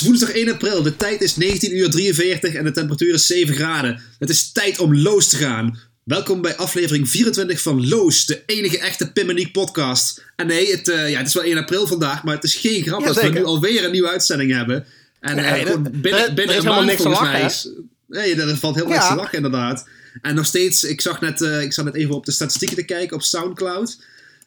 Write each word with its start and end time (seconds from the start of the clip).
is 0.00 0.06
woensdag 0.06 0.30
1 0.30 0.48
april, 0.52 0.82
de 0.82 0.96
tijd 0.96 1.20
is 1.22 1.36
19 1.36 1.76
uur 1.76 1.90
43 1.90 2.54
en 2.54 2.64
de 2.64 2.70
temperatuur 2.70 3.14
is 3.14 3.26
7 3.26 3.54
graden. 3.54 4.02
Het 4.18 4.28
is 4.30 4.52
tijd 4.52 4.78
om 4.78 4.96
Loos 4.96 5.28
te 5.28 5.36
gaan. 5.36 5.78
Welkom 6.04 6.40
bij 6.42 6.56
aflevering 6.56 7.10
24 7.10 7.60
van 7.62 7.88
Loos, 7.88 8.26
de 8.26 8.42
enige 8.46 8.78
echte 8.78 9.12
Pimmeniek 9.12 9.52
podcast. 9.52 10.24
En 10.36 10.46
nee, 10.46 10.70
het, 10.70 10.88
eh, 10.88 11.10
ja, 11.10 11.18
het 11.18 11.26
is 11.26 11.34
wel 11.34 11.44
1 11.44 11.56
april 11.58 11.86
vandaag, 11.86 12.24
maar 12.24 12.34
het 12.34 12.44
is 12.44 12.54
geen 12.54 12.82
grap 12.82 13.04
dat 13.04 13.20
we 13.22 13.28
nu 13.28 13.44
alweer 13.44 13.84
een 13.84 13.90
nieuwe 13.90 14.08
uitzending 14.10 14.52
hebben. 14.52 14.86
En 15.20 15.38
eh, 15.38 15.50
Nee, 15.52 15.62
gewoon 15.66 15.82
dat- 15.82 16.00
binnen, 16.00 16.34
binnen 16.34 16.56
een 16.56 16.64
maand 16.64 16.90
te 16.90 16.96
volgens 16.96 17.18
lachen, 17.20 17.32
mij 17.38 17.44
is... 17.46 17.68
Nee, 18.06 18.34
er 18.34 18.56
valt 18.56 18.74
heel 18.74 18.88
Ja. 18.88 18.92
niks 18.94 19.08
te 19.08 19.14
lachen 19.14 19.36
inderdaad. 19.36 19.88
En 20.22 20.34
nog 20.34 20.46
steeds, 20.46 20.84
ik 20.84 21.00
zag 21.00 21.20
net, 21.20 21.42
eh, 21.42 21.62
ik 21.62 21.72
zat 21.72 21.84
net 21.84 21.94
even 21.94 22.14
op 22.14 22.24
de 22.24 22.32
statistieken 22.32 22.76
te 22.76 22.84
kijken 22.84 23.16
op 23.16 23.22
Soundcloud. 23.22 23.98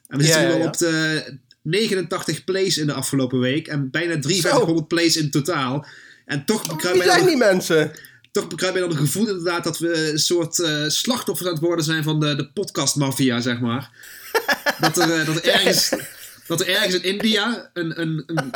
En 0.08 0.18
we 0.18 0.24
Ja, 0.24 0.30
zitten 0.34 0.48
nu 0.48 0.48
ja, 0.50 0.54
al 0.54 0.62
ja. 0.62 0.68
op 0.68 0.78
de 0.78 1.24
89 1.64 2.44
plays 2.44 2.78
in 2.78 2.86
de 2.86 2.94
afgelopen 2.94 3.40
week. 3.40 3.68
En 3.68 3.92
bijna 3.92 4.22
5300 4.22 4.88
plays 4.88 5.18
in 5.18 5.32
totaal. 5.32 5.86
En 6.26 6.46
toch 6.46 6.62
bekruipt 6.62 6.98
Wie 6.98 7.08
mij 7.08 7.16
zijn 7.16 7.28
die 7.28 7.38
mensen? 7.38 7.92
toch 8.34 8.48
bekruipt 8.48 8.78
mij 8.78 8.88
dan 8.88 8.98
het 8.98 9.06
gevoel 9.06 9.28
inderdaad 9.28 9.64
dat 9.64 9.78
we 9.78 10.12
een 10.12 10.20
soort 10.20 10.60
eh, 10.60 10.84
slachtoffers 10.88 11.48
aan 11.48 11.56
het 11.56 11.64
worden 11.64 11.86
zijn 11.86 12.04
van 12.04 12.20
de, 12.20 12.36
de 12.36 12.50
podcastmafia, 12.50 13.42
zeg 13.42 13.60
maar. 13.60 13.92
dat, 14.80 14.98
er, 14.98 15.20
eh, 15.20 15.26
dat, 15.26 15.36
er 15.36 15.46
ergens, 15.46 15.94
dat 16.48 16.62
er 16.62 16.68
ergens 16.70 16.96
in 16.96 17.04
India 17.04 17.70
een... 17.74 18.02
een, 18.02 18.24
een 18.26 18.52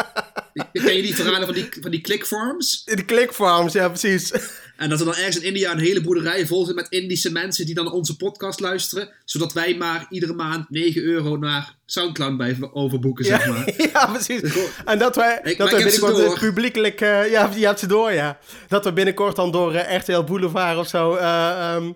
ken 0.83 0.95
je 0.95 1.01
die 1.01 1.15
verhalen 1.15 1.45
van 1.45 1.53
die, 1.53 1.69
van 1.81 1.91
die 1.91 2.01
clickfarms? 2.01 2.83
De 2.85 3.05
clickfarms, 3.05 3.73
ja 3.73 3.89
precies. 3.89 4.31
En 4.77 4.89
dat 4.89 4.99
er 4.99 5.05
dan 5.05 5.15
ergens 5.15 5.37
in 5.39 5.43
India 5.43 5.71
een 5.71 5.79
hele 5.79 6.01
boerderij 6.01 6.47
vol 6.47 6.65
zit 6.65 6.75
met 6.75 6.87
Indische 6.89 7.31
mensen 7.31 7.65
die 7.65 7.75
dan 7.75 7.91
onze 7.91 8.15
podcast 8.15 8.59
luisteren. 8.59 9.09
Zodat 9.25 9.53
wij 9.53 9.75
maar 9.75 10.05
iedere 10.09 10.33
maand 10.33 10.69
9 10.69 11.01
euro 11.03 11.37
naar 11.37 11.75
Soundcloud 11.85 12.37
blijven 12.37 12.75
overboeken, 12.75 13.25
zeg 13.25 13.47
maar. 13.47 13.73
ja, 13.93 14.05
precies. 14.05 14.41
En 14.85 14.99
dat 14.99 15.15
wij, 15.15 15.39
Ik- 15.43 15.57
dat 15.57 15.71
wij 15.71 15.83
binnenkort 15.83 16.39
publiekelijk... 16.39 17.01
eh, 17.01 17.31
ja, 17.31 17.51
je 17.55 17.65
hebt 17.65 17.79
ze 17.79 17.87
door, 17.87 18.11
ja. 18.11 18.39
Dat 18.67 18.83
we 18.83 18.93
binnenkort 18.93 19.35
dan 19.35 19.51
door 19.51 19.73
eh, 19.73 19.97
RTL 19.99 20.21
Boulevard 20.23 20.77
of 20.77 20.87
zo... 20.87 21.15
ehm, 21.15 21.91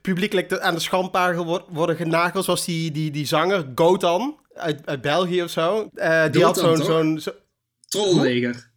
publiekelijk 0.00 0.58
aan 0.58 0.74
de 0.74 0.80
schandpagel 0.80 1.44
wo- 1.44 1.64
worden 1.68 1.96
genageld. 1.96 2.44
Zoals 2.44 2.64
die, 2.64 2.92
die, 2.92 3.10
die 3.10 3.26
zanger, 3.26 3.66
Gotan, 3.74 4.36
uit, 4.56 4.80
uit 4.84 5.00
België 5.00 5.42
of 5.42 5.50
zo. 5.50 5.88
Eh, 5.94 6.24
die 6.30 6.44
had 6.44 6.58
zo'n... 6.58 6.76
zo'n 6.76 7.20
zo, 7.20 7.30
Trollenleger. 7.88 8.70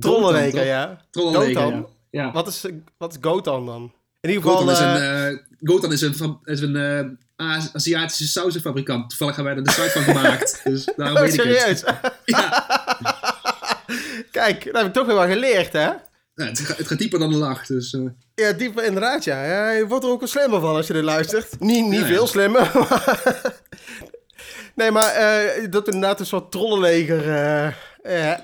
Trollenleger, 0.00 0.64
ja. 0.64 1.00
Trollenleger, 1.10 1.62
Gotan? 1.62 1.88
ja. 2.10 2.22
ja. 2.22 2.32
Wat 2.32 2.46
is, 2.48 2.64
wat 2.98 3.12
is 3.12 3.18
Gotan 3.20 3.66
dan? 3.66 3.92
In 4.20 4.28
ieder 4.30 4.42
geval... 4.44 4.58
Gotan 4.58 4.72
is 4.74 4.78
een, 4.80 4.96
eh, 4.96 5.28
eh, 5.28 5.38
Gotan 5.60 5.92
is 5.92 6.00
een, 6.00 6.16
van- 6.16 6.40
is 6.44 6.60
een 6.60 6.76
eh, 6.76 7.06
Azi- 7.36 7.68
Aziatische 7.72 8.26
sausenfabrikant. 8.26 9.08
Toevallig 9.08 9.36
hebben 9.36 9.54
wij 9.54 9.62
er 9.64 9.68
de 9.68 9.82
site 9.82 9.90
van 10.02 10.14
gemaakt. 10.16 10.60
Dus 10.64 10.84
daarom 10.96 11.16
oh, 11.16 11.22
weet 11.22 11.34
ik 11.44 11.58
het. 11.58 11.84
Ja. 12.24 12.66
Kijk, 14.30 14.64
dat 14.64 14.76
heb 14.76 14.86
ik 14.86 14.92
toch 14.92 15.06
weer 15.06 15.14
wel 15.14 15.26
geleerd, 15.26 15.72
hè? 15.72 15.80
Ja, 16.34 16.44
het, 16.44 16.58
gaat, 16.60 16.76
het 16.76 16.86
gaat 16.86 16.98
dieper 16.98 17.18
dan 17.18 17.30
de 17.30 17.36
lach. 17.36 17.66
Dus, 17.66 17.92
eh, 17.94 18.00
Ja, 18.34 18.52
dieper 18.52 18.84
inderdaad, 18.84 19.24
ja. 19.24 19.44
ja. 19.44 19.70
Je 19.70 19.86
wordt 19.86 20.04
er 20.04 20.10
ook 20.10 20.18
wel 20.20 20.28
slimmer 20.28 20.60
van 20.60 20.74
als 20.76 20.86
je 20.86 20.92
dit 20.92 21.02
luistert. 21.02 21.60
Niet, 21.60 21.86
niet 21.86 22.00
Ja, 22.00 22.06
veel 22.06 22.20
ja. 22.22 22.26
slimmer. 22.28 22.70
maar- 22.74 23.54
nee, 24.76 24.90
maar 24.90 25.12
eh, 25.12 25.70
dat 25.70 25.86
we 25.86 25.92
inderdaad 25.92 26.20
een 26.20 26.26
soort 26.26 26.50
trollenleger 26.50 27.28
eh, 27.28 28.32
eh, 28.32 28.40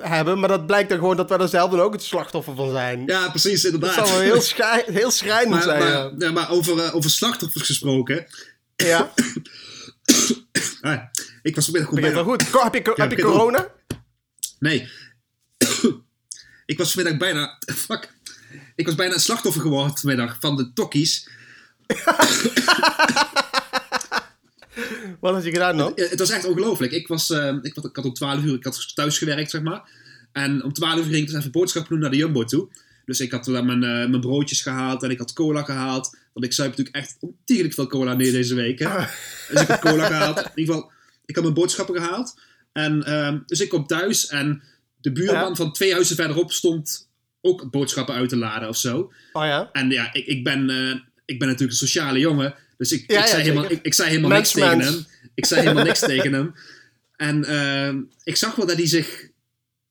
hebben. 0.00 0.38
Maar 0.38 0.48
dat 0.48 0.66
blijkt 0.66 0.88
dan 0.88 0.98
gewoon 0.98 1.16
dat 1.16 1.28
wij 1.28 1.38
er 1.38 1.48
zelf 1.48 1.70
dan 1.70 1.80
ook 1.80 1.92
het 1.92 2.02
slachtoffer 2.02 2.54
van 2.54 2.70
zijn. 2.70 3.02
ja, 3.06 3.28
precies, 3.28 3.62
dat 3.62 3.72
inderdaad. 3.72 4.08
zal 4.08 4.16
wel 4.16 4.24
heel, 4.24 4.40
schrij 4.40 4.84
heel 5.00 5.10
schrijnend 5.10 5.50
maar, 5.50 5.62
zijn. 5.62 5.78
maar, 5.78 5.90
ja. 5.90 6.12
ja, 6.18 6.30
maar 6.30 6.50
over, 6.50 6.94
over 6.94 7.10
slachtoffers 7.10 7.66
gesproken. 7.66 8.26
ja, 8.76 9.12
Ah, 10.80 11.02
ik 11.42 11.54
was 11.54 11.64
vanmiddag 11.64 11.90
goed 11.90 12.00
bijna... 12.00 12.14
wel 12.14 12.24
goed. 12.24 12.62
Heb 12.62 12.74
je, 12.74 12.92
heb 12.94 13.10
je 13.10 13.22
corona? 13.22 13.68
Nee. 14.58 14.88
ik 16.66 16.78
was 16.78 16.92
vanmiddag 16.92 17.18
bijna... 17.20 17.58
Fuck. 17.86 18.12
Ik 18.74 18.86
was 18.86 18.94
bijna 18.94 19.14
een 19.14 19.20
slachtoffer 19.20 19.62
geworden 19.62 19.98
vanmiddag 19.98 20.36
van 20.40 20.56
de 20.56 20.72
tokkies. 20.72 21.28
Wat 25.20 25.34
had 25.34 25.44
je 25.44 25.50
gedaan 25.50 25.76
dan? 25.76 25.92
Het 25.94 26.18
was 26.18 26.30
echt 26.30 26.44
ongelooflijk. 26.44 26.92
Ik, 26.92 27.08
was, 27.08 27.30
eh, 27.30 27.56
ik, 27.62 27.74
had, 27.74 27.84
ik 27.84 27.96
had 27.96 28.04
om 28.04 28.12
12 28.14 28.42
uur 28.44 28.54
ik 28.54 28.64
had 28.64 28.94
thuis 28.94 29.18
gewerkt, 29.18 29.50
zeg 29.50 29.62
maar. 29.62 29.90
En 30.32 30.64
om 30.64 30.72
12 30.72 30.96
uur 30.96 31.04
ging 31.04 31.16
ik 31.16 31.26
dus 31.26 31.36
even 31.36 31.50
boodschappen 31.50 31.92
doen 31.92 32.00
naar 32.00 32.10
de 32.10 32.16
Jumbo 32.16 32.44
toe. 32.44 32.68
Dus 33.04 33.20
ik 33.20 33.32
had 33.32 33.46
mijn, 33.46 33.82
eh, 33.82 34.08
mijn 34.08 34.20
broodjes 34.20 34.62
gehaald 34.62 35.02
en 35.02 35.10
ik 35.10 35.18
had 35.18 35.32
cola 35.32 35.62
gehaald. 35.62 36.18
Want 36.32 36.46
ik 36.46 36.52
zuip 36.52 36.70
natuurlijk 36.70 36.96
echt 36.96 37.16
ontiegelijk 37.20 37.74
veel 37.74 37.86
cola 37.86 38.14
neer 38.14 38.32
deze 38.32 38.54
week. 38.54 38.78
Hè? 38.78 38.88
Dus 39.50 39.60
ik 39.60 39.68
had 39.68 39.78
cola 39.78 40.06
gehaald. 40.06 40.36
In 40.38 40.50
ieder 40.54 40.74
geval, 40.74 40.90
ik 41.24 41.34
had 41.34 41.44
mijn 41.44 41.56
boodschappen 41.56 41.94
gehaald. 41.96 42.40
En, 42.72 43.04
ehm, 43.04 43.38
dus 43.46 43.60
ik 43.60 43.68
kom 43.68 43.86
thuis 43.86 44.26
en 44.26 44.62
de 44.96 45.12
buurman 45.12 45.48
Ja. 45.48 45.54
van 45.54 45.72
twee 45.72 45.92
huizen 45.92 46.16
verderop 46.16 46.52
stond 46.52 47.08
ook 47.40 47.70
boodschappen 47.70 48.14
uit 48.14 48.28
te 48.28 48.36
laden 48.36 48.68
of 48.68 48.76
zo. 48.76 49.12
Oh 49.32 49.44
ja? 49.44 49.68
En 49.72 49.90
ja, 49.90 50.12
ik, 50.12 50.26
ik, 50.26 50.44
ben, 50.44 50.70
eh, 50.70 50.94
ik 51.24 51.38
ben 51.38 51.48
natuurlijk 51.48 51.80
een 51.80 51.86
sociale 51.86 52.18
jongen. 52.18 52.54
Dus 52.80 52.92
ik, 52.92 53.10
Ja, 53.10 53.20
ik, 53.20 53.26
zei, 53.26 53.42
helemaal, 53.42 53.70
ik, 53.70 53.78
ik 53.82 53.94
zei 53.94 54.08
helemaal 54.08 54.30
Mens, 54.30 54.54
niks 54.54 54.66
tegen 54.68 54.80
hem. 54.80 55.06
Ik 55.34 55.46
zei 55.46 55.60
helemaal 55.60 55.84
niks 55.84 56.00
tegen 56.12 56.32
hem. 56.32 56.54
En 57.16 57.44
ehm, 57.44 58.00
ik 58.24 58.36
zag 58.36 58.54
wel 58.54 58.66
dat 58.66 58.76
hij 58.76 58.86
zich... 58.86 59.28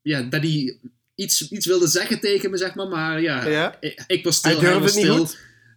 Ja, 0.02 0.22
dat 0.22 0.42
hij 0.42 0.80
iets, 1.16 1.50
iets 1.50 1.66
wilde 1.66 1.88
zeggen 1.88 2.20
tegen 2.20 2.52
me, 2.52 2.58
zeg 2.58 2.76
maar. 2.76 2.88
Maar 2.88 3.22
ja, 3.22 3.78
ik, 3.80 4.04
ik 4.08 4.24
was 4.24 4.42
Hij 4.42 4.52
stil, 4.52 4.64
durfde 4.64 4.82
was 4.82 4.92
stil. 4.92 5.30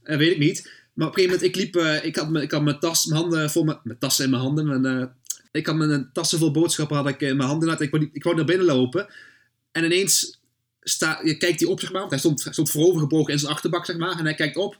Eh, 0.03 0.17
weet 0.17 0.31
ik 0.31 0.39
niet. 0.39 0.71
Maar 0.93 1.09
op 1.09 1.17
een 1.17 1.23
gegeven 1.23 1.41
moment, 1.41 1.57
ik 1.57 1.63
liep... 1.63 1.77
eh, 1.77 2.05
ik, 2.05 2.17
had 2.17 2.31
mijn, 2.31 2.45
ik 2.45 2.51
had 2.51 2.63
mijn 2.63 2.79
tas, 2.79 3.07
mijn 3.07 3.21
handen 3.21 3.51
vol 3.51 3.65
met... 3.65 3.85
Mijn 3.85 3.99
tassen 3.99 4.25
in 4.25 4.31
mijn 4.31 4.43
handen. 4.43 4.67
Mijn, 4.67 5.01
eh, 5.01 5.07
ik 5.51 5.67
had 5.67 5.77
mijn 5.77 6.11
tassen 6.13 6.39
vol 6.39 6.51
boodschappen 6.51 6.97
had 6.97 7.09
ik 7.09 7.21
in 7.21 7.37
mijn 7.37 7.49
handen. 7.49 7.69
laten. 7.69 7.85
Ik 7.85 7.91
wou, 7.91 8.11
ik 8.13 8.25
wou 8.25 8.37
naar 8.37 8.45
binnen 8.45 8.67
lopen. 8.67 9.07
En 9.73 9.85
ineens 9.85 10.41
sta, 10.81 11.21
je 11.25 11.37
kijkt 11.37 11.61
hij 11.61 11.69
op, 11.69 11.81
zeg 11.81 11.91
maar. 11.91 12.01
Want 12.01 12.11
hij 12.11 12.21
stond, 12.21 12.45
hij 12.45 12.53
stond 12.53 12.71
voorovergebogen 12.71 13.33
in 13.33 13.39
zijn 13.39 13.53
achterbak, 13.53 13.87
zeg 13.87 13.97
maar. 13.97 14.19
En 14.19 14.25
hij 14.25 14.35
kijkt 14.35 14.57
op. 14.57 14.79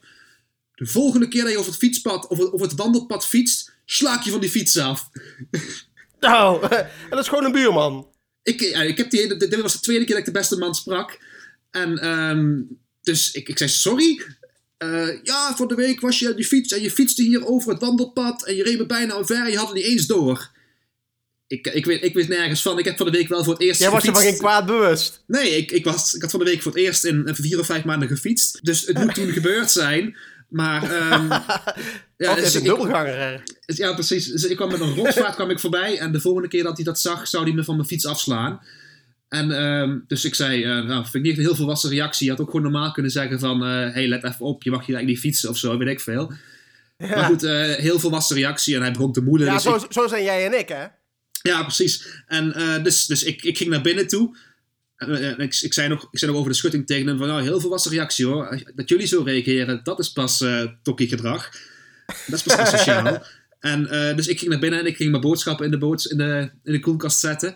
De 0.75 0.85
volgende 0.85 1.27
keer 1.27 1.43
dat 1.43 1.51
je 1.51 1.57
over 1.57 1.71
het 1.71 1.79
fietspad, 1.79 2.27
of 2.27 2.37
het, 2.37 2.49
of 2.49 2.61
het 2.61 2.75
wandelpad 2.75 3.27
fietst, 3.27 3.71
slaak 3.85 4.23
je 4.23 4.31
van 4.31 4.39
die 4.39 4.49
fiets 4.49 4.77
af. 4.77 5.09
Nou, 6.19 6.63
en 6.71 7.09
dat 7.09 7.19
is 7.19 7.27
gewoon 7.27 7.45
een 7.45 7.51
buurman. 7.51 8.07
Ik, 8.43 8.61
ik 8.61 8.97
heb 8.97 9.09
die, 9.09 9.37
dit 9.37 9.61
was 9.61 9.73
de 9.73 9.79
tweede 9.79 10.05
keer 10.05 10.15
dat 10.15 10.27
ik 10.27 10.33
de 10.33 10.39
beste 10.39 10.57
man 10.57 10.75
sprak. 10.75 11.19
En 11.71 11.97
ehm, 11.97 12.61
dus 13.01 13.31
ik, 13.31 13.49
ik 13.49 13.57
zei 13.57 13.69
sorry. 13.69 14.23
Eh, 14.77 15.23
ja, 15.23 15.55
van 15.55 15.67
de 15.67 15.75
week 15.75 15.99
was 15.99 16.19
je 16.19 16.35
die 16.35 16.45
fiets 16.45 16.73
en 16.73 16.81
je 16.81 16.91
fietste 16.91 17.23
hier 17.23 17.45
over 17.45 17.71
het 17.71 17.81
wandelpad 17.81 18.45
en 18.45 18.55
je 18.55 18.63
reed 18.63 18.77
me 18.77 18.85
bijna 18.85 19.17
omver 19.17 19.45
en 19.45 19.51
je 19.51 19.57
had 19.57 19.67
het 19.67 19.75
niet 19.75 19.85
eens 19.85 20.05
door. 20.05 20.51
Ik, 21.47 21.67
ik, 21.67 21.85
weet, 21.85 22.03
ik 22.03 22.13
wist 22.13 22.27
nergens 22.27 22.61
van. 22.61 22.79
Ik 22.79 22.85
heb 22.85 22.97
van 22.97 23.05
de 23.05 23.11
week 23.11 23.27
wel 23.27 23.43
voor 23.43 23.53
het 23.53 23.61
eerst 23.61 23.79
Jij 23.79 23.89
was 23.89 24.03
je 24.03 24.11
van 24.11 24.15
gefietst. 24.15 24.39
geen 24.39 24.49
kwaad 24.49 24.65
bewust. 24.65 25.23
Nee, 25.27 25.57
ik, 25.57 25.71
ik, 25.71 25.83
was, 25.83 26.13
ik 26.13 26.21
had 26.21 26.31
van 26.31 26.39
de 26.39 26.45
week 26.45 26.61
voor 26.61 26.71
het 26.71 26.81
eerst 26.81 27.05
in 27.05 27.27
eh, 27.27 27.33
vier 27.35 27.59
of 27.59 27.65
vijf 27.65 27.83
maanden 27.83 28.07
gefietst. 28.07 28.59
Dus 28.61 28.85
het 28.85 28.97
moet 29.03 29.13
toen 29.13 29.31
gebeurd 29.31 29.71
zijn. 29.71 30.17
Maar 30.53 30.83
ehm, 30.91 31.27
ja, 32.23 32.29
Of 32.31 32.35
dus 32.35 32.43
is 32.45 32.53
een 32.53 32.59
ik- 32.61 32.67
dubbelganger 32.67 33.13
er. 33.17 33.43
dus 33.65 33.77
Ja, 33.77 33.93
precies. 33.93 34.25
Dus 34.25 34.43
ik 34.45 34.55
kwam 34.55 34.71
met 34.71 34.79
een 34.79 34.95
rotvaart 34.95 35.35
kwam 35.35 35.49
ik 35.49 35.59
voorbij. 35.59 35.97
En 35.99 36.11
de 36.11 36.19
volgende 36.19 36.47
keer 36.47 36.63
dat 36.63 36.75
hij 36.75 36.85
dat 36.85 36.99
zag, 36.99 37.27
zou 37.27 37.43
hij 37.43 37.53
me 37.53 37.63
van 37.63 37.75
mijn 37.75 37.87
fiets 37.87 38.05
afslaan. 38.05 38.61
En 39.29 39.47
dus 39.47 39.99
dus 40.07 40.25
ik 40.25 40.35
zei, 40.35 40.63
eh 40.63 40.69
nou, 40.69 41.01
vind 41.03 41.15
ik 41.15 41.21
niet 41.21 41.37
een 41.37 41.43
heel 41.43 41.55
volwassen 41.55 41.89
reactie. 41.89 42.25
Je 42.25 42.31
had 42.31 42.41
ook 42.41 42.47
gewoon 42.49 42.61
normaal 42.71 42.91
kunnen 42.91 43.11
zeggen 43.11 43.39
van... 43.39 43.63
eh 43.63 43.93
hey, 43.93 44.07
let 44.07 44.23
even 44.23 44.45
op, 44.45 44.63
je 44.63 44.69
mag 44.71 44.85
hier 44.85 44.95
eigenlijk 44.95 45.07
niet 45.23 45.33
fietsen 45.33 45.49
of 45.49 45.57
zo, 45.57 45.77
weet 45.77 45.87
ik 45.87 45.99
veel. 45.99 46.33
Maar 46.97 47.23
goed, 47.23 47.43
eh, 47.43 47.71
heel 47.71 47.99
volwassen 47.99 48.35
reactie. 48.35 48.75
En 48.75 48.81
hij 48.81 48.91
begon 48.91 49.13
te 49.13 49.21
moeden. 49.21 49.47
Ja, 49.47 49.53
dus 49.53 49.63
zo, 49.63 49.75
ik- 49.75 49.85
zo 49.93 50.07
zijn 50.07 50.23
jij 50.23 50.45
en 50.45 50.59
ik, 50.59 50.67
hè? 50.69 50.85
ja, 51.41 51.61
precies. 51.63 52.07
En 52.27 52.53
dus, 52.83 53.05
dus 53.05 53.23
ik, 53.23 53.43
ik 53.43 53.57
ging 53.57 53.69
naar 53.69 53.81
binnen 53.81 54.07
toe. 54.07 54.37
Eh, 55.07 55.29
ik, 55.29 55.59
ik, 55.61 55.73
zei 55.73 55.87
nog, 55.87 56.07
ik 56.11 56.19
zei 56.19 56.31
nog 56.31 56.39
over 56.39 56.51
de 56.51 56.57
schutting 56.57 56.85
tegen 56.85 57.07
hem 57.07 57.17
van... 57.17 57.27
Nou, 57.27 57.41
heel 57.41 57.59
volwassen 57.59 57.91
reactie 57.91 58.25
hoor. 58.25 58.61
Dat 58.75 58.89
jullie 58.89 59.07
zo 59.07 59.21
reageren, 59.21 59.79
dat 59.83 59.99
is 59.99 60.11
pas 60.11 60.41
eh 60.41 60.65
tokkie 60.81 61.07
gedrag. 61.07 61.49
Dat 62.05 62.39
is 62.39 62.43
pas 62.43 62.57
asociaal. 62.73 63.25
En 63.59 63.89
eh, 63.89 64.15
dus 64.15 64.27
ik 64.27 64.39
ging 64.39 64.51
naar 64.51 64.59
binnen 64.59 64.79
en 64.79 64.85
ik 64.85 64.95
ging 64.95 65.09
mijn 65.09 65.21
boodschappen 65.21 65.65
in 65.65 65.71
de, 65.71 65.77
boods, 65.77 66.05
in 66.05 66.17
de, 66.17 66.49
in 66.63 66.71
de 66.71 66.79
koelkast 66.79 67.19
zetten. 67.19 67.55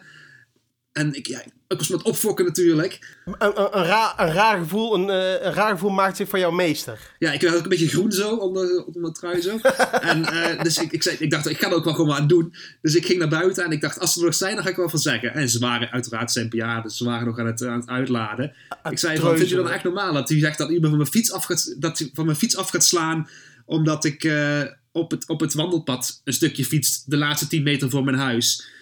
En 0.92 1.14
ik, 1.14 1.28
ja, 1.28 1.44
ik 1.68 1.78
was 1.78 1.88
met 1.88 2.02
opfokken 2.02 2.46
natuurlijk. 2.46 3.18
Een, 3.26 3.36
een, 3.40 3.78
een, 3.78 3.84
raar, 3.84 4.14
een, 4.18 4.34
raar 4.34 4.58
gevoel, 4.58 4.94
een, 4.94 5.10
eh, 5.10 5.46
een 5.46 5.54
raar 5.54 5.72
gevoel 5.72 5.90
maakt 5.90 6.18
zich 6.18 6.30
van 6.30 6.40
jouw 6.40 6.52
meester. 6.52 7.00
Ja, 7.20 7.32
ik 7.32 7.42
werd 7.42 7.56
ook 7.56 7.64
een 7.64 7.70
beetje 7.70 7.88
groen 7.88 8.12
zo, 8.12 8.36
onder, 8.36 8.86
onder 8.86 9.02
mijn 9.02 9.14
trui 9.14 9.42
zo. 9.42 9.58
en 10.12 10.26
eh, 10.26 10.64
dus 10.64 10.78
ik, 10.78 10.92
ik, 10.92 11.04
zei, 11.04 11.16
ik 11.20 11.32
dacht, 11.32 11.50
ik 11.50 11.58
ga 11.58 11.68
er 11.68 11.74
ook 11.74 11.84
wel 11.84 11.94
gewoon 11.94 12.16
aan 12.16 12.28
doen. 12.28 12.54
Dus 12.82 12.96
ik 12.96 13.06
ging 13.06 13.20
naar 13.20 13.28
buiten 13.28 13.66
en 13.66 13.72
ik 13.72 13.82
dacht, 13.82 14.00
als 14.00 14.14
ze 14.14 14.20
er 14.20 14.26
nog 14.26 14.36
zijn, 14.36 14.56
dan 14.56 14.64
ga 14.64 14.70
ik 14.70 14.76
er 14.76 14.82
wel 14.82 14.90
van 14.90 15.00
zeggen. 15.00 15.34
En 15.34 15.50
ze 15.50 15.60
waren 15.60 15.92
uiteraard 15.92 16.32
zijn 16.32 16.50
bejaarden, 16.50 16.92
ze 16.92 17.06
waren 17.06 17.26
nog 17.26 17.40
aan 17.40 17.46
het, 17.46 17.66
aan 17.66 17.80
het 17.80 17.90
uitladen. 17.90 18.54
ik 18.90 19.00
zei, 19.00 19.18
van, 19.18 19.38
vind 19.38 19.50
je 19.50 19.56
dat 19.56 19.64
nou 19.64 19.76
echt 19.76 19.86
normaal? 19.86 20.14
Dat 20.14 20.30
hij 20.30 20.40
zegt 20.40 20.58
dat 20.58 20.70
iemand 20.70 20.88
van 20.88 20.98
mijn 20.98 21.10
fiets 21.10 21.32
af 21.32 21.44
gaat, 21.44 21.76
dat 21.80 22.10
van 22.14 22.26
mijn 22.26 22.38
fiets 22.38 22.58
af 22.58 22.70
gaat 22.70 22.84
slaan, 22.84 23.30
omdat 23.66 24.06
ik 24.06 24.24
eh, 24.24 24.62
op, 24.92 25.12
het, 25.12 25.28
op 25.28 25.40
het 25.40 25.54
wandelpad 25.54 26.22
een 26.24 26.34
stukje 26.34 26.66
fiets 26.66 27.04
de 27.06 27.18
laatste 27.18 27.48
10 27.48 27.64
meter 27.64 27.90
voor 27.90 28.04
mijn 28.04 28.18
huis. 28.18 28.76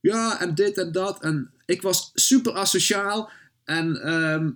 Ja, 0.00 0.40
en 0.40 0.54
dit 0.54 0.78
en 0.78 0.92
dat. 0.92 1.22
En 1.22 1.50
ik 1.66 1.82
was 1.82 2.10
super 2.14 2.52
asociaal. 2.52 3.30
En, 3.64 4.02
ehm, 4.02 4.50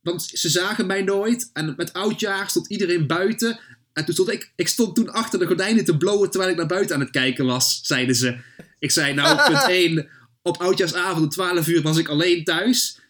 want 0.00 0.22
ze 0.22 0.48
zagen 0.48 0.86
mij 0.86 1.02
nooit. 1.02 1.50
En 1.52 1.74
met 1.76 1.92
oudjaar 1.92 2.48
stond 2.50 2.68
iedereen 2.68 3.06
buiten. 3.06 3.60
En 3.92 4.04
toen 4.04 4.14
stond 4.14 4.30
ik, 4.32 4.52
ik 4.56 4.68
stond 4.68 4.94
toen 4.94 5.12
achter 5.12 5.38
de 5.38 5.46
gordijnen 5.46 5.84
te 5.84 5.96
blowen 5.96 6.30
terwijl 6.30 6.50
ik 6.50 6.56
naar 6.56 6.66
buiten 6.66 6.94
aan 6.94 7.00
het 7.00 7.10
kijken 7.10 7.46
was, 7.46 7.80
zeiden 7.82 8.14
ze. 8.14 8.36
Ik 8.78 8.90
zei, 8.90 9.14
nou, 9.14 9.36
punt 9.52 9.68
1, 9.68 10.08
op 10.42 10.56
oudjaarsavond 10.60 11.22
om 11.22 11.28
12 11.28 11.66
uur 11.66 11.82
was 11.82 11.96
ik 11.96 12.08
alleen 12.08 12.44
thuis. 12.44 13.00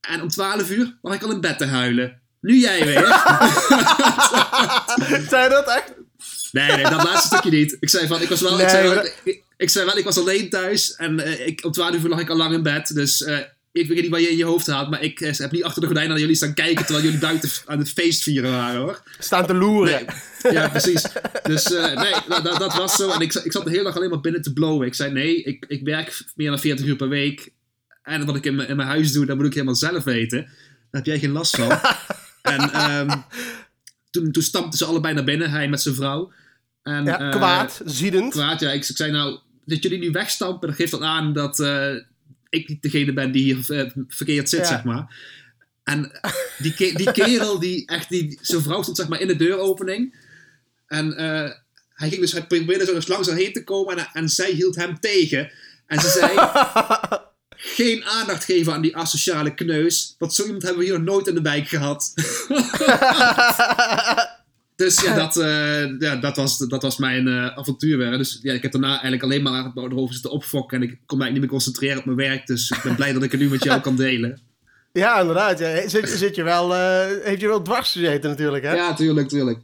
En 0.00 0.22
om 0.22 0.28
12 0.28 0.70
uur 0.70 0.96
lag 1.02 1.14
ik 1.14 1.22
al 1.22 1.30
in 1.30 1.40
bed 1.40 1.58
te 1.58 1.64
huilen. 1.64 2.20
Nu 2.40 2.58
jij 2.58 2.84
weer. 2.84 3.06
Zei 5.30 5.48
dat 5.48 5.68
echt? 5.68 5.92
Nee, 6.52 6.72
nee, 6.72 6.82
dat 6.82 7.02
laatste 7.02 7.26
stukje 7.26 7.50
niet. 7.50 7.76
Ik 7.80 7.88
zei 7.88 8.06
van, 8.06 8.22
ik 8.22 8.28
was 8.28 8.40
wel, 8.40 8.60
ik, 8.60 8.68
zei 8.68 8.82
wel 8.88 8.94
maar- 8.94 9.12
ik, 9.24 9.42
ik 9.60 9.70
zei 9.70 9.84
wel, 9.84 9.96
ik 9.96 10.04
was 10.04 10.18
alleen 10.18 10.50
thuis 10.50 10.94
en 10.94 11.20
eh, 11.20 11.46
ik, 11.46 11.64
om 11.64 11.72
12 11.72 12.02
uur 12.02 12.08
lag 12.08 12.20
ik 12.20 12.30
al 12.30 12.36
lang 12.36 12.54
in 12.54 12.62
bed. 12.62 12.94
Dus 12.94 13.22
eh, 13.22 13.38
ik 13.72 13.88
weet 13.88 14.02
niet 14.02 14.10
wat 14.10 14.20
je 14.20 14.30
in 14.30 14.36
je 14.36 14.44
hoofd 14.44 14.66
haalt, 14.66 14.90
maar 14.90 15.02
ik 15.02 15.20
eh, 15.20 15.36
heb 15.36 15.50
niet 15.50 15.64
achter 15.64 15.80
de 15.80 15.86
gordijnen 15.86 16.12
naar 16.12 16.22
jullie 16.22 16.36
staan 16.36 16.54
kijken 16.54 16.84
terwijl 16.84 17.04
jullie 17.04 17.20
buiten 17.20 17.50
aan 17.66 17.78
het 17.78 17.90
feest 17.90 18.22
vieren 18.22 18.50
waren 18.50 18.80
hoor. 18.80 19.02
Staan 19.18 19.46
te 19.46 19.54
loeren. 19.54 20.04
Ja, 20.50 20.68
precies. 20.68 21.02
Dus 21.42 21.68
nee, 21.68 22.14
dat, 22.28 22.58
dat, 22.58 22.74
was 22.74 22.94
zo. 22.94 23.10
En 23.10 23.20
ik, 23.20 23.34
ik 23.34 23.52
zat 23.52 23.64
de 23.64 23.70
hele 23.70 23.82
dag 23.82 23.96
alleen 23.96 24.10
maar 24.10 24.20
binnen 24.20 24.42
te 24.42 24.52
blowen. 24.52 24.86
Ik 24.86 24.94
zei 24.94 25.12
nee, 25.12 25.42
ik, 25.42 25.64
ik 25.68 25.84
werk 25.84 26.22
meer 26.34 26.50
dan 26.50 26.58
40 26.58 26.86
uur 26.86 26.96
per 26.96 27.08
week. 27.08 27.52
En 28.02 28.26
wat 28.26 28.36
ik 28.36 28.44
in 28.44 28.54
mijn, 28.54 28.68
in 28.68 28.76
mijn 28.76 28.88
huis 28.88 29.12
doe, 29.12 29.26
dat 29.26 29.36
moet 29.36 29.46
ik 29.46 29.54
helemaal 29.54 29.74
zelf 29.74 30.04
weten. 30.04 30.38
Daar 30.38 30.50
heb 30.90 31.06
jij 31.06 31.18
geen 31.18 31.32
last 31.32 31.56
van. 31.56 31.70
en 32.54 32.72
ehm, 32.72 33.18
toen, 34.10 34.32
toen 34.32 34.42
stampten 34.42 34.78
ze 34.78 34.84
allebei 34.84 35.14
naar 35.14 35.24
binnen, 35.24 35.50
hij 35.50 35.68
met 35.68 35.82
zijn 35.82 35.94
vrouw. 35.94 36.32
En, 36.82 37.04
Ja, 37.04 37.30
kwaad, 37.30 37.80
ziedend. 37.84 38.32
kwaad, 38.32 38.60
ja. 38.60 38.70
Ik, 38.70 38.88
ik 38.88 38.96
zei 38.96 39.10
nou, 39.10 39.38
dat 39.70 39.82
jullie 39.82 39.98
nu 39.98 40.10
wegstampen, 40.10 40.68
dat 40.68 40.76
geeft 40.76 40.90
dan 40.90 41.04
aan 41.04 41.32
dat 41.32 41.60
eh, 41.60 41.94
ik 42.48 42.68
niet 42.68 42.82
degene 42.82 43.12
ben 43.12 43.32
die 43.32 43.42
hier 43.42 43.70
eh, 43.80 43.90
verkeerd 44.08 44.48
zit, 44.48 44.60
Ja. 44.60 44.66
zeg 44.66 44.84
maar. 44.84 45.16
En 45.84 46.20
die, 46.58 46.74
ke- 46.74 46.92
die 46.96 47.12
kerel, 47.12 47.58
die 47.58 47.86
echt, 47.86 48.08
die, 48.08 48.38
zijn 48.40 48.62
vrouw 48.62 48.82
stond 48.82 48.96
zeg 48.96 49.08
maar 49.08 49.20
in 49.20 49.26
de 49.26 49.36
deuropening. 49.36 50.14
En 50.86 51.16
eh, 51.16 51.50
hij 51.94 52.08
ging 52.08 52.20
dus, 52.20 52.32
hij 52.32 52.46
probeerde 52.46 52.84
zo 52.84 52.94
dus 52.94 53.08
langs 53.08 53.28
haar 53.28 53.36
heen 53.36 53.52
te 53.52 53.64
komen 53.64 53.98
en, 53.98 54.08
en 54.12 54.28
zij 54.28 54.50
hield 54.50 54.76
hem 54.76 55.00
tegen. 55.00 55.50
En 55.86 56.00
ze 56.00 56.08
zei, 56.08 56.30
geen 57.76 58.04
aandacht 58.04 58.44
geven 58.44 58.72
aan 58.72 58.82
die 58.82 58.96
asociale 58.96 59.54
kneus, 59.54 60.14
want 60.18 60.34
zo 60.34 60.44
iemand 60.44 60.62
hebben 60.62 60.80
we 60.80 60.86
hier 60.88 61.00
nog 61.00 61.14
nooit 61.14 61.26
in 61.26 61.34
de 61.34 61.42
wijk 61.42 61.68
gehad. 61.68 62.12
Dus 64.80 65.00
ja, 65.00 65.14
dat, 65.14 65.36
eh, 65.36 65.98
ja, 65.98 66.16
dat, 66.16 66.36
was, 66.36 66.58
dat 66.58 66.82
was 66.82 66.96
mijn 66.96 67.28
eh, 67.28 67.46
avontuur 67.46 67.98
weer. 67.98 68.18
Dus 68.18 68.38
ja, 68.42 68.52
ik 68.52 68.62
heb 68.62 68.72
daarna 68.72 68.90
eigenlijk 68.90 69.22
alleen 69.22 69.42
maar 69.42 69.72
erover 69.74 70.12
zitten 70.12 70.30
opfokken. 70.30 70.82
En 70.82 70.88
ik 70.88 70.98
kon 71.06 71.18
mij 71.18 71.30
niet 71.30 71.40
meer 71.40 71.48
concentreren 71.48 71.98
op 71.98 72.04
mijn 72.04 72.16
werk. 72.16 72.46
Dus 72.46 72.70
ik 72.70 72.82
ben 72.82 72.94
blij 72.94 73.12
dat 73.12 73.22
ik 73.22 73.30
het 73.30 73.40
nu 73.40 73.48
met 73.48 73.64
jou 73.64 73.80
kan 73.80 73.96
delen. 73.96 74.40
Ja, 74.92 75.20
inderdaad. 75.20 75.58
Ja. 75.58 75.88
Zit, 75.88 76.08
zit 76.08 76.34
je 76.34 76.42
wel, 76.42 76.74
eh, 76.74 77.06
heeft 77.22 77.40
je 77.40 77.46
wel 77.46 77.62
dwars 77.62 77.92
gezeten 77.92 78.30
natuurlijk, 78.30 78.64
hè? 78.64 78.74
Ja, 78.74 78.94
tuurlijk, 78.94 79.28
tuurlijk. 79.28 79.58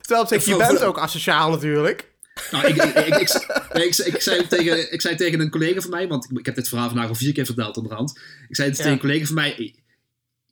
Terwijl 0.00 0.22
op 0.22 0.28
zich, 0.28 0.44
je 0.44 0.56
bent 0.56 0.82
ook 0.82 0.98
asociaal 0.98 1.50
natuurlijk. 1.50 2.10
Nou, 2.50 2.66
ik, 2.66 2.76
ik, 2.76 2.94
ik, 2.94 3.16
ik, 3.16 3.46
nee, 3.72 3.86
ik, 3.86 3.96
ik, 3.96 4.20
zei 4.20 4.46
tegen, 4.46 4.92
ik 4.92 5.00
zei 5.00 5.16
tegen 5.16 5.40
een 5.40 5.50
collega 5.50 5.80
van 5.80 5.90
mij, 5.90 6.08
want 6.08 6.30
ik, 6.38 6.46
heb 6.46 6.54
dit 6.54 6.68
verhaal 6.68 6.88
vandaag 6.88 7.08
al 7.08 7.14
vier 7.14 7.32
keer 7.32 7.46
verteld 7.46 7.76
onderhand. 7.76 8.18
Ik 8.48 8.56
zei 8.56 8.70
tegen 8.70 8.92
een 8.92 8.98
collega 8.98 9.26
van 9.26 9.34
mij, 9.34 9.74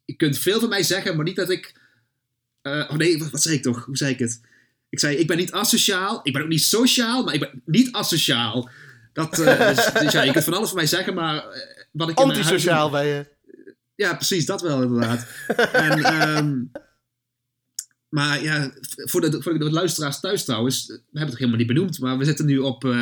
je 0.05 0.17
kunt 0.17 0.39
veel 0.39 0.61
van 0.61 0.69
mij 0.69 0.83
zeggen, 0.83 1.17
maar 1.17 1.25
niet 1.25 1.37
dat 1.37 1.51
ik... 1.51 1.75
eh, 2.67 2.91
oh 2.91 2.97
nee, 2.97 3.19
wat, 3.19 3.31
wat 3.31 3.43
zei 3.43 3.55
ik 3.55 3.63
toch? 3.63 3.85
Hoe 3.85 3.97
zei 3.97 4.13
ik 4.13 4.19
het? 4.19 4.41
Ik 4.89 4.99
zei, 4.99 5.17
ik 5.17 5.27
ben 5.27 5.37
niet 5.37 5.53
asociaal, 5.53 6.21
ik 6.23 6.33
ben 6.33 6.43
ook 6.43 6.49
niet 6.49 6.63
sociaal, 6.63 7.25
maar 7.25 7.35
ik 7.35 7.41
ben 7.41 7.63
niet 7.65 7.93
asociaal. 7.93 8.71
Dat, 9.13 9.35
dus, 9.35 9.93
dus 9.93 10.13
ja, 10.13 10.23
je 10.23 10.33
kunt 10.33 10.45
van 10.45 10.55
alles 10.55 10.69
van 10.69 10.77
mij 10.77 10.87
zeggen, 10.87 11.15
maar 11.15 11.37
eh, 11.37 11.85
wat 11.91 12.09
ik 12.09 12.19
Antisociaal 12.19 12.91
ben 12.91 13.07
je. 13.07 13.27
Ja, 13.95 14.15
precies, 14.15 14.47
dat 14.47 14.63
wel 14.63 14.83
inderdaad. 14.83 15.27
en, 15.73 16.05
ehm, 16.05 16.63
maar 18.09 18.43
ja, 18.43 18.73
voor 18.81 19.21
de, 19.21 19.43
voor 19.43 19.59
de 19.59 19.71
luisteraars 19.71 20.21
thuis 20.21 20.45
trouwens, 20.45 20.87
we 20.87 21.01
hebben 21.03 21.29
het 21.29 21.39
helemaal 21.39 21.59
niet 21.59 21.67
benoemd, 21.67 21.99
maar 22.01 22.19
we 22.19 22.25
zitten 22.25 22.47
nu 22.47 22.59
op, 22.59 22.95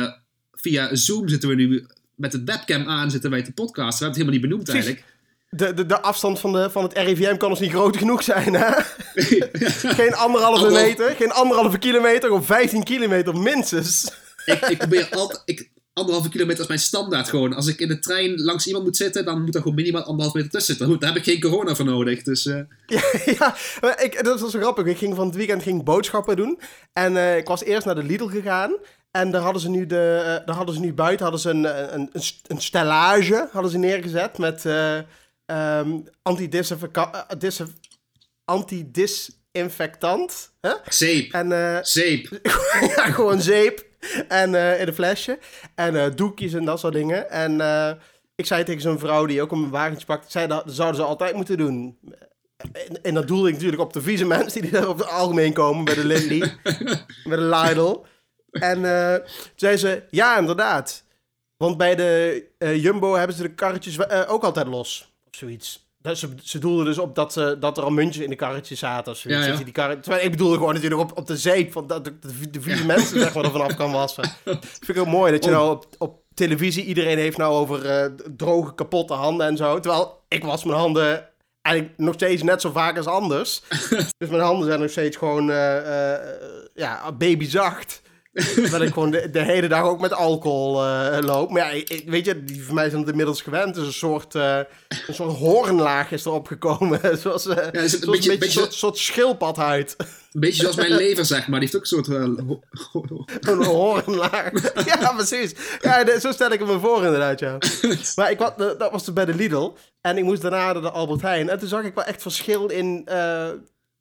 via 0.51 0.95
Zoom 0.95 1.27
zitten 1.27 1.49
we 1.49 1.55
nu 1.55 1.85
met 2.15 2.33
het 2.33 2.43
webcam 2.43 2.87
aan, 2.87 3.11
zitten 3.11 3.29
wij 3.29 3.43
te 3.43 3.51
podcasten. 3.51 4.09
We 4.09 4.13
hebben 4.13 4.23
het 4.23 4.31
helemaal 4.31 4.39
niet 4.39 4.65
benoemd 4.65 4.69
eigenlijk. 4.69 5.14
De, 5.55 5.73
de, 5.73 5.85
de 5.85 6.01
afstand 6.01 6.39
van, 6.39 6.51
de, 6.53 6.69
van 6.69 6.83
het 6.83 6.97
RIVM 6.97 7.37
kan 7.37 7.49
ons 7.49 7.59
niet 7.59 7.71
groot 7.71 7.97
genoeg 7.97 8.23
zijn, 8.23 8.53
hè? 8.53 8.71
Geen 9.99 10.15
anderhalve 10.15 10.71
meter, 10.71 11.15
geen 11.15 11.31
anderhalve 11.31 11.77
kilometer, 11.77 12.31
of 12.31 12.45
15 12.45 12.83
kilometer 12.83 13.37
minstens. 13.37 14.11
ik, 14.45 14.65
ik 14.65 14.77
probeer 14.77 15.07
altijd, 15.11 15.41
ik, 15.45 15.69
anderhalve 15.93 16.29
kilometer 16.29 16.61
is 16.61 16.67
mijn 16.67 16.79
standaard 16.79 17.29
gewoon. 17.29 17.53
Als 17.53 17.67
ik 17.67 17.79
in 17.79 17.87
de 17.87 17.99
trein 17.99 18.41
langs 18.41 18.67
iemand 18.67 18.83
moet 18.85 18.97
zitten, 18.97 19.25
dan 19.25 19.41
moet 19.43 19.55
er 19.55 19.61
gewoon 19.61 19.75
minimaal 19.75 20.03
anderhalf 20.03 20.33
meter 20.33 20.49
tussen 20.51 20.75
zitten. 20.75 20.87
Goed, 20.91 21.01
daar 21.01 21.09
heb 21.13 21.19
ik 21.19 21.31
geen 21.31 21.41
corona 21.41 21.75
voor 21.75 21.85
nodig, 21.85 22.23
dus... 22.23 22.45
eh, 22.45 22.59
Ja, 22.85 23.01
ja 23.39 23.55
maar 23.81 24.03
ik, 24.03 24.23
dat 24.23 24.39
was 24.39 24.51
zo 24.51 24.59
grappig. 24.59 24.85
Ik 24.85 24.97
ging 24.97 25.15
van 25.15 25.25
het 25.27 25.35
weekend 25.35 25.63
ging 25.63 25.83
boodschappen 25.83 26.35
doen. 26.35 26.59
En 26.93 27.17
eh, 27.17 27.37
ik 27.37 27.47
was 27.47 27.63
eerst 27.63 27.85
naar 27.85 27.95
de 27.95 28.03
Lidl 28.03 28.25
gegaan. 28.27 28.75
En 29.11 29.31
daar 29.31 29.41
hadden 29.41 29.61
ze 29.61 29.69
nu, 29.69 29.85
de, 29.85 30.21
eh, 30.39 30.45
daar 30.45 30.55
hadden 30.55 30.75
ze 30.75 30.81
nu 30.81 30.93
buiten 30.93 31.23
hadden 31.23 31.41
ze 31.41 31.49
een, 31.49 31.93
een, 31.93 32.09
een, 32.13 32.21
een 32.47 32.61
stellage 32.61 33.47
hadden 33.51 33.71
ze 33.71 33.77
neergezet 33.77 34.37
met 34.37 34.63
ehm, 35.45 35.99
eh, 36.23 36.35
dis- 37.37 37.61
antidisinfectant. 38.45 40.51
Hè? 40.61 40.73
zeep. 40.89 41.33
En 41.33 41.51
eh, 41.51 41.77
Zeep. 41.81 42.39
ja, 42.95 43.11
gewoon 43.11 43.41
zeep. 43.41 43.85
En 44.27 44.55
eh, 44.55 44.81
in 44.81 44.87
een 44.87 44.93
flesje. 44.93 45.39
En 45.75 46.15
doekjes 46.15 46.53
en 46.53 46.65
dat 46.65 46.79
soort 46.79 46.93
dingen. 46.93 47.29
En 47.29 47.51
ik 48.35 48.45
zei 48.45 48.63
tegen 48.63 48.81
zo'n 48.81 48.99
vrouw 48.99 49.25
die 49.25 49.41
ook 49.41 49.51
een 49.51 49.69
wagentje 49.69 50.05
pakt. 50.05 50.31
Zei 50.31 50.47
dat, 50.47 50.63
zouden 50.67 51.01
ze 51.01 51.07
altijd 51.07 51.35
moeten 51.35 51.57
doen. 51.57 51.99
En, 52.57 53.01
en 53.03 53.13
dat 53.13 53.27
doelde 53.27 53.47
ik 53.47 53.53
natuurlijk 53.53 53.81
op 53.81 53.93
de 53.93 54.01
vieze 54.01 54.25
mensen 54.35 54.61
die 54.61 54.71
daar 54.71 54.87
op 54.87 54.97
het 54.97 55.07
algemeen 55.07 55.53
komen. 55.53 55.85
Bij 55.85 55.95
de 55.95 56.05
Lindley. 56.05 56.53
bij 57.23 57.23
de 57.37 57.41
Lidl. 57.41 58.01
En 58.51 58.73
toen 58.81 59.21
zei 59.55 59.77
ze, 59.77 60.03
ja 60.09 60.37
inderdaad. 60.37 61.03
Want 61.57 61.77
bij 61.77 61.95
de 61.95 62.43
Jumbo 62.59 63.13
hebben 63.13 63.35
ze 63.35 63.41
de 63.41 63.53
karretjes 63.53 64.27
ook 64.27 64.43
altijd 64.43 64.67
los. 64.67 65.13
Zoiets. 65.35 65.83
Dat 65.97 66.17
ze, 66.17 66.29
ze 66.43 66.59
doelden 66.59 66.85
dus 66.85 66.97
op 66.97 67.15
dat, 67.15 67.33
ze, 67.33 67.57
dat 67.59 67.77
er 67.77 67.83
al 67.83 67.89
muntjes 67.89 68.23
in 68.23 68.29
de 68.29 68.35
karretjes 68.35 68.79
zaten. 68.79 69.11
Of 69.11 69.17
zoiets. 69.17 69.45
Ja, 69.45 69.51
ja. 69.51 69.63
Die 69.63 69.73
karret, 69.73 70.03
terwijl 70.03 70.25
ik 70.25 70.31
bedoelde 70.31 70.57
gewoon 70.57 70.73
natuurlijk 70.73 71.01
op, 71.01 71.17
op 71.17 71.27
de 71.27 71.37
zeep. 71.37 71.71
Van 71.71 71.87
dat 71.87 72.05
de, 72.05 72.13
de, 72.51 72.61
vieze 72.61 72.85
mensen 72.85 73.19
zeg 73.19 73.33
maar, 73.33 73.43
er 73.43 73.51
vanaf 73.51 73.75
kan 73.75 73.91
wassen. 73.91 74.23
Dat 74.43 74.65
vind 74.65 74.97
ik 74.97 74.97
ook 74.97 75.07
mooi. 75.07 75.31
Dat 75.31 75.43
je 75.43 75.51
nou 75.51 75.71
op, 75.71 75.85
op 75.97 76.23
televisie... 76.33 76.85
Iedereen 76.85 77.17
heeft 77.17 77.37
nou 77.37 77.53
over 77.53 77.85
eh, 77.85 78.11
droge, 78.37 78.75
kapotte 78.75 79.13
handen 79.13 79.47
en 79.47 79.57
zo. 79.57 79.79
Terwijl 79.79 80.23
ik 80.27 80.43
was 80.43 80.63
mijn 80.63 80.79
handen 80.79 81.29
eigenlijk 81.61 81.97
nog 81.97 82.13
steeds 82.13 82.43
net 82.43 82.61
zo 82.61 82.71
vaak 82.71 82.97
als 82.97 83.07
anders. 83.07 83.61
dus 84.17 84.29
mijn 84.29 84.41
handen 84.41 84.67
zijn 84.67 84.79
nog 84.79 84.89
steeds 84.89 85.17
gewoon 85.17 85.49
eh, 85.49 86.13
eh, 86.13 86.19
ja, 86.73 87.11
babyzacht. 87.11 88.01
Terwijl 88.55 88.81
ik 88.83 88.93
gewoon 88.93 89.11
de, 89.11 89.29
de 89.29 89.41
hele 89.43 89.67
dag 89.67 89.83
ook 89.83 89.99
met 89.99 90.13
alcohol 90.13 90.83
eh, 90.83 91.17
loop. 91.21 91.49
Maar 91.51 91.61
ja, 91.75 91.83
ik, 91.87 92.03
weet 92.05 92.25
je, 92.25 92.43
die 92.43 92.63
van 92.63 92.75
mij 92.75 92.87
zijn 92.89 93.01
het 93.01 93.09
inmiddels 93.09 93.41
gewend. 93.41 93.75
Dus 93.75 93.85
een 93.87 93.93
soort, 93.93 94.35
eh, 94.35 94.59
een 95.07 95.13
soort 95.13 95.37
hoornlaag 95.37 96.11
is 96.11 96.25
erop 96.25 96.47
gekomen. 96.47 96.99
Zoals, 97.21 97.47
eh, 97.47 97.55
Ja, 97.71 97.79
is 97.81 97.91
het 97.91 98.05
een 98.05 98.11
beetje- 98.11 98.11
een 98.11 98.11
beetje, 98.11 98.37
beetje- 98.37 98.59
soort, 98.59 98.73
soort 98.73 98.97
schildpadhuid. 98.97 99.95
Een 99.97 100.39
beetje 100.41 100.61
zoals 100.61 100.75
mijn 100.75 100.91
lever, 100.95 101.25
zeg 101.25 101.47
maar. 101.47 101.59
Die 101.59 101.69
heeft 101.71 101.75
ook 101.75 101.99
een 101.99 102.05
soort... 102.05 103.47
Een 103.47 103.63
hoornlaag. 103.63 104.51
ja, 104.99 105.13
precies. 105.15 105.53
Ja, 105.81 106.03
de- 106.03 106.19
zo 106.19 106.31
stel 106.31 106.51
ik 106.51 106.59
het 106.59 106.67
me 106.67 106.79
voor 106.79 107.03
inderdaad, 107.03 107.39
ja. 107.39 107.57
Maar 108.15 108.31
ik, 108.31 108.39
wat, 108.39 108.57
dat 108.57 108.91
was 108.91 109.05
dus 109.05 109.13
bij 109.13 109.25
de 109.25 109.33
Lidl. 109.35 109.71
En 110.01 110.17
ik 110.17 110.23
moest 110.23 110.41
daarna 110.41 110.71
naar 110.73 110.81
de 110.81 110.89
Albert 110.91 111.21
Heijn. 111.21 111.49
En 111.49 111.59
toen 111.59 111.67
zag 111.67 111.83
ik 111.83 111.95
wel 111.95 112.03
echt 112.03 112.21
verschil 112.21 112.67
in, 112.67 113.07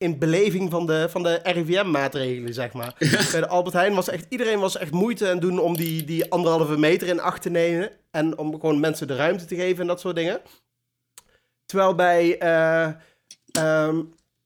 in 0.05 0.19
beleving 0.19 0.71
van 0.71 0.87
de, 0.87 1.07
van 1.11 1.23
de 1.23 1.41
RIVM-maatregelen, 1.43 2.55
zeg 2.55 2.73
maar. 2.73 2.95
Bij 3.31 3.41
de 3.41 3.49
Albert 3.49 3.75
Heijn 3.75 3.95
was 3.95 4.09
echt... 4.09 4.27
Iedereen 4.29 4.59
was 4.59 4.77
echt 4.77 4.91
moeite 4.91 5.31
aan 5.31 5.39
doen 5.39 5.59
om 5.59 5.77
die, 5.77 6.05
die 6.05 6.31
anderhalve 6.31 6.79
meter 6.79 7.09
in 7.09 7.21
acht 7.21 7.43
te 7.43 7.51
nemen. 7.51 7.91
En 8.11 8.39
om 8.39 8.53
gewoon 8.53 8.81
mensen 8.81 9.07
de 9.07 9.17
ruimte 9.17 9.45
te 9.45 9.55
geven 9.57 9.81
en 9.81 9.87
dat 9.87 10.01
soort 10.01 10.17
dingen. 10.17 10.41
Terwijl 11.67 11.95
bij... 11.95 12.39
eh, 12.39 12.91
ehm, 13.53 14.01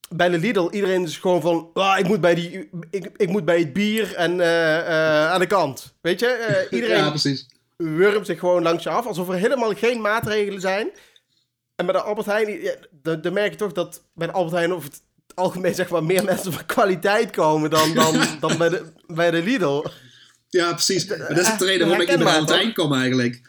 bij 0.08 0.28
de 0.28 0.38
Lidl, 0.38 0.68
iedereen 0.70 1.02
is 1.02 1.18
gewoon 1.18 1.40
van, 1.40 1.70
ah, 1.74 1.98
ik, 1.98 2.08
moet 2.08 2.20
bij 2.20 2.34
die, 2.34 2.70
ik, 2.90 3.10
ik 3.16 3.28
moet 3.28 3.44
bij 3.44 3.58
het 3.58 3.72
bier 3.72 4.14
en 4.14 4.40
eh, 4.40 4.78
eh, 4.78 5.30
aan 5.30 5.40
de 5.40 5.46
kant. 5.46 5.94
Weet 6.00 6.20
je, 6.20 6.66
iedereen 6.70 6.96
Ja, 6.96 7.08
precies. 7.08 7.46
wurmt 7.76 8.26
zich 8.26 8.38
gewoon 8.38 8.62
langs 8.62 8.82
je 8.82 8.90
af, 8.90 9.06
alsof 9.06 9.28
er 9.28 9.34
helemaal 9.34 9.74
geen 9.74 10.00
maatregelen 10.00 10.60
zijn. 10.60 10.90
En 11.76 11.86
bij 11.86 11.94
de 11.94 12.02
Albert 12.02 12.26
Heijn, 12.26 12.62
ja, 12.62 12.74
dan, 13.16 13.32
merk 13.32 13.50
je 13.50 13.58
toch 13.58 13.72
dat 13.72 14.02
bij 14.14 14.26
de 14.26 14.32
Albert 14.32 14.54
Heijn 14.54 14.72
over 14.72 14.88
het 14.88 15.02
algemeen 15.38 15.74
zeg 15.74 15.88
maar 15.88 16.04
meer 16.04 16.24
mensen 16.24 16.52
van 16.52 16.66
kwaliteit 16.66 17.30
komen 17.30 17.70
dan, 17.70 17.94
dan, 17.94 18.20
dan 18.40 18.58
bij, 18.58 18.68
de, 18.68 18.82
bij 19.06 19.30
de 19.30 19.42
Lidl. 19.42 19.84
Ja, 20.48 20.72
precies. 20.72 21.06
Maar 21.06 21.18
dat 21.18 21.38
is 21.38 21.56
de 21.58 21.64
reden 21.64 21.86
waarom 21.88 22.06
ik 22.06 22.08
niet 22.08 22.18
bij 22.18 22.26
de 22.26 22.30
herkenbaar, 22.30 22.34
Albert 22.34 22.58
Heijn 22.58 22.74
kom 22.74 22.94
eigenlijk. 22.94 23.40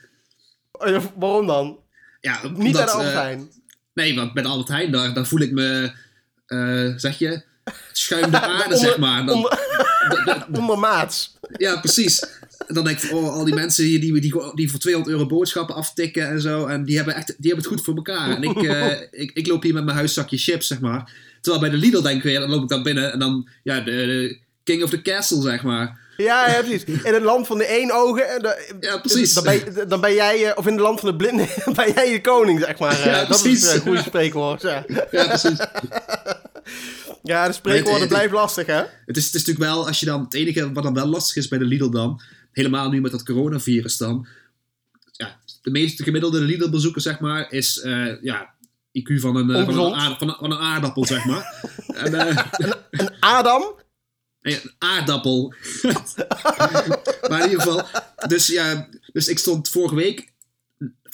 Eh, 0.71 1.03
Waarom 1.15 1.47
dan? 1.47 1.79
Ja, 2.21 2.39
Niet 2.43 2.53
bij 2.57 2.65
omdat, 2.65 2.85
de 2.85 2.91
Albert 2.91 3.09
eh, 3.13 3.19
Heijn. 3.19 3.49
Nee, 3.93 4.15
want 4.15 4.33
bij 4.33 4.43
de 4.43 4.49
Albert 4.49 4.69
Heijn, 4.69 4.91
daar, 4.91 5.13
daar 5.13 5.25
voel 5.25 5.39
ik 5.39 5.51
me, 5.51 5.91
eh, 6.45 6.93
zeg 6.95 7.17
je, 7.19 7.43
schuim 7.91 8.31
de 8.31 8.39
aarde, 8.41 8.63
Onder- 8.75 8.77
zeg 8.77 8.97
maar. 8.97 9.25
Dan, 9.25 9.35
onder- 9.35 9.51
d- 10.09 10.53
d- 10.53 10.57
Ondermaats. 10.57 11.37
ja, 11.57 11.79
precies. 11.79 12.19
En 12.67 12.75
dan 12.75 12.83
denk 12.83 12.99
ik, 12.99 13.11
oh, 13.13 13.33
al 13.33 13.45
die 13.45 13.53
mensen 13.53 13.85
hier 13.85 13.99
die, 14.01 14.19
die, 14.21 14.33
die 14.55 14.69
voor 14.69 14.79
200 14.79 15.15
euro 15.15 15.27
boodschappen 15.27 15.75
aftikken 15.75 16.27
en 16.29 16.41
zo. 16.41 16.65
En 16.65 16.83
die 16.85 16.95
hebben, 16.95 17.15
echt, 17.15 17.27
die 17.27 17.35
hebben 17.51 17.57
het 17.57 17.73
goed 17.73 17.83
voor 17.83 17.95
elkaar. 17.95 18.29
En 18.35 18.43
ik, 18.43 18.63
eh, 18.73 19.01
ik, 19.11 19.31
ik 19.33 19.47
loop 19.47 19.63
hier 19.63 19.73
met 19.73 19.83
mijn 19.83 19.97
huiszakje 19.97 20.37
chips, 20.37 20.67
zeg 20.67 20.79
maar. 20.79 21.11
Terwijl 21.41 21.61
bij 21.63 21.71
de 21.71 21.77
Lidl 21.77 22.01
denk 22.01 22.17
ik 22.17 22.23
weer, 22.23 22.39
dan 22.39 22.49
loop 22.49 22.63
ik 22.63 22.69
dan 22.69 22.83
binnen 22.83 23.13
en 23.13 23.19
dan, 23.19 23.49
ja, 23.63 23.79
de, 23.79 23.91
de 23.91 24.39
King 24.63 24.83
of 24.83 24.89
the 24.89 25.01
Castle, 25.01 25.41
zeg 25.41 25.63
maar. 25.63 26.07
Ja, 26.17 26.49
ja, 26.49 26.61
precies. 26.61 26.83
In 27.03 27.13
het 27.13 27.23
land 27.23 27.47
van 27.47 27.57
de 27.57 27.67
eenogen. 27.67 28.27
eh, 28.29 28.39
de- 28.41 28.75
Ja, 28.79 28.97
precies. 28.97 29.33
Dan 29.33 29.43
ben, 29.43 29.53
je- 29.53 29.85
dan 29.87 30.01
ben 30.01 30.13
jij, 30.13 30.45
eh, 30.45 30.57
of 30.57 30.65
in 30.67 30.71
het 30.71 30.81
land 30.81 30.99
van 30.99 31.09
de 31.09 31.15
blinden, 31.15 31.47
ben 31.75 31.91
jij 31.93 32.11
de 32.11 32.21
koning, 32.21 32.59
zeg 32.59 32.79
maar. 32.79 32.99
Eh, 32.99 33.05
Ja, 33.05 33.25
dat 33.25 33.35
is 33.35 33.41
precies. 33.41 33.73
een 33.73 33.79
goede 33.81 34.01
spreekwoord. 34.01 34.61
Ja, 34.61 34.85
Ja, 35.11 35.27
precies. 35.27 35.57
ja 37.23 37.47
de 37.47 37.53
spreekwoorden 37.53 38.07
blijven 38.07 38.35
lastig, 38.37 38.65
hè? 38.65 38.83
Het 39.05 39.17
is, 39.17 39.25
het 39.25 39.35
is 39.35 39.45
natuurlijk 39.45 39.59
wel, 39.71 39.87
als 39.87 39.99
je 39.99 40.05
dan, 40.05 40.21
het 40.23 40.33
enige 40.33 40.71
wat 40.71 40.83
dan 40.83 40.93
wel 40.93 41.07
lastig 41.07 41.35
is 41.35 41.47
bij 41.47 41.57
de 41.59 41.65
Lidl 41.65 41.89
dan, 41.89 42.21
helemaal 42.51 42.89
nu 42.89 43.01
met 43.01 43.11
dat 43.11 43.23
coronavirus 43.23 43.97
dan, 43.97 44.27
ja, 45.11 45.39
de 45.61 45.71
meeste 45.71 46.03
gemiddelde 46.03 46.39
Lidl-bezoeker, 46.39 47.01
zeg 47.01 47.19
maar, 47.19 47.51
is, 47.51 47.79
eh, 47.79 48.21
ja, 48.21 48.53
IQ 48.91 49.19
van 49.19 49.35
een, 49.35 49.49
eh, 49.51 49.65
van, 49.65 49.79
een 49.85 49.93
aard- 49.95 50.17
van, 50.17 50.27
een, 50.29 50.35
van 50.39 50.51
een 50.51 50.57
aardappel, 50.57 51.05
zeg 51.05 51.25
maar. 51.25 51.63
en, 52.03 52.13
eh, 52.13 52.43
Een 52.89 53.09
Adam? 53.19 53.75
Nee, 54.41 54.59
een 54.63 54.71
aardappel. 54.77 55.53
maar 57.29 57.43
in 57.43 57.49
ieder 57.49 57.61
geval. 57.61 57.85
Dus 58.27 58.47
ja, 58.47 58.89
dus 59.11 59.27
ik 59.27 59.39
stond 59.39 59.69
vorige 59.69 59.95
week. 59.95 60.31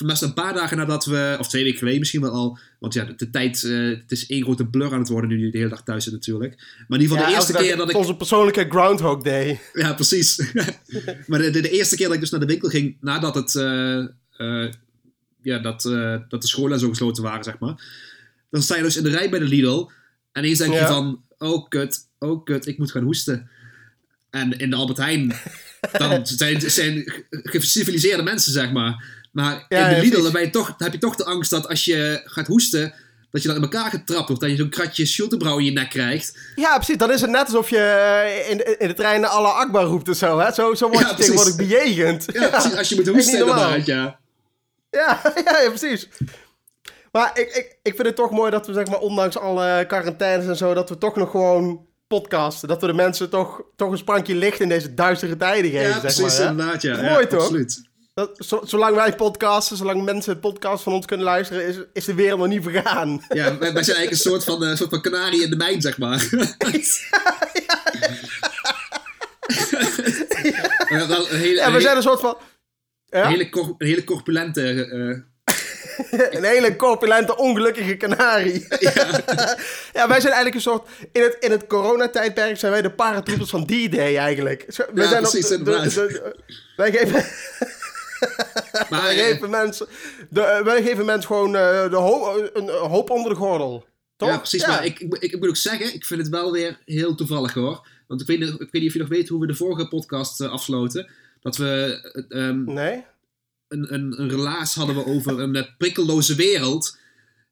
Best 0.05 0.21
een 0.21 0.33
paar 0.33 0.53
dagen 0.53 0.77
nadat 0.77 1.05
we, 1.05 1.35
of 1.39 1.47
twee 1.47 1.63
weken 1.63 1.77
geleden 1.79 1.99
misschien 1.99 2.21
wel 2.21 2.31
al. 2.31 2.57
Want 2.79 2.93
ja, 2.93 3.03
de, 3.03 3.15
de 3.15 3.29
tijd, 3.29 3.63
eh, 3.63 3.87
het 3.87 4.11
is 4.11 4.25
één 4.27 4.43
grote 4.43 4.65
blur 4.67 4.93
aan 4.93 4.99
het 4.99 5.09
worden 5.09 5.29
nu 5.29 5.45
je 5.45 5.51
de 5.51 5.57
hele 5.57 5.69
dag 5.69 5.83
thuis 5.83 6.03
zit 6.03 6.13
natuurlijk. 6.13 6.55
Maar 6.87 6.97
in 6.99 7.03
ieder 7.03 7.17
geval 7.17 7.17
Ja, 7.17 7.27
de 7.27 7.33
eerste 7.35 7.53
keer 7.63 7.77
dat 7.77 7.89
ik... 7.89 7.95
Onze 7.95 8.15
persoonlijke 8.15 8.65
Groundhog 8.69 9.21
Day. 9.21 9.59
Ja, 9.73 9.93
precies. 9.93 10.51
maar 11.27 11.39
de, 11.39 11.49
de, 11.49 11.61
de 11.61 11.69
eerste 11.69 11.95
keer 11.95 12.05
dat 12.05 12.15
ik 12.15 12.21
dus 12.21 12.29
naar 12.29 12.39
de 12.39 12.45
winkel 12.45 12.69
ging, 12.69 12.97
nadat 13.01 13.35
het... 13.35 13.55
eh, 13.55 13.97
eh, 14.37 14.71
ja, 15.45 15.59
dat, 15.59 15.85
eh, 15.85 16.15
dat 16.29 16.41
de 16.41 16.47
scholen 16.47 16.73
en 16.73 16.79
zo 16.79 16.89
gesloten 16.89 17.23
waren, 17.23 17.43
zeg 17.43 17.59
maar. 17.59 17.75
Dan 18.51 18.61
sta 18.61 18.75
je 18.75 18.81
dus 18.83 18.97
in 18.97 19.03
de 19.03 19.09
rij 19.09 19.29
bij 19.29 19.39
de 19.39 19.45
Lidl. 19.45 19.89
En 20.31 20.43
ineens 20.43 20.57
denk 20.59 20.73
je 20.73 20.77
Ja. 20.79 20.87
van, 20.87 21.21
oh 21.37 21.67
kut, 21.69 21.99
oh 22.19 22.43
kut, 22.43 22.67
ik 22.67 22.77
moet 22.77 22.91
gaan 22.91 23.03
hoesten. 23.03 23.49
En 24.29 24.59
in 24.59 24.69
de 24.69 24.75
Albert 24.75 24.97
Heijn, 24.97 25.35
dan 25.91 26.25
zijn, 26.27 26.61
zijn 26.71 27.03
ge- 27.05 27.25
geciviliseerde 27.43 28.23
mensen, 28.23 28.51
zeg 28.51 28.71
maar. 28.71 29.03
Maar 29.31 29.65
Ja, 29.69 29.87
in 29.87 29.89
de 29.89 29.95
ja, 29.95 30.01
Lidl, 30.01 30.23
dan, 30.23 30.31
ben 30.31 30.41
je 30.41 30.49
toch, 30.49 30.67
dan 30.67 30.75
heb 30.77 30.93
je 30.93 30.97
toch 30.99 31.15
de 31.15 31.25
angst 31.25 31.49
dat 31.49 31.67
als 31.67 31.85
je 31.85 32.21
gaat 32.25 32.47
hoesten, 32.47 32.93
dat 33.31 33.41
je 33.41 33.47
dan 33.47 33.57
in 33.57 33.63
elkaar 33.63 33.89
getrapt 33.89 34.27
wordt. 34.27 34.41
Dat 34.41 34.51
je 34.51 34.57
zo'n 34.57 34.69
kratje 34.69 35.05
schulterbrouw 35.05 35.57
in 35.59 35.65
je 35.65 35.71
nek 35.71 35.89
krijgt. 35.89 36.37
Ja, 36.55 36.75
precies. 36.75 36.97
Dan 36.97 37.11
is 37.11 37.21
het 37.21 37.29
net 37.29 37.45
alsof 37.45 37.69
je 37.69 37.77
eh, 37.77 38.49
in, 38.51 38.57
de- 38.57 38.75
in 38.79 38.87
de 38.87 38.93
trein 38.93 39.25
Allah 39.25 39.55
Akbar 39.55 39.83
roept 39.83 40.09
of 40.09 40.17
zo, 40.17 40.39
hè? 40.39 40.51
Zo, 40.53 40.73
zo 40.73 40.87
word 40.87 40.99
Ja, 40.99 41.07
je 41.09 41.15
precies. 41.15 41.33
tegenwoordig 41.35 41.67
bejegend. 41.67 42.25
Ja, 42.33 42.47
precies, 42.49 42.75
als 42.75 42.89
je 42.89 42.95
moet 42.95 43.07
hoesten 43.07 43.39
inderdaad, 43.39 43.85
ja. 43.85 44.19
Ja, 45.01 45.21
ja, 45.45 45.61
ja, 45.61 45.69
precies. 45.69 46.07
Maar 47.11 47.31
ik, 47.39 47.47
ik, 47.55 47.77
ik 47.83 47.95
vind 47.95 48.07
het 48.07 48.15
toch 48.15 48.31
mooi 48.31 48.51
dat 48.51 48.67
we, 48.67 48.73
zeg 48.73 48.87
maar, 48.87 48.99
ondanks 48.99 49.37
alle 49.37 49.85
quarantaines 49.87 50.47
en 50.47 50.55
zo, 50.57 50.73
dat 50.73 50.89
we 50.89 50.97
toch 50.97 51.15
nog 51.15 51.31
gewoon 51.31 51.85
podcasten. 52.07 52.67
Dat 52.67 52.81
we 52.81 52.87
de 52.87 52.93
mensen 52.93 53.29
toch, 53.29 53.61
toch 53.75 53.91
een 53.91 53.97
sprankje 53.97 54.35
licht 54.35 54.59
in 54.59 54.69
deze 54.69 54.93
duistere 54.93 55.37
tijden 55.37 55.71
geven, 55.71 55.87
Ja, 55.87 55.91
zeg 55.91 56.01
precies, 56.01 56.39
maar. 56.39 56.49
inderdaad, 56.49 56.81
ja. 56.81 56.95
Mooi, 56.95 57.19
ja, 57.19 57.27
toch? 57.27 57.39
Absoluut. 57.41 57.81
Dat, 58.13 58.31
zo- 58.37 58.61
zolang 58.65 58.95
wij 58.95 59.15
podcasten, 59.15 59.77
zolang 59.77 60.03
mensen 60.03 60.31
het 60.31 60.41
podcast 60.41 60.83
van 60.83 60.93
ons 60.93 61.05
kunnen 61.05 61.25
luisteren, 61.25 61.65
is, 61.67 61.75
is 61.93 62.05
de 62.05 62.13
wereld 62.13 62.39
nog 62.39 62.47
niet 62.47 62.63
vergaan. 62.63 63.25
Ja, 63.29 63.57
wij, 63.57 63.73
wij 63.73 63.83
zijn 63.83 63.97
eigenlijk 63.97 64.11
een 64.11 64.17
soort 64.31 64.43
van, 64.43 64.63
eh, 64.65 64.75
soort 64.75 64.89
van 64.89 65.01
kanarie 65.01 65.43
in 65.43 65.49
de 65.49 65.55
mijn, 65.55 65.81
zeg 65.81 65.97
maar. 65.97 66.27
Ja, 70.89 71.05
hele, 71.29 71.71
we 71.71 71.81
zijn 71.81 71.95
een 71.95 72.01
soort 72.01 72.19
van... 72.19 72.37
Ja? 73.15 73.23
een 73.23 73.29
hele, 73.29 73.49
cor- 73.49 73.75
een 73.77 73.87
hele 73.87 74.03
corpulente... 74.03 74.61
eh, 74.85 75.17
Een 76.37 76.43
hele 76.43 76.75
corpulente, 76.75 77.37
ongelukkige 77.37 77.95
kanarie. 77.97 78.65
Ja. 79.93 80.07
wij 80.07 80.19
zijn 80.21 80.33
eigenlijk 80.33 80.55
een 80.55 80.61
soort... 80.61 80.87
In 81.11 81.21
het, 81.21 81.37
in 81.39 81.51
het 81.51 81.67
coronatijdperk 81.67 82.57
zijn 82.57 82.71
wij 82.71 82.81
de 82.81 82.91
paratroepers 82.91 83.49
van 83.49 83.65
D-Day 83.65 84.17
eigenlijk. 84.17 84.65
Ja, 84.95 85.07
zijn 85.07 85.21
precies, 85.21 85.47
de- 85.47 85.63
de- 85.63 85.71
inderdaad. 85.71 85.93
de- 85.93 86.35
wij 86.75 86.91
geven... 86.91 87.13
maar 88.89 89.01
Wij 89.01 89.19
eh, 89.19 89.25
geven 89.25 89.49
mensen, 89.49 89.87
de, 90.29 90.41
eh, 90.41 90.63
wij 90.63 90.83
geven 90.83 91.05
mensen 91.05 91.27
gewoon 91.27 91.55
eh, 91.55 91.89
de 91.89 91.95
ho- 91.95 92.49
een, 92.53 92.69
hoop 92.69 93.09
onder 93.09 93.29
de 93.31 93.37
gordel. 93.37 93.85
Toch? 94.17 94.29
ja, 94.29 94.37
precies. 94.37 94.67
Maar 94.67 94.85
ik, 94.85 94.99
ik, 94.99 95.07
moet- 95.07 95.23
ik 95.23 95.39
moet 95.39 95.47
ook 95.49 95.55
zeggen, 95.57 95.93
ik 95.93 96.05
vind 96.05 96.21
het 96.21 96.29
wel 96.29 96.51
weer 96.51 96.77
heel 96.85 97.15
toevallig 97.15 97.53
hoor. 97.53 97.87
Want 98.07 98.21
ik 98.21 98.27
weet, 98.27 98.39
niet- 98.39 98.49
ik 98.49 98.57
weet 98.71 98.81
niet 98.81 98.87
of 98.87 98.93
je 98.93 98.99
nog 98.99 99.07
weet 99.09 99.27
hoe 99.29 99.39
we 99.41 99.47
de 99.47 99.55
vorige 99.55 99.87
podcast 99.87 100.41
eh, 100.41 100.49
afsloten. 100.51 101.09
Dat 101.45 101.57
we 101.57 101.99
eh, 102.29 102.47
ehm, 102.47 102.63
Nee? 102.63 103.05
een, 103.67 103.93
een, 103.93 104.19
een 104.19 104.29
relaas 104.29 104.75
hadden 104.75 104.95
we 104.95 105.05
over 105.05 105.39
een 105.39 105.67
prikkelloze 105.77 106.35
wereld. 106.35 106.97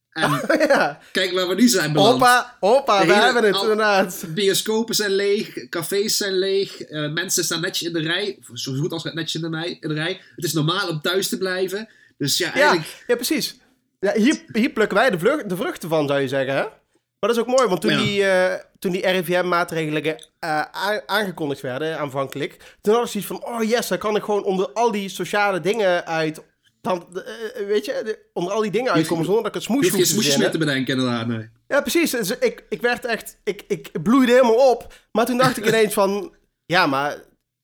En 0.10 0.32
ja. 0.68 1.00
kijk 1.12 1.32
waar 1.32 1.48
we 1.48 1.56
nu 1.56 1.68
zijn 1.68 1.94
beland. 1.94 2.12
Hoppa, 2.12 2.58
hoppa, 2.60 3.00
De 3.00 3.08
we 3.08 3.14
hebben 3.14 3.44
het 3.44 3.62
inderdaad. 3.62 4.26
Bioscopen 4.28 4.96
zijn 4.96 5.12
leeg, 5.12 5.70
cafés 5.70 6.18
zijn 6.18 6.38
leeg, 6.38 6.82
eh, 6.82 7.12
mensen 7.12 7.44
staan 7.44 7.62
netjes 7.62 7.88
in 7.88 7.94
de 7.94 8.02
rij, 8.02 8.40
zo 8.54 8.74
goed 8.74 8.92
als 8.92 9.04
netjes 9.04 9.36
in 9.36 9.52
de, 9.52 9.58
rij, 9.58 9.78
in 9.80 9.90
de 9.90 9.96
rij. 9.96 10.22
Het 10.36 10.46
is 10.46 10.54
normaal 10.54 10.90
om 10.90 11.02
thuis 11.02 11.28
te 11.28 11.38
blijven. 11.38 11.90
Dus 12.18 12.38
ja, 12.38 12.48
Ja, 12.48 12.54
eigenlijk... 12.54 13.04
ja 13.08 13.16
precies. 13.16 13.56
Ja, 14.00 14.14
hier, 14.14 14.44
hier 14.52 14.70
plukken 14.70 14.98
wij 14.98 15.10
de, 15.10 15.20
vlucht, 15.20 15.50
de 15.50 15.56
vruchten 15.56 15.90
van, 15.90 16.08
zou 16.08 16.20
je 16.20 16.28
zeggen, 16.28 16.56
hè? 16.56 16.66
Maar 17.24 17.34
dat 17.34 17.42
is 17.42 17.50
ook 17.50 17.58
mooi, 17.58 17.70
want 17.70 17.82
toen 17.82 17.92
Ja. 17.92 18.04
die, 18.04 18.60
toen 18.80 18.92
die 18.92 19.08
RIVM-maatregelen 19.08 20.18
eh, 20.40 20.62
aangekondigd 21.06 21.62
werden, 21.62 22.00
aanvankelijk, 22.00 22.76
toen 22.82 22.94
had 22.94 23.04
ik 23.04 23.10
zoiets 23.10 23.30
van, 23.30 23.46
oh 23.46 23.64
yes, 23.64 23.88
dan 23.88 23.98
kan 23.98 24.16
ik 24.16 24.24
gewoon 24.24 24.44
onder 24.44 24.70
al 24.74 24.92
die 24.92 25.10
sociale 25.10 25.60
dingen 25.60 26.06
uit, 26.06 26.42
dan, 26.82 27.08
eh, 27.18 27.66
weet 27.68 27.86
je, 27.86 28.02
de- 28.06 28.20
onder 28.34 28.54
al 28.54 28.62
die 28.62 28.72
dingen 28.72 28.92
uitkomen 28.92 29.26
zonder 29.26 29.44
dat 29.44 29.56
ik 29.56 29.62
het 29.62 29.64
Je 29.64 29.70
smoes 29.70 29.82
hoeft 29.84 29.90
geen 29.96 30.00
hoef 30.00 30.08
te 30.08 30.14
smoesjes 30.14 30.38
meer 30.38 30.50
verzinnen. 30.50 30.76
te 30.86 30.86
bedenken 30.86 30.98
inderdaad, 30.98 31.28
nee. 31.28 31.50
Ja, 31.68 31.82
precies. 31.82 32.12
Dus 32.12 32.38
ik, 32.38 32.64
ik 32.70 32.82
werd 32.82 33.06
echt, 33.06 33.38
ik, 33.44 33.64
ik 33.68 33.90
bloeide 34.04 34.32
helemaal 34.32 34.70
op. 34.72 34.94
Maar 35.12 35.26
toen 35.26 35.38
dacht 35.38 35.58
ik 35.58 35.66
ineens 35.72 35.94
van, 35.94 36.34
ja, 36.66 36.88
maar 36.88 37.18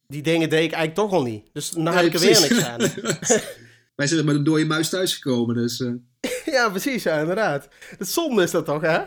die 0.08 0.22
dingen 0.22 0.50
deed 0.50 0.64
ik 0.64 0.72
eigenlijk 0.72 0.96
toch 1.10 1.20
al 1.20 1.26
niet. 1.26 1.46
Dus 1.54 1.70
dan 1.70 1.88
heb 1.88 2.06
ik 2.06 2.14
er 2.14 2.20
weer 2.20 2.42
niks 2.42 2.64
aan. 2.64 2.80
Wij 3.96 4.08
zijn 4.08 4.26
met 4.26 4.36
een 4.36 4.44
dode 4.44 4.66
muis 4.66 4.90
thuisgekomen, 4.90 5.56
dus... 5.56 5.84
Ja, 6.46 6.70
precies, 6.70 7.04
ja, 7.04 7.20
inderdaad. 7.20 7.68
Het 7.98 8.10
zonde 8.10 8.44
is 8.44 8.52
dat 8.52 8.66
toch, 8.66 8.82
hè? 8.82 9.00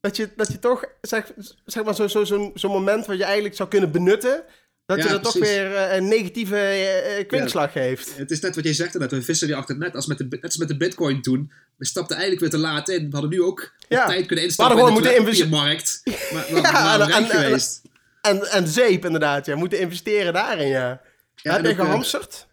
Dat 0.00 0.16
je, 0.16 0.28
dat 0.36 0.52
je 0.52 0.58
toch, 0.58 0.84
zeg, 1.00 1.32
zeg 1.64 1.84
maar, 1.84 1.94
zo'n 1.94 2.08
zo, 2.08 2.24
zo'n 2.24 2.50
zo'n 2.54 2.70
moment 2.70 3.06
wat 3.06 3.16
je 3.16 3.24
eigenlijk 3.24 3.54
zou 3.56 3.68
kunnen 3.68 3.90
benutten, 3.92 4.44
dat 4.86 4.98
Ja, 4.98 5.04
je 5.04 5.10
er 5.10 5.20
toch 5.20 5.32
weer 5.38 5.74
eh, 5.74 5.96
een 5.96 6.08
negatieve 6.08 6.56
eh, 6.56 7.18
eh, 7.18 7.26
kwinkslag 7.28 7.72
geeft. 7.72 8.16
het 8.16 8.30
is 8.30 8.40
net 8.40 8.54
wat 8.54 8.64
jij 8.64 8.72
zegt 8.74 8.94
inderdaad, 8.94 9.18
we 9.18 9.24
vissen 9.24 9.48
weer 9.48 9.56
achter 9.56 9.74
het 9.74 9.84
net, 9.84 9.94
als 9.94 10.06
met 10.06 10.18
de, 10.18 10.26
net 10.30 10.42
als 10.42 10.56
met 10.56 10.68
de 10.68 10.76
bitcoin 10.76 11.22
toen. 11.22 11.52
We 11.76 11.84
stapten 11.86 12.16
eigenlijk 12.16 12.40
weer 12.52 12.60
te 12.60 12.66
laat 12.68 12.88
in. 12.88 13.04
We 13.04 13.12
hadden 13.12 13.30
nu 13.30 13.42
ook 13.42 13.72
Ja. 13.88 14.02
op 14.02 14.10
tijd 14.10 14.26
kunnen 14.26 14.36
We 14.36 14.42
instappen 14.44 14.76
hadden 14.76 14.96
in 15.16 15.24
de 15.34 15.48
markt. 15.48 16.00
Maar 16.32 16.46
we 16.48 16.54
Ja, 16.60 16.72
waren 16.72 17.00
en- 17.06 17.12
rijk 17.12 17.30
en- 17.30 17.38
en- 17.38 17.44
geweest. 17.44 17.82
En, 18.20 18.50
zeep, 18.68 19.04
inderdaad, 19.04 19.46
ja. 19.46 19.56
Moeten 19.56 19.80
investeren 19.80 20.32
daarin, 20.32 20.68
ja. 20.68 21.00
Ja, 21.34 21.52
Heb 21.52 21.62
je 21.64 21.68
eh, 21.70 21.74
gehamsterd? 21.76 22.46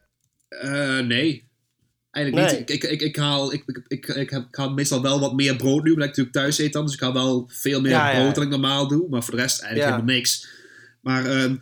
Eh, 0.48 1.00
nee. 1.00 1.47
Eigenlijk 2.18 2.50
Nee. 2.52 2.60
niet. 2.60 2.70
Ik, 2.70 2.84
ik, 2.84 3.02
ik, 3.02 3.16
haal, 3.16 3.54
ik, 3.54 3.64
ik, 3.66 3.82
ik, 3.88 4.08
ik, 4.08 4.30
heb, 4.30 4.48
ik 4.48 4.56
haal 4.56 4.74
meestal 4.74 5.02
wel 5.02 5.20
wat 5.20 5.34
meer 5.36 5.56
brood 5.56 5.84
nu, 5.84 5.92
omdat 5.92 6.08
ik 6.08 6.16
natuurlijk 6.18 6.36
thuis 6.36 6.58
eet 6.58 6.74
dan. 6.74 6.86
Dus 6.86 6.94
ik 6.94 7.00
haal 7.00 7.14
wel 7.14 7.50
veel 7.54 7.82
meer 7.82 7.92
Ja, 7.92 8.12
brood 8.16 8.36
dan 8.36 8.44
ik 8.44 8.50
normaal 8.50 8.88
doe. 8.88 9.10
Maar 9.10 9.24
voor 9.24 9.36
de 9.36 9.42
rest 9.42 9.62
eigenlijk 9.62 9.92
helemaal 9.94 10.16
niks. 10.16 10.48
Maar 11.02 11.26
ehm, 11.26 11.56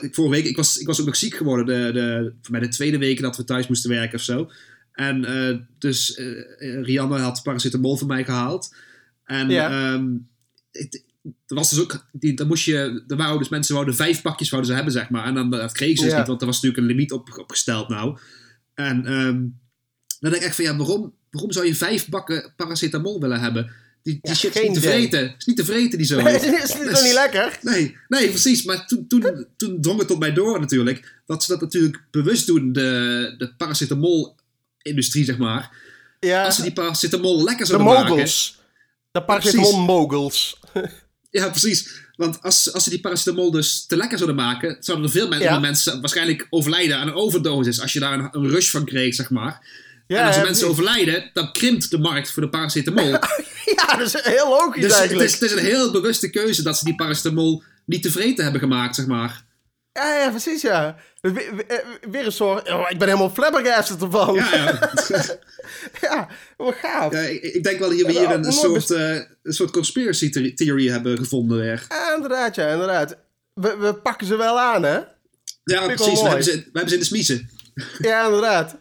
ik, 0.00 0.14
vorige 0.14 0.34
week, 0.34 0.44
ik 0.44 0.56
was, 0.56 0.76
ik 0.78 0.86
was 0.86 1.00
ook 1.00 1.06
nog 1.06 1.16
ziek 1.16 1.34
geworden. 1.34 1.66
De, 1.66 1.92
de, 1.92 2.32
voor 2.42 2.50
mij 2.52 2.60
de 2.60 2.68
tweede 2.68 2.98
week 2.98 3.20
dat 3.20 3.36
we 3.36 3.44
thuis 3.44 3.66
moesten 3.66 3.90
werken 3.90 4.18
of 4.18 4.24
zo. 4.24 4.50
En 4.92 5.24
eh, 5.24 5.56
dus 5.78 6.14
eh, 6.14 6.82
Rianne 6.82 7.18
had 7.18 7.42
paracetamol 7.42 7.96
voor 7.96 8.06
mij 8.08 8.24
gehaald. 8.24 8.74
En 9.24 9.48
Ja. 9.50 9.92
ehm, 9.92 10.06
het, 10.72 11.04
er 11.46 11.54
was 11.54 11.70
dus 11.70 11.80
ook, 11.80 12.06
die, 12.12 12.34
dan 12.34 12.46
moest 12.46 12.64
je, 12.64 13.04
er 13.06 13.16
waren 13.16 13.38
dus 13.38 13.48
mensen 13.48 13.74
wouden 13.74 13.94
vijf 13.96 14.22
pakjes 14.22 14.48
wouden 14.50 14.70
ze 14.70 14.76
hebben, 14.76 14.94
zeg 14.94 15.10
maar. 15.10 15.24
En 15.24 15.34
dan 15.34 15.50
dat 15.50 15.72
kregen 15.72 15.96
ze 15.96 16.02
dus 16.02 16.12
Ja. 16.12 16.18
niet, 16.18 16.26
want 16.26 16.40
er 16.40 16.46
was 16.46 16.56
natuurlijk 16.62 16.82
een 16.82 16.88
limiet 16.96 17.12
op, 17.12 17.38
opgesteld 17.38 17.88
nou. 17.88 18.18
En 18.74 19.06
ehm, 19.06 19.44
dan 20.20 20.30
denk 20.30 20.42
ik 20.42 20.48
echt 20.48 20.56
van, 20.56 20.64
ja, 20.64 20.76
waarom, 20.76 21.12
waarom 21.30 21.52
zou 21.52 21.66
je 21.66 21.74
vijf 21.74 22.08
bakken 22.08 22.52
paracetamol 22.56 23.20
willen 23.20 23.40
hebben? 23.40 23.72
Die, 24.02 24.18
die 24.22 24.30
Ja, 24.30 24.34
shit 24.36 24.56
is 24.56 24.62
niet 24.62 24.74
te 24.74 24.80
vreten. 24.80 25.34
is 25.38 25.44
niet 25.44 25.56
te 25.56 25.64
vreten, 25.64 25.98
die 25.98 26.06
zo. 26.06 26.18
is 26.26 26.40
dit 26.40 26.90
toch 26.90 27.02
niet 27.02 27.12
lekker? 27.12 27.58
Nee, 27.62 27.96
nee, 28.08 28.28
precies. 28.28 28.64
Maar 28.64 28.86
toen, 28.86 29.06
toen, 29.06 29.46
toen 29.56 29.80
drong 29.80 29.98
het 29.98 30.08
tot 30.08 30.18
mij 30.18 30.32
door 30.32 30.60
natuurlijk. 30.60 31.14
Dat 31.26 31.44
ze 31.44 31.52
dat 31.52 31.60
natuurlijk 31.60 32.02
bewust 32.10 32.46
doen, 32.46 32.72
de, 32.72 33.34
de 33.38 33.54
paracetamol-industrie, 33.56 35.24
zeg 35.24 35.38
maar. 35.38 35.70
Ja, 36.20 36.44
Als 36.44 36.56
ze 36.56 36.62
die 36.62 36.72
paracetamol 36.72 37.36
lekker 37.44 37.64
de 37.66 37.70
zouden 37.72 37.92
maken. 37.92 38.08
moguls. 38.10 38.60
De 39.10 39.24
paracetamol 39.24 39.80
moguls. 39.80 40.56
Ja, 41.30 41.48
precies. 41.48 41.90
Want 42.14 42.42
als, 42.42 42.72
als 42.72 42.84
ze 42.84 42.90
die 42.90 43.00
paracetamol 43.00 43.50
dus 43.50 43.86
te 43.86 43.96
lekker 43.96 44.18
zouden 44.18 44.36
maken, 44.44 44.76
zouden 44.80 45.06
er 45.06 45.12
veel 45.12 45.28
men- 45.28 45.40
Ja. 45.40 45.58
mensen 45.58 46.00
waarschijnlijk 46.00 46.46
overlijden 46.50 46.98
aan 46.98 47.08
een 47.08 47.14
overdosis. 47.14 47.80
Als 47.80 47.92
je 47.92 48.00
daar 48.00 48.12
een, 48.18 48.28
een 48.32 48.48
rush 48.48 48.70
van 48.70 48.84
kreeg, 48.84 49.14
zeg 49.14 49.30
maar. 49.30 49.66
Ja, 50.06 50.20
en 50.20 50.26
als 50.26 50.36
er 50.36 50.42
mensen 50.44 50.68
overlijden, 50.68 51.30
dan 51.32 51.52
krimpt 51.52 51.90
de 51.90 51.98
markt 51.98 52.30
voor 52.30 52.42
de 52.42 52.48
paracetamol. 52.48 53.10
Ja, 53.76 53.96
dat 53.96 54.14
is 54.14 54.22
heel 54.22 54.48
logisch 54.48 54.82
dus 54.82 54.90
het 54.90 54.98
eigenlijk. 55.00 55.28
is, 55.28 55.34
het 55.34 55.42
is 55.42 55.52
een 55.52 55.64
heel 55.64 55.90
bewuste 55.92 56.30
keuze 56.30 56.62
dat 56.62 56.78
ze 56.78 56.84
die 56.84 56.94
paracetamol 56.94 57.62
niet 57.86 58.02
te 58.02 58.10
vreten 58.10 58.42
hebben 58.42 58.60
gemaakt, 58.60 58.94
zeg 58.94 59.06
maar. 59.06 59.44
Ja, 59.92 60.14
ja, 60.18 60.30
precies, 60.30 60.62
ja. 60.62 60.96
Weer, 61.20 61.32
weer- 61.34 61.66
eh, 61.66 61.76
weer 62.10 62.26
een 62.26 62.32
soort... 62.32 62.68
oh, 62.70 62.86
ik 62.90 62.98
ben 62.98 63.08
helemaal 63.08 63.30
flabbergasted 63.30 64.02
ervan. 64.02 64.34
Ja, 64.34 64.54
ja. 64.54 64.90
Ja, 66.00 66.28
wat 66.56 66.74
gaaf. 66.74 67.12
Ja, 67.12 67.18
ik, 67.20 67.42
ik 67.42 67.62
denk 67.64 67.78
wel 67.78 67.88
dat 67.88 67.98
we 68.00 68.10
hier 68.12 68.30
een, 68.30 68.52
soort, 68.52 68.90
eh, 68.90 69.14
een 69.42 69.52
soort 69.52 69.70
conspiracy 69.70 70.30
the- 70.30 70.54
theory 70.54 70.88
hebben 70.88 71.18
gevonden 71.18 71.58
weer. 71.58 71.84
Ja, 71.88 72.14
inderdaad, 72.14 72.54
ja, 72.54 72.68
inderdaad. 72.68 73.16
We, 73.54 73.76
we 73.76 73.94
pakken 73.94 74.26
ze 74.26 74.36
wel 74.36 74.60
aan, 74.60 74.82
hè? 74.82 74.98
Ja, 75.64 75.86
precies. 75.86 76.20
We 76.22 76.26
hebben, 76.26 76.44
ze, 76.44 76.52
we 76.52 76.62
hebben 76.72 76.88
ze 76.88 76.94
in 76.94 77.00
de 77.00 77.06
smiezen. 77.06 77.50
Ja, 77.98 78.24
inderdaad. 78.24 78.76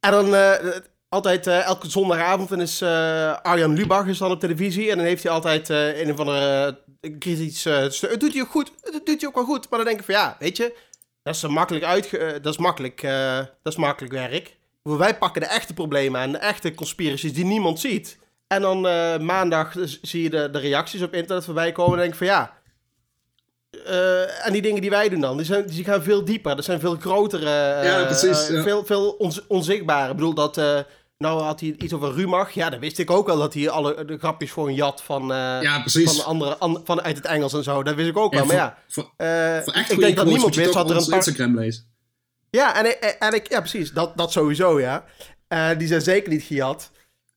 En 0.00 0.10
dan 0.10 0.34
eh, 0.34 0.76
altijd 1.08 1.46
eh, 1.46 1.64
elke 1.64 1.90
zondagavond 1.90 2.48
dan 2.48 2.60
is 2.60 2.80
eh, 2.80 3.38
Arjan 3.42 3.74
Lubach 3.74 4.06
is 4.06 4.18
dan 4.18 4.30
op 4.30 4.40
televisie. 4.40 4.90
En 4.90 4.96
dan 4.96 5.06
heeft 5.06 5.22
hij 5.22 5.32
altijd 5.32 5.68
een 5.68 6.12
of 6.12 6.18
andere 6.18 6.78
kritisch... 7.18 7.64
het 7.64 8.16
doet 8.18 8.40
ook 8.40 8.50
goed. 8.50 8.72
Het 8.80 9.06
doet 9.06 9.20
hij 9.20 9.28
ook 9.28 9.34
wel 9.34 9.44
goed. 9.44 9.70
Maar 9.70 9.78
dan 9.78 9.88
denk 9.88 9.98
ik 9.98 10.04
van 10.04 10.14
ja, 10.14 10.36
weet 10.38 10.56
je... 10.56 10.86
Dat 11.22 11.34
is, 11.34 11.42
makkelijk, 11.42 11.84
eh, 11.84 12.28
dat 12.42 12.52
is, 12.52 12.58
makkelijk, 12.58 13.02
dat 13.62 13.72
is 13.72 13.76
makkelijk 13.76 14.14
werk. 14.14 14.56
Wij 14.82 15.18
pakken 15.18 15.40
de 15.40 15.46
echte 15.46 15.74
problemen 15.74 16.20
aan. 16.20 16.32
De 16.32 16.38
echte 16.38 16.74
conspiracies 16.74 17.32
die 17.32 17.44
niemand 17.44 17.80
ziet. 17.80 18.18
En 18.46 18.62
dan 18.62 18.80
maandag 19.24 19.74
zie 20.02 20.22
je 20.22 20.30
de, 20.30 20.50
de 20.50 20.58
reacties 20.58 21.02
op 21.02 21.14
internet 21.14 21.44
voorbij 21.44 21.72
komen. 21.72 21.92
En 21.92 21.98
denk 21.98 22.10
ik 22.10 22.18
van 22.18 22.26
ja... 22.26 22.57
eh, 23.70 24.46
en 24.46 24.52
die 24.52 24.62
dingen 24.62 24.80
die 24.80 24.90
wij 24.90 25.08
doen 25.08 25.20
dan, 25.20 25.36
die, 25.36 25.46
zijn, 25.46 25.66
die 25.66 25.84
gaan 25.84 26.02
veel 26.02 26.24
dieper. 26.24 26.56
Dat 26.56 26.64
zijn 26.64 26.80
veel 26.80 26.96
grotere, 26.96 27.50
eh, 27.50 27.84
Ja, 27.84 28.04
precies, 28.04 28.48
eh, 28.48 28.54
ja. 28.56 28.62
veel, 28.62 28.84
veel 28.84 29.10
onzichtbare. 29.48 30.10
Ik 30.10 30.16
bedoel, 30.16 30.34
dat, 30.34 30.56
nou 31.18 31.42
had 31.42 31.60
hij 31.60 31.74
iets 31.78 31.92
over 31.92 32.12
Rumach. 32.14 32.50
Ja, 32.50 32.70
dat 32.70 32.80
wist 32.80 32.98
ik 32.98 33.10
ook 33.10 33.26
wel, 33.26 33.38
dat 33.38 33.54
hij 33.54 33.68
alle 33.68 34.04
de 34.04 34.18
grapjes 34.18 34.50
gewoon 34.50 34.74
jat 34.74 35.02
van, 35.02 35.26
Ja, 35.60 35.80
precies. 35.80 36.12
van, 36.16 36.24
andere, 36.24 36.56
an- 36.58 36.80
van 36.84 37.02
uit 37.02 37.16
het 37.16 37.26
Engels 37.26 37.52
en 37.52 37.62
zo. 37.62 37.82
Dat 37.82 37.94
wist 37.94 38.08
ik 38.08 38.16
ook 38.16 38.32
wel. 38.32 38.42
En 38.42 38.46
maar 38.46 38.78
voor, 38.88 39.04
ja, 39.16 39.54
voor, 39.58 39.62
voor 39.64 39.72
echt 39.74 39.92
ik 39.92 39.98
denk 39.98 40.16
dat 40.16 40.26
niemand 40.26 40.54
wist 40.54 40.72
dat 40.72 40.90
er 40.90 40.96
een 40.96 41.06
paar... 41.06 41.16
Instagram 41.16 41.58
lezen. 41.58 41.84
Ja, 42.50 42.76
en, 42.76 42.86
ik- 42.86 43.16
en 43.18 43.34
ik, 43.34 43.48
ja, 43.48 43.58
precies. 43.60 43.92
Dat, 43.92 44.16
dat 44.16 44.32
sowieso, 44.32 44.80
ja. 44.80 45.04
Die 45.78 45.88
zijn 45.88 46.00
zeker 46.00 46.32
niet 46.32 46.42
gejat. 46.42 46.90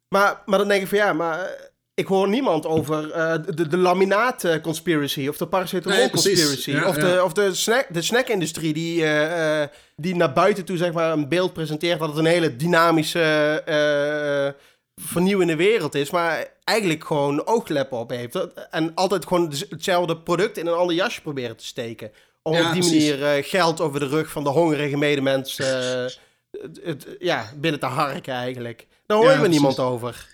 Maar, 0.09 0.41
maar 0.45 0.59
dan 0.59 0.67
denk 0.67 0.81
ik 0.81 0.88
van 0.88 0.97
ja, 0.97 1.13
maar 1.13 1.69
ik 1.93 2.07
hoor 2.07 2.27
niemand 2.29 2.65
over 2.65 3.12
eh, 3.12 3.33
de, 3.55 3.67
de 3.67 3.77
laminaat-conspiracy 3.77 5.27
of 5.27 5.38
de 5.38 5.43
Nee, 5.43 5.50
paracetamol-conspiracy. 5.50 6.71
Ja, 6.71 6.88
of 6.88 6.95
de, 6.95 7.21
of 7.24 7.33
de, 7.33 7.53
snack, 7.53 7.88
de 7.93 8.01
snackindustrie 8.01 8.74
die, 8.74 9.03
eh, 9.03 9.62
eh, 9.62 9.69
die 9.95 10.15
naar 10.15 10.33
buiten 10.33 10.65
toe 10.65 10.77
zeg 10.77 10.91
maar, 10.93 11.12
een 11.12 11.29
beeld 11.29 11.53
presenteert 11.53 12.00
dat 12.00 12.07
het 12.10 12.17
een 12.17 12.25
hele 12.25 12.55
dynamische, 12.55 13.21
eh, 13.65 14.62
vernieuwende 15.05 15.55
wereld 15.55 15.95
is. 15.95 16.10
Maar 16.10 16.48
eigenlijk 16.63 17.03
gewoon 17.05 17.45
oogkleppen 17.48 17.98
op 17.98 18.10
heeft. 18.10 18.48
En 18.69 18.91
altijd 18.95 19.25
gewoon 19.27 19.50
dus 19.50 19.65
hetzelfde 19.69 20.17
product 20.17 20.57
in 20.57 20.67
een 20.67 20.74
ander 20.74 20.95
jasje 20.95 21.21
proberen 21.21 21.57
te 21.57 21.65
steken. 21.65 22.12
Om 22.43 22.53
Ja, 22.53 22.67
op 22.67 22.74
die 22.74 22.81
precies. 22.81 23.10
manier 23.10 23.25
eh, 23.38 23.43
geld 23.43 23.81
over 23.81 24.00
de 24.00 24.07
rug 24.07 24.29
van 24.31 24.43
de 24.43 24.50
hongerige 24.50 24.98
medemens 24.98 25.60
eh, 25.60 25.67
het, 26.51 26.79
het- 26.83 27.07
ja, 27.19 27.51
binnen 27.55 27.79
te 27.79 27.86
harken 27.86 28.33
eigenlijk. 28.33 28.88
Daar 29.05 29.31
je 29.31 29.38
maar 29.39 29.50
niemand 29.50 29.79
over. 29.79 30.27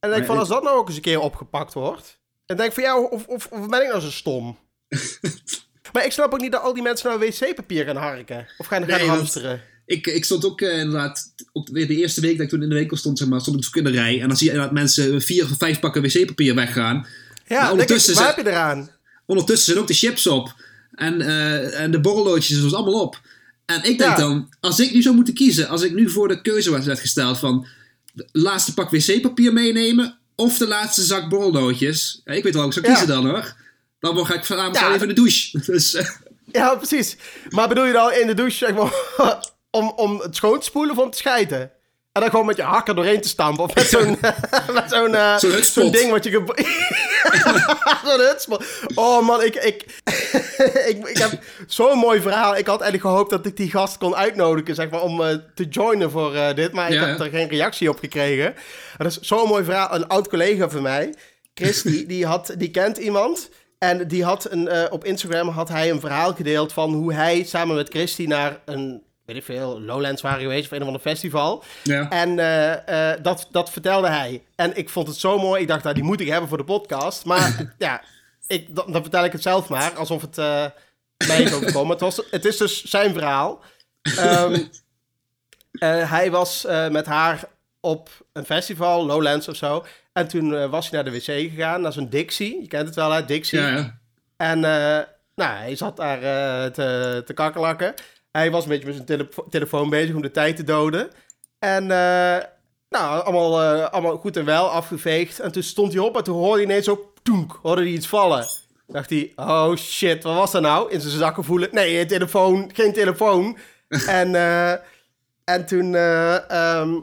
En 0.00 0.08
denk 0.08 0.20
ik 0.20 0.26
van, 0.26 0.34
ik- 0.34 0.40
als 0.40 0.48
dat 0.50 0.62
nou 0.62 0.76
ook 0.78 0.86
eens 0.86 0.96
een 0.96 1.02
keer 1.02 1.20
opgepakt 1.20 1.74
wordt... 1.74 2.18
Dan 2.46 2.56
denk 2.56 2.68
ik 2.68 2.74
van, 2.74 2.84
ja, 2.84 2.98
of, 3.00 3.26
of, 3.26 3.46
of 3.50 3.68
ben 3.68 3.82
ik 3.82 3.88
nou 3.88 4.00
zo 4.00 4.10
stom? 4.10 4.58
maar 5.92 6.04
ik 6.04 6.12
snap 6.12 6.32
ook 6.34 6.40
niet 6.40 6.52
dat 6.52 6.62
al 6.62 6.74
die 6.74 6.82
mensen 6.82 7.08
nou 7.08 7.20
wc-papier 7.20 7.84
gaan 7.84 7.96
harken. 7.96 8.46
Of 8.58 8.66
gaan, 8.66 8.84
gaan 8.88 8.98
Nee, 8.98 9.08
hamsteren. 9.08 9.60
Ik, 9.86 10.06
ik 10.06 10.24
stond 10.24 10.44
ook 10.44 10.60
eh, 10.60 10.78
inderdaad, 10.78 11.34
ook 11.52 11.68
weer 11.68 11.86
de 11.86 11.96
eerste 11.96 12.20
week 12.20 12.32
dat 12.36 12.42
ik 12.44 12.48
toen 12.48 12.62
in 12.62 12.68
de 12.68 12.74
winkel 12.74 12.96
stond, 12.96 13.18
zeg 13.18 13.28
maar, 13.28 13.40
stond 13.40 13.58
ik 13.60 13.66
ook 13.68 13.76
in 13.76 13.84
de 13.84 13.90
rij. 13.90 14.20
En 14.20 14.28
dan 14.28 14.36
zie 14.36 14.46
je 14.46 14.52
inderdaad 14.52 14.74
mensen 14.76 15.20
vier 15.22 15.44
of 15.44 15.50
vijf 15.58 15.80
pakken 15.80 16.02
wc-papier 16.02 16.54
weggaan. 16.54 17.06
Ja, 17.46 17.56
maar 17.56 17.64
ik, 17.64 17.70
ondertussen 17.70 18.14
waar 18.14 18.22
zijn- 18.24 18.36
heb 18.36 18.44
je 18.46 18.50
eraan? 18.50 18.90
Ondertussen 19.26 19.66
zijn 19.66 19.78
ook 19.78 19.86
de 19.86 19.94
chips 19.94 20.26
op. 20.26 20.54
En, 20.94 21.20
eh, 21.20 21.80
en 21.80 21.90
de 21.90 22.00
borrelloodjes 22.00 22.60
was 22.60 22.74
allemaal 22.74 23.00
op. 23.00 23.20
En 23.66 23.76
ik 23.76 23.98
denk 23.98 24.00
Ja. 24.10 24.16
dan, 24.16 24.48
als 24.60 24.80
ik 24.80 24.92
nu 24.94 25.02
zou 25.02 25.14
moeten 25.14 25.34
kiezen, 25.34 25.68
als 25.68 25.82
ik 25.82 25.94
nu 25.94 26.10
voor 26.10 26.28
de 26.28 26.40
keuze 26.40 26.70
was 26.70 26.84
werd 26.86 27.00
gesteld 27.00 27.38
van 27.38 27.66
de 28.16 28.28
laatste 28.32 28.74
pak 28.74 28.90
wc-papier 28.90 29.52
meenemen 29.52 30.18
of 30.36 30.58
de 30.58 30.66
laatste 30.66 31.02
zak 31.02 31.28
borrelloodjes. 31.28 32.20
Ja, 32.24 32.32
ik 32.32 32.42
weet 32.42 32.52
wel 32.54 32.62
hoe 32.62 32.72
ik 32.72 32.76
zou 32.78 32.86
Ja. 32.86 32.92
kiezen 32.98 33.14
dan 33.22 33.28
hoor. 33.30 33.54
Dan 34.00 34.26
ga 34.26 34.34
ik 34.34 34.44
vanavond 34.44 34.76
Ja. 34.78 34.88
even 34.94 35.00
in 35.00 35.08
de 35.08 35.14
douche. 35.14 35.58
Dus, 35.72 35.94
eh, 35.94 36.08
Ja, 36.52 36.74
precies. 36.74 37.16
Maar 37.48 37.68
bedoel 37.68 37.84
je 37.84 37.92
dan 37.92 38.12
in 38.12 38.26
de 38.26 38.34
douche, 38.34 38.56
zeg 38.56 38.74
maar, 38.74 38.92
om, 39.70 39.92
om 39.96 40.20
het 40.20 40.36
schoon 40.36 40.58
te 40.58 40.64
spoelen 40.66 40.96
of 40.98 41.04
om 41.04 41.10
te 41.10 41.18
schijten? 41.18 41.70
En 42.16 42.22
dan 42.22 42.30
gewoon 42.30 42.46
met 42.46 42.56
je 42.56 42.62
hakken 42.62 42.94
doorheen 42.94 43.20
te 43.20 43.28
stampen. 43.28 43.64
Of 43.64 43.74
met 43.74 43.86
zo'n 44.90 45.14
eh, 45.14 45.38
Zo'n 45.38 45.62
zo'n 45.62 45.90
ding 45.90 46.10
wat 46.10 46.24
je... 46.24 46.30
zo'n 48.04 48.20
hutspot. 48.20 48.64
Oh 48.94 49.26
man, 49.26 49.42
ik, 49.42 49.54
ik, 49.54 49.84
ik, 50.90 51.08
ik 51.08 51.18
heb 51.18 51.38
zo'n 51.66 51.98
mooi 51.98 52.20
verhaal. 52.20 52.56
Ik 52.56 52.66
had 52.66 52.80
eigenlijk 52.80 53.10
gehoopt 53.10 53.30
dat 53.30 53.46
ik 53.46 53.56
die 53.56 53.70
gast 53.70 53.98
kon 53.98 54.14
uitnodigen, 54.14 54.74
zeg 54.74 54.90
maar, 54.90 55.02
om 55.02 55.22
eh, 55.22 55.36
te 55.54 55.64
joinen 55.64 56.10
voor 56.10 56.32
dit. 56.54 56.72
Maar 56.72 56.92
ik 56.92 57.00
heb 57.00 57.18
ja. 57.18 57.24
er 57.24 57.30
geen 57.30 57.48
reactie 57.48 57.90
op 57.90 57.98
gekregen. 57.98 58.54
Dat 58.96 59.06
is 59.06 59.20
zo'n 59.20 59.48
mooi 59.48 59.64
verhaal. 59.64 59.94
Een 59.94 60.08
oud 60.08 60.28
collega 60.28 60.68
van 60.68 60.82
mij, 60.82 61.14
Chris, 61.54 61.82
die, 61.82 62.06
die, 62.12 62.26
had, 62.26 62.54
die 62.58 62.70
kent 62.70 62.96
iemand... 62.96 63.48
En 63.78 64.08
die 64.08 64.24
had 64.24 64.50
een, 64.50 64.90
op 64.90 65.04
Instagram 65.04 65.48
had 65.48 65.68
hij 65.68 65.90
een 65.90 66.00
verhaal 66.00 66.34
gedeeld 66.34 66.72
van 66.72 66.92
hoe 66.92 67.12
hij 67.12 67.42
samen 67.42 67.76
met 67.76 67.88
Christy 67.88 68.26
naar 68.26 68.60
een, 68.64 69.02
weet 69.26 69.36
ik 69.36 69.44
veel, 69.44 69.80
Lowlands 69.80 70.22
waren 70.22 70.40
geweest 70.40 70.64
of 70.64 70.70
een 70.70 70.80
of 70.80 70.86
ander 70.86 71.00
festival. 71.00 71.64
ja. 71.82 72.10
En 72.10 72.38
eh, 72.38 73.12
eh, 73.12 73.22
dat, 73.22 73.48
dat 73.50 73.70
vertelde 73.70 74.08
hij. 74.08 74.42
En 74.54 74.76
ik 74.76 74.88
vond 74.88 75.08
het 75.08 75.16
zo 75.16 75.38
mooi. 75.38 75.62
Ik 75.62 75.68
dacht, 75.68 75.82
nou, 75.82 75.94
die 75.94 76.04
moet 76.04 76.20
ik 76.20 76.28
hebben 76.28 76.48
voor 76.48 76.58
de 76.58 76.64
podcast. 76.64 77.24
Maar 77.24 77.74
ja, 77.78 78.02
ik, 78.46 78.74
dan, 78.74 78.92
dan 78.92 79.02
vertel 79.02 79.24
ik 79.24 79.32
het 79.32 79.42
zelf 79.42 79.68
maar, 79.68 79.92
alsof 79.92 80.22
het 80.22 80.38
eh, 80.38 80.64
mij 81.26 81.42
is 81.42 81.52
overkomen. 81.52 81.90
Het, 81.90 82.00
was, 82.00 82.20
het 82.30 82.44
is 82.44 82.56
dus 82.56 82.84
zijn 82.84 83.12
verhaal. 83.12 83.62
Ehm, 84.02 84.54
eh, 85.72 86.10
hij 86.10 86.30
was 86.30 86.66
met 86.90 87.06
haar 87.06 87.44
op 87.80 88.08
een 88.32 88.44
festival, 88.44 89.06
Lowlands 89.06 89.48
of 89.48 89.56
zo. 89.56 89.86
En 90.12 90.28
toen 90.28 90.70
was 90.70 90.90
hij 90.90 91.02
naar 91.02 91.12
de 91.12 91.18
wc 91.18 91.24
gegaan, 91.24 91.80
naar 91.80 91.92
zo'n 91.92 92.08
Dixie. 92.08 92.60
Je 92.60 92.68
kent 92.68 92.86
het 92.86 92.94
wel, 92.94 93.10
hè, 93.10 93.24
Dixie. 93.24 93.60
ja, 93.60 93.68
ja. 93.68 93.98
En 94.36 94.60
nou, 95.34 95.56
hij 95.56 95.76
zat 95.76 95.96
daar 95.96 96.20
te, 96.72 97.22
te 97.26 97.32
kakkerlakken. 97.32 97.94
Hij 98.36 98.50
was 98.50 98.62
een 98.62 98.68
beetje 98.68 98.86
met 98.86 98.94
zijn 98.94 99.06
telefo- 99.06 99.46
telefoon 99.50 99.90
bezig 99.90 100.14
om 100.14 100.22
de 100.22 100.30
tijd 100.30 100.56
te 100.56 100.64
doden. 100.64 101.10
En 101.58 101.82
eh, 101.82 102.44
nou, 102.88 103.24
allemaal, 103.24 103.62
eh, 103.62 103.92
allemaal 103.92 104.16
goed 104.16 104.36
en 104.36 104.44
wel, 104.44 104.70
afgeveegd. 104.70 105.40
En 105.40 105.52
toen 105.52 105.62
stond 105.62 105.92
hij 105.92 106.02
op 106.02 106.16
en 106.16 106.24
toen 106.24 106.36
hoorde 106.36 106.54
hij 106.54 106.64
ineens 106.64 106.84
zo... 106.84 107.12
Toenk, 107.22 107.58
hoorde 107.62 107.82
hij 107.82 107.90
iets 107.90 108.06
vallen. 108.06 108.46
Dacht 108.86 109.10
hij, 109.10 109.32
oh 109.36 109.76
shit, 109.76 110.22
wat 110.22 110.34
was 110.34 110.52
dat 110.52 110.62
nou? 110.62 110.90
In 110.90 111.00
zijn 111.00 111.18
zakken 111.18 111.44
voelen. 111.44 111.68
Nee, 111.72 112.00
een 112.00 112.06
telefoon, 112.06 112.70
geen 112.74 112.92
telefoon. 112.92 113.58
en, 114.06 114.34
eh, 114.34 114.72
en 115.44 115.66
toen 115.66 115.94
eh, 115.94 116.50
ehm, 116.50 116.98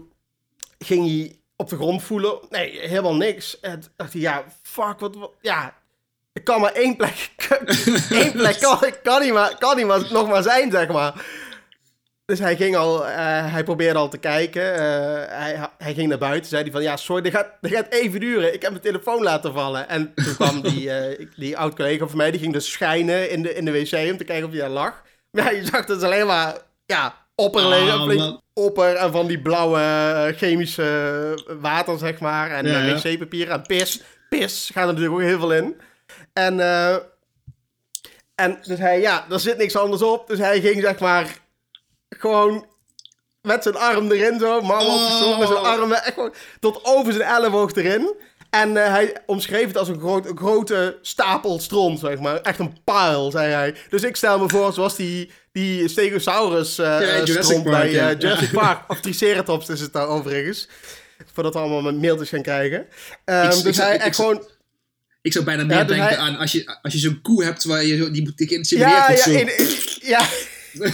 ging 0.80 1.06
hij 1.08 1.40
op 1.56 1.70
de 1.70 1.76
grond 1.76 2.04
voelen. 2.04 2.40
Nee, 2.50 2.80
helemaal 2.80 3.16
niks. 3.16 3.60
En 3.60 3.84
dacht 3.96 4.14
hij, 4.14 4.22
ja, 4.22 4.44
fuck, 4.62 5.00
wat, 5.00 5.16
wat 5.16 5.32
ja... 5.42 5.82
Ik 6.34 6.44
kan 6.44 6.62
maar 6.62 6.72
één 6.72 6.96
plek, 6.96 7.30
één 8.10 8.32
plek 8.32 8.60
kan, 8.60 8.80
kan, 9.04 9.22
niet 9.22 9.34
maar, 9.34 9.58
kan 9.58 9.78
niet 9.78 9.86
maar 9.86 10.02
nog 10.12 10.28
maar 10.30 10.44
zijn, 10.44 10.72
zeg 10.72 10.88
maar. 10.88 11.14
Dus 12.26 12.40
hij 12.40 12.56
ging 12.56 12.76
al, 12.76 13.08
eh, 13.08 13.52
hij 13.52 13.64
probeerde 13.64 14.00
al 14.00 14.10
te 14.10 14.18
kijken. 14.18 14.74
eh, 14.76 15.38
hij, 15.38 15.70
hij 15.78 15.94
ging 15.94 16.10
naar 16.10 16.18
buiten, 16.18 16.50
zei 16.50 16.64
hij 16.64 16.72
van, 16.72 16.82
ja, 16.82 16.98
sorry, 16.98 17.22
dit 17.22 17.34
gaat, 17.34 17.48
dit 17.62 17.72
gaat 17.74 17.90
even 17.90 18.20
duren. 18.20 18.54
Ik 18.54 18.62
heb 18.62 18.72
mijn 18.72 18.84
telefoon 18.84 19.24
laten 19.24 19.54
vallen. 19.54 19.90
En 19.90 20.14
toen 20.16 20.36
kwam 20.36 20.62
die, 20.62 20.90
eh, 20.98 21.28
die 21.36 21.58
oud-collega 21.58 22.08
van 22.08 22.18
mij, 22.18 22.32
die 22.32 22.40
ging 22.40 22.54
dus 22.54 22.72
schijnen 22.72 23.30
in 23.30 23.42
de, 23.42 23.54
in 23.54 23.66
de 23.66 23.72
wc 23.72 24.12
om 24.12 24.18
te 24.18 24.24
kijken 24.24 24.46
of 24.46 24.52
hij 24.52 24.60
daar 24.62 24.70
lag. 24.70 25.02
Maar 25.32 25.44
ja, 25.44 25.60
je 25.60 25.66
zag 25.66 25.86
dus 25.86 26.02
alleen 26.02 26.28
maar, 26.28 26.56
ja, 26.86 27.16
opper, 27.36 27.62
Oh, 27.64 28.40
opper 28.54 28.96
en 28.96 29.12
van 29.12 29.28
die 29.28 29.42
blauwe 29.42 30.34
chemische 30.38 31.44
water, 31.60 31.98
zeg 31.98 32.20
maar. 32.20 32.52
En 32.52 32.66
Ja, 32.68 32.80
ja. 32.84 32.96
wc-papier 33.02 33.50
en 33.50 33.62
pis. 33.62 34.02
Pis 34.30 34.70
gaat 34.74 34.88
er 34.88 34.94
natuurlijk 34.94 35.16
ook 35.22 35.28
heel 35.28 35.40
veel 35.40 35.54
in. 35.54 35.76
En, 36.34 36.60
eh, 36.60 36.96
en 38.36 38.60
dus 38.66 38.80
hij, 38.80 39.00
ja, 39.02 39.26
er 39.30 39.40
zit 39.40 39.58
niks 39.58 39.76
anders 39.76 40.02
op. 40.02 40.28
Dus 40.28 40.40
hij 40.40 40.62
ging, 40.62 40.82
zeg 40.82 41.00
maar, 41.00 41.38
gewoon 42.10 42.66
met 43.42 43.64
zijn 43.64 43.76
arm 43.76 44.12
erin 44.12 44.40
zo, 44.40 44.62
man 44.62 44.86
opgestoken, 44.86 45.40
met 45.40 45.48
zijn 45.48 45.60
Oh. 45.60 45.68
armen 45.68 46.04
echt 46.04 46.14
gewoon 46.14 46.34
tot 46.60 46.80
over 46.84 47.14
zijn 47.14 47.30
elleboog 47.30 47.74
erin. 47.76 48.14
En 48.50 48.78
eh, 48.78 48.90
hij 48.92 49.16
omschreef 49.26 49.68
het 49.68 49.78
als 49.78 49.88
een, 49.88 50.00
groot, 50.00 50.26
een 50.26 50.38
grote 50.38 50.98
stapel 51.02 51.60
stront, 51.60 52.00
zeg 52.00 52.20
maar. 52.20 52.42
Echt 52.42 52.60
een 52.60 52.78
pile, 52.84 53.32
zei 53.32 53.52
hij. 53.54 53.76
Dus 53.90 54.04
ik 54.04 54.16
stel 54.16 54.40
me 54.40 54.50
voor, 54.50 54.74
zoals 54.74 54.96
die, 54.96 55.32
die 55.52 55.88
Stegosaurus 55.88 56.78
eh 56.78 57.26
Ja, 57.26 57.42
stront 57.42 57.64
bij 57.64 58.00
eh, 58.00 58.20
Jurassic 58.20 58.52
Ja. 58.52 58.60
Park. 58.60 58.84
Of 58.88 59.00
Triceratops 59.00 59.70
is 59.70 59.80
het 59.80 59.94
daar 59.94 60.08
overigens. 60.08 60.68
Voordat 61.34 61.54
we 61.54 61.60
allemaal 61.60 61.82
met 61.82 62.02
mailtjes 62.02 62.30
gaan 62.30 62.42
krijgen. 62.42 62.88
Ehm, 63.26 63.52
Ik- 63.58 63.64
dus 63.64 63.78
hij 63.78 63.96
ik- 63.96 64.02
echt 64.02 64.16
gewoon... 64.16 64.48
Ik 65.24 65.32
zou 65.34 65.46
bijna 65.46 65.64
meer 65.64 65.78
Ja, 65.78 65.84
dus 65.84 65.96
denken 65.98 66.16
hij- 66.16 66.26
aan 66.28 66.38
als 66.38 66.52
je, 66.52 66.78
als 66.82 66.94
je 66.94 67.00
zo'n 67.00 67.22
koe 67.22 67.44
hebt 67.44 67.64
waar 67.64 67.84
je 67.86 68.12
die, 68.12 68.32
die 68.36 68.48
geïnsinueerd 68.48 68.92
Ja, 68.92 69.12
ja, 69.12 69.26
in- 69.40 69.58
in- 69.58 69.78
ja, 70.02 70.28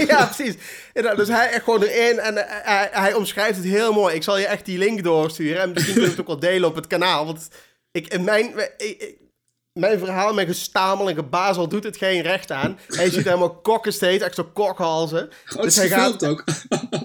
ja, 0.07 0.25
precies. 0.35 0.53
Inderdaad, 0.93 1.19
Dus 1.19 1.35
hij 1.35 1.49
echt 1.49 1.63
gewoon 1.63 1.83
erin 1.83 2.19
en 2.19 2.37
eh, 2.37 2.65
hij, 2.65 2.89
hij 2.91 3.13
omschrijft 3.13 3.55
het 3.55 3.65
heel 3.65 3.93
mooi. 3.93 4.15
Ik 4.15 4.23
zal 4.23 4.37
je 4.37 4.45
echt 4.45 4.65
die 4.65 4.77
link 4.77 5.03
doorsturen 5.03 5.61
en 5.61 5.71
misschien 5.71 5.93
kunnen 5.93 6.11
we 6.11 6.17
het 6.17 6.27
ook 6.29 6.39
wel 6.41 6.49
delen 6.51 6.69
op 6.69 6.75
het 6.75 6.87
kanaal. 6.87 7.25
Want 7.25 7.47
ik, 7.91 8.07
in 8.07 8.23
mijn, 8.23 8.53
ik- 8.77 9.15
mijn 9.79 9.99
verhaal, 9.99 10.33
mijn 10.33 10.47
gestamel 10.47 11.09
en 11.09 11.15
gebazel 11.15 11.67
doet 11.67 11.83
het 11.83 11.97
geen 11.97 12.21
recht 12.21 12.51
aan. 12.51 12.79
Hij 12.87 13.09
ziet 13.09 13.23
helemaal 13.23 13.55
kokken 13.55 13.93
steeds, 13.93 14.23
echt 14.23 14.35
zo 14.35 14.43
kokhalzen. 14.53 15.29
Oh, 15.55 15.61
Dus 15.61 15.75
hij 15.75 15.87
gaat- 15.87 16.25
ook. 16.25 16.43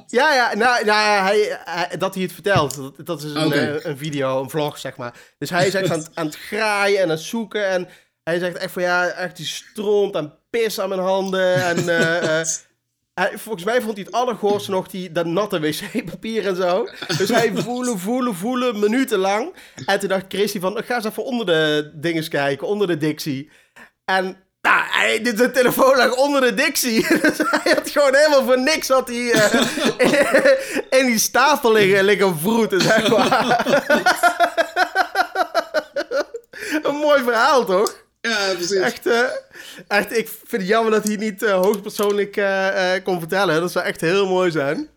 Ja, 0.06 0.34
ja, 0.34 0.54
nou, 0.54 0.84
nou 0.84 1.22
hij, 1.22 1.58
hij- 1.64 1.96
dat 1.98 2.14
hij 2.14 2.22
het 2.22 2.32
vertelt. 2.32 2.76
Dat, 2.76 3.06
dat 3.06 3.22
is 3.22 3.32
een, 3.34 3.52
eh, 3.52 3.84
een 3.84 3.98
video, 3.98 4.42
een 4.42 4.50
vlog, 4.50 4.78
zeg 4.78 4.96
maar. 4.96 5.14
Dus 5.38 5.50
hij 5.50 5.66
is 5.66 5.74
echt 5.74 5.90
aan, 5.90 5.98
het- 5.98 6.10
aan 6.14 6.26
het 6.26 6.36
graaien 6.36 6.96
en 6.98 7.02
aan 7.04 7.10
het 7.10 7.20
zoeken. 7.20 7.68
En 7.68 7.88
hij 8.22 8.38
zegt 8.38 8.56
echt 8.56 8.72
van, 8.72 8.82
ja, 8.82 9.06
echt 9.08 9.36
die 9.36 9.46
stront 9.46 10.14
en 10.14 10.32
pis 10.50 10.80
aan 10.80 10.88
mijn 10.88 11.00
handen. 11.00 11.54
En 11.64 11.88
eh, 11.88 12.40
hij, 13.14 13.38
volgens 13.38 13.64
mij 13.64 13.80
vond 13.80 13.96
hij 13.96 14.04
het 14.04 14.14
allergoorste 14.14 14.70
nog 14.70 14.88
die, 14.88 15.12
dat 15.12 15.26
natte 15.26 15.60
wc-papier 15.60 16.46
en 16.46 16.56
zo. 16.56 16.88
Dus 17.18 17.28
hij 17.28 17.52
voelen, 17.64 17.98
voelen, 17.98 18.34
voelen, 18.34 18.78
minutenlang. 18.78 19.54
En 19.86 19.98
toen 20.00 20.08
dacht 20.08 20.24
Christy 20.28 20.60
van, 20.60 20.82
ga 20.84 20.94
eens 20.94 21.04
even 21.04 21.24
onder 21.24 21.46
de 21.46 21.90
dinges 21.94 22.28
kijken, 22.28 22.66
onder 22.66 22.86
de 22.86 22.96
dictie. 22.96 23.50
En 24.04 24.24
nou, 24.60 24.82
hij, 24.86 25.22
dit 25.22 25.38
zijn 25.38 25.52
telefoon 25.52 25.96
lag 25.96 26.16
onder 26.16 26.40
de 26.40 26.54
dictie. 26.54 27.06
Dus 27.20 27.38
hij 27.38 27.72
had 27.74 27.90
gewoon 27.90 28.14
helemaal 28.14 28.44
voor 28.44 28.60
niks 28.60 28.88
had 28.88 29.08
hij, 29.08 29.32
eh, 29.32 30.98
in 31.00 31.06
die 31.06 31.18
stapel 31.18 31.72
liggen, 31.72 32.04
liggen 32.04 32.38
vroeten, 32.38 32.80
zeg 32.80 33.08
maar. 33.08 33.66
Een 36.82 36.96
mooi 36.96 37.22
verhaal, 37.22 37.64
toch? 37.64 38.03
Ja, 38.30 38.52
precies. 38.54 38.70
Echt, 38.76 39.06
eh, 39.06 39.20
echt, 39.88 40.16
ik 40.16 40.28
vind 40.28 40.62
het 40.62 40.66
jammer 40.70 40.92
dat 40.92 41.02
hij 41.02 41.12
het 41.12 41.20
niet 41.20 41.42
eh, 41.42 41.54
hoogpersoonlijk 41.60 42.36
eh, 42.36 42.94
eh, 42.96 43.04
kon 43.04 43.18
vertellen. 43.18 43.60
Dat 43.60 43.72
zou 43.72 43.84
echt 43.84 44.00
heel 44.00 44.26
mooi 44.28 44.50
zijn. 44.50 44.88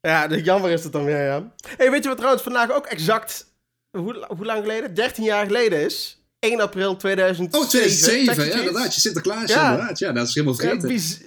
ja, 0.00 0.26
dus 0.26 0.42
jammer 0.44 0.70
is 0.70 0.82
het 0.84 0.92
dan 0.92 1.04
weer, 1.04 1.22
ja. 1.24 1.52
hey, 1.76 1.90
weet 1.90 2.02
je 2.02 2.08
wat 2.08 2.16
trouwens 2.16 2.42
vandaag 2.44 2.70
ook 2.70 2.86
exact, 2.86 3.46
hoe, 3.90 4.26
hoe 4.36 4.44
lang 4.46 4.60
geleden? 4.62 4.94
13 4.94 5.24
jaar 5.24 5.46
geleden 5.46 5.80
is? 5.84 6.22
1 6.38 6.60
april 6.60 6.96
2007. 6.96 7.60
Oh, 7.60 7.68
2007, 7.68 8.34
Zeg 8.34 8.44
je 8.44 8.50
ja, 8.52 8.58
inderdaad. 8.58 8.94
Je 8.94 9.00
Sinterklaas, 9.00 9.50
Ja. 9.50 9.70
inderdaad. 9.70 9.98
Ja, 9.98 10.12
dat 10.12 10.28
is 10.28 10.34
helemaal 10.34 10.56
Ja, 10.56 10.60
vergeten. 10.62 10.88
biz- 10.88 11.20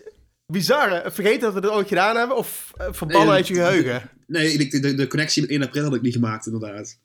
bizar, 0.48 0.90
hè? 1.04 1.12
Vergeten 1.12 1.42
dat 1.42 1.54
we 1.54 1.62
dit 1.62 1.70
ooit 1.70 1.88
gedaan 1.88 2.16
hebben? 2.16 2.38
Of 2.38 2.72
eh, 2.78 2.88
verbannen 2.92 3.28
Nee, 3.28 3.36
uit 3.36 3.48
je 3.48 3.54
geheugen? 3.54 4.10
Nee, 4.28 4.52
ik- 4.54 4.82
de, 4.82 4.94
de 4.96 5.08
connectie 5.08 5.42
met 5.42 5.52
1 5.52 5.64
april 5.64 5.84
had 5.84 5.96
ik 5.96 6.02
niet 6.02 6.14
gemaakt, 6.14 6.46
inderdaad. 6.46 6.98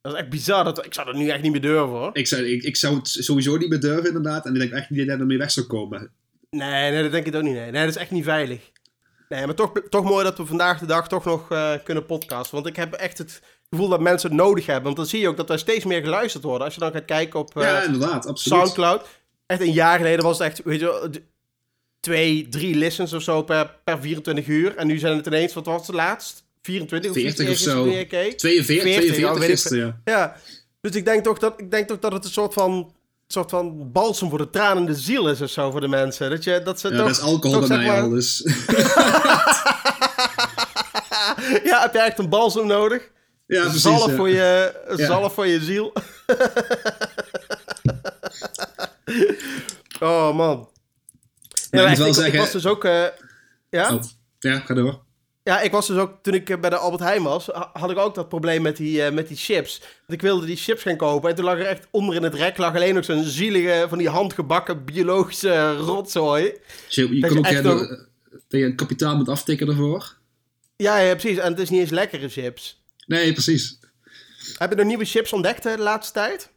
Dat 0.00 0.12
is 0.12 0.18
echt 0.18 0.28
bizar. 0.28 0.64
Dat, 0.64 0.84
ik 0.84 0.94
zou 0.94 1.06
dat 1.06 1.16
nu 1.16 1.28
echt 1.28 1.42
niet 1.42 1.52
meer 1.52 1.60
durven, 1.60 1.88
hoor. 1.88 2.10
Ik 2.12 2.26
zou, 2.26 2.42
ik, 2.42 2.62
ik 2.62 2.76
zou 2.76 2.96
het 2.96 3.08
sowieso 3.08 3.56
niet 3.56 3.68
meer 3.68 3.80
durven, 3.80 4.06
inderdaad. 4.06 4.46
En 4.46 4.54
ik 4.54 4.60
denk 4.60 4.72
echt 4.72 4.90
niet 4.90 4.98
dat 4.98 5.08
hij 5.08 5.18
ermee 5.18 5.38
weg 5.38 5.50
zou 5.50 5.66
komen. 5.66 6.10
Nee, 6.50 6.90
nee, 6.90 7.02
dat 7.02 7.12
denk 7.12 7.26
ik 7.26 7.34
ook 7.34 7.42
niet. 7.42 7.54
Nee, 7.54 7.70
nee 7.70 7.84
dat 7.84 7.94
is 7.94 8.00
echt 8.00 8.10
niet 8.10 8.24
veilig. 8.24 8.60
Nee, 9.28 9.46
maar 9.46 9.54
toch, 9.54 9.72
toch 9.88 10.04
mooi 10.04 10.24
dat 10.24 10.38
we 10.38 10.46
vandaag 10.46 10.78
de 10.78 10.86
dag 10.86 11.08
toch 11.08 11.24
nog 11.24 11.50
eh, 11.50 11.72
kunnen 11.84 12.06
podcasten. 12.06 12.54
Want 12.54 12.66
ik 12.66 12.76
heb 12.76 12.92
echt 12.92 13.18
het 13.18 13.42
gevoel 13.70 13.88
dat 13.88 14.00
mensen 14.00 14.28
het 14.28 14.38
nodig 14.38 14.66
hebben. 14.66 14.84
Want 14.84 14.96
dan 14.96 15.06
zie 15.06 15.20
je 15.20 15.28
ook 15.28 15.36
dat 15.36 15.50
er 15.50 15.58
steeds 15.58 15.84
meer 15.84 16.02
geluisterd 16.02 16.44
worden. 16.44 16.64
Als 16.64 16.74
je 16.74 16.80
dan 16.80 16.92
gaat 16.92 17.04
kijken 17.04 17.40
op 17.40 17.56
eh, 17.56 17.62
ja, 17.62 17.82
inderdaad, 17.82 18.26
absoluut. 18.26 18.58
Soundcloud. 18.58 19.06
Echt 19.46 19.60
een 19.60 19.72
jaar 19.72 19.98
geleden 19.98 20.24
was 20.24 20.38
het 20.38 20.46
echt, 20.46 20.62
weet 20.64 20.80
je 20.80 21.10
twee, 22.00 22.48
drie 22.48 22.74
listens 22.74 23.12
of 23.12 23.22
zo 23.22 23.42
per, 23.42 23.76
per 23.84 24.00
24 24.00 24.46
uur. 24.46 24.76
En 24.76 24.86
nu 24.86 24.98
zijn 24.98 25.16
het 25.16 25.26
ineens, 25.26 25.54
wat 25.54 25.66
was 25.66 25.86
het 25.86 25.96
laatst? 25.96 26.44
24 26.62 27.10
of 27.10 27.16
40 27.16 27.48
of 27.50 27.56
zo. 27.56 27.78
wanneer 27.78 27.98
je 27.98 28.06
keek? 28.06 28.38
42, 28.38 28.82
40, 28.92 29.14
42 29.14 29.42
ja, 29.42 29.48
gisteren, 29.50 29.86
ja. 29.86 30.00
Ja, 30.12 30.36
dus 30.80 30.94
ik 30.94 31.04
denk 31.04 31.24
toch 31.24 31.38
dat, 31.38 31.54
ik 31.60 31.70
denk 31.70 31.88
toch 31.88 31.98
dat 31.98 32.12
het 32.12 32.24
een 32.24 32.30
soort 32.30 32.52
van, 32.52 32.94
soort 33.26 33.50
van 33.50 33.92
balsem 33.92 34.28
voor 34.28 34.38
de 34.38 34.50
tranende 34.50 34.94
ziel 34.94 35.28
is 35.28 35.40
of 35.40 35.50
zo 35.50 35.70
voor 35.70 35.80
de 35.80 35.88
mensen. 35.88 36.30
Dat, 36.30 36.44
je, 36.44 36.60
dat 36.64 36.80
ze 36.80 36.88
Ja, 36.88 36.96
toch... 36.96 37.06
dat 37.06 37.16
is 37.16 37.22
alcohol 37.22 37.58
toch, 37.58 37.68
bij 37.68 37.76
mij 37.76 37.86
maar- 37.86 38.00
al, 38.02 38.08
dus... 38.08 38.38
ja, 41.70 41.80
heb 41.80 41.92
je 41.92 42.00
echt 42.00 42.18
een 42.18 42.28
balsem 42.28 42.66
nodig? 42.66 43.10
ja, 43.46 43.62
precies. 43.62 43.82
zalf, 43.82 44.06
ja. 44.06 44.16
voor 44.16 44.28
je, 44.28 44.72
zalf 44.96 45.34
voor 45.34 45.46
je 45.46 45.60
ziel. 45.60 45.92
oh, 50.00 50.36
man. 50.36 50.68
Maar 51.70 51.82
ik 51.82 51.88
moet 51.88 51.98
wel 51.98 52.06
ik, 52.06 52.14
zeggen- 52.14 52.32
ik 52.32 52.38
was 52.38 52.50
dus 52.50 52.66
ook... 52.66 52.84
eh, 52.84 53.04
ja? 53.70 53.94
Oh, 53.94 54.02
ja, 54.38 54.58
ga 54.58 54.74
door. 54.74 55.00
Ja, 55.42 55.60
ik 55.60 55.70
was 55.70 55.86
dus 55.86 55.96
ook, 55.96 56.18
toen 56.22 56.34
ik 56.34 56.50
eh, 56.50 56.60
bij 56.60 56.70
de 56.70 56.76
Albert 56.76 57.02
Heijn 57.02 57.22
was, 57.22 57.46
ha- 57.46 57.70
had 57.72 57.90
ik 57.90 57.98
ook 57.98 58.14
dat 58.14 58.28
probleem 58.28 58.62
met 58.62 58.76
die, 58.76 59.02
eh, 59.02 59.12
met 59.12 59.28
die 59.28 59.36
chips. 59.36 59.78
Want 59.78 60.12
ik 60.12 60.20
wilde 60.22 60.46
die 60.46 60.56
chips 60.56 60.82
gaan 60.82 60.96
kopen 60.96 61.30
en 61.30 61.36
toen 61.36 61.44
lag 61.44 61.58
er 61.58 61.66
echt 61.66 61.86
onder 61.90 62.14
in 62.14 62.22
het 62.22 62.34
rek 62.34 62.56
lag 62.56 62.74
alleen 62.74 62.94
nog 62.94 63.04
zo'n 63.04 63.24
zielige, 63.24 63.86
van 63.88 63.98
die 63.98 64.08
handgebakken 64.08 64.84
biologische 64.84 65.76
rotzooi. 65.76 66.52
Dus 66.86 66.94
je, 66.94 67.14
je 67.14 67.20
kan 67.26 67.38
ook 67.38 67.46
hebben 67.46 68.08
dat 68.30 68.60
je 68.60 68.64
een 68.66 68.76
kapitaal 68.76 69.16
moet 69.16 69.28
aftikken 69.28 69.68
ervoor. 69.68 70.16
Ja, 70.76 70.98
ja, 70.98 71.14
precies. 71.14 71.38
En 71.38 71.50
het 71.50 71.60
is 71.60 71.70
niet 71.70 71.80
eens 71.80 71.90
lekkere 71.90 72.28
chips. 72.28 72.82
Nee, 73.06 73.32
precies. 73.32 73.78
Heb 74.58 74.70
je 74.70 74.76
nog 74.76 74.86
nieuwe 74.86 75.04
chips 75.04 75.32
ontdekt 75.32 75.66
eh, 75.66 75.76
de 75.76 75.82
laatste 75.82 76.12
tijd? 76.12 76.50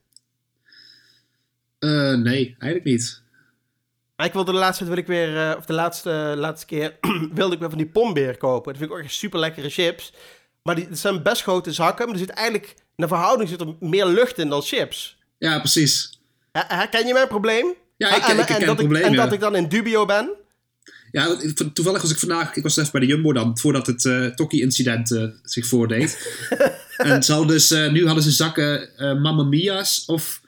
Eh, 1.79 2.13
nee, 2.13 2.55
eigenlijk 2.59 2.83
niet. 2.83 3.21
Maar 4.23 4.31
Ik 4.31 4.37
wilde 4.37 4.51
de 4.51 4.63
laatste 4.63 4.83
tijd 4.85 4.95
wil 4.95 5.03
ik 5.03 5.07
weer, 5.07 5.49
eh, 5.49 5.57
of 5.57 5.65
de 5.65 5.73
laatste, 5.73 6.33
laatste 6.37 6.65
keer, 6.65 6.97
wilde 7.33 7.53
ik 7.53 7.59
weer 7.59 7.69
van 7.69 7.77
die 7.77 7.87
pombeer 7.87 8.37
kopen. 8.37 8.71
Dat 8.71 8.81
vind 8.81 8.91
ik 8.91 8.97
ook 8.97 9.03
echt 9.03 9.13
super 9.13 9.39
lekkere 9.39 9.69
chips. 9.69 10.13
Maar 10.61 10.75
die 10.75 10.85
het 10.89 10.99
zijn 10.99 11.23
best 11.23 11.41
grote 11.41 11.71
zakken, 11.71 12.05
maar 12.05 12.13
er 12.13 12.19
zit 12.19 12.29
eigenlijk, 12.29 12.75
naar 12.95 13.07
verhouding 13.07 13.49
zit 13.49 13.61
er 13.61 13.75
meer 13.79 14.05
lucht 14.05 14.37
in 14.37 14.49
dan 14.49 14.61
chips. 14.61 15.17
Ja, 15.37 15.59
precies. 15.59 16.21
Her- 16.51 16.65
Herken 16.67 17.07
je 17.07 17.13
mijn 17.13 17.27
probleem? 17.27 17.73
Ja, 17.97 18.15
ik, 18.15 18.23
en, 18.23 18.33
ik, 18.37 18.41
ik 18.41 18.49
en 18.49 18.57
ken 18.57 18.59
dat 18.59 18.67
het 18.67 18.77
probleem, 18.77 19.03
En 19.03 19.11
ja. 19.11 19.23
dat 19.23 19.33
ik 19.33 19.39
dan 19.39 19.55
in 19.55 19.67
dubio 19.67 20.05
ben? 20.05 20.29
Ja, 21.11 21.37
toevallig 21.73 22.01
was 22.01 22.11
ik 22.11 22.19
vandaag, 22.19 22.55
ik 22.55 22.63
was 22.63 22.77
even 22.77 22.91
bij 22.91 23.01
de 23.01 23.07
Jumbo 23.07 23.33
dan, 23.33 23.57
voordat 23.57 23.87
het 23.87 24.05
eh 24.05 24.25
Tokkie-incident 24.25 25.11
eh, 25.11 25.23
zich 25.43 25.67
voordeed. 25.67 26.37
en 26.97 27.23
ze 27.23 27.45
dus, 27.45 27.71
eh, 27.71 27.91
nu 27.91 28.05
hadden 28.05 28.23
ze 28.23 28.31
zakken 28.31 28.97
eh 28.97 29.21
Mamma 29.21 29.43
Mia's 29.43 30.03
of, 30.05 30.41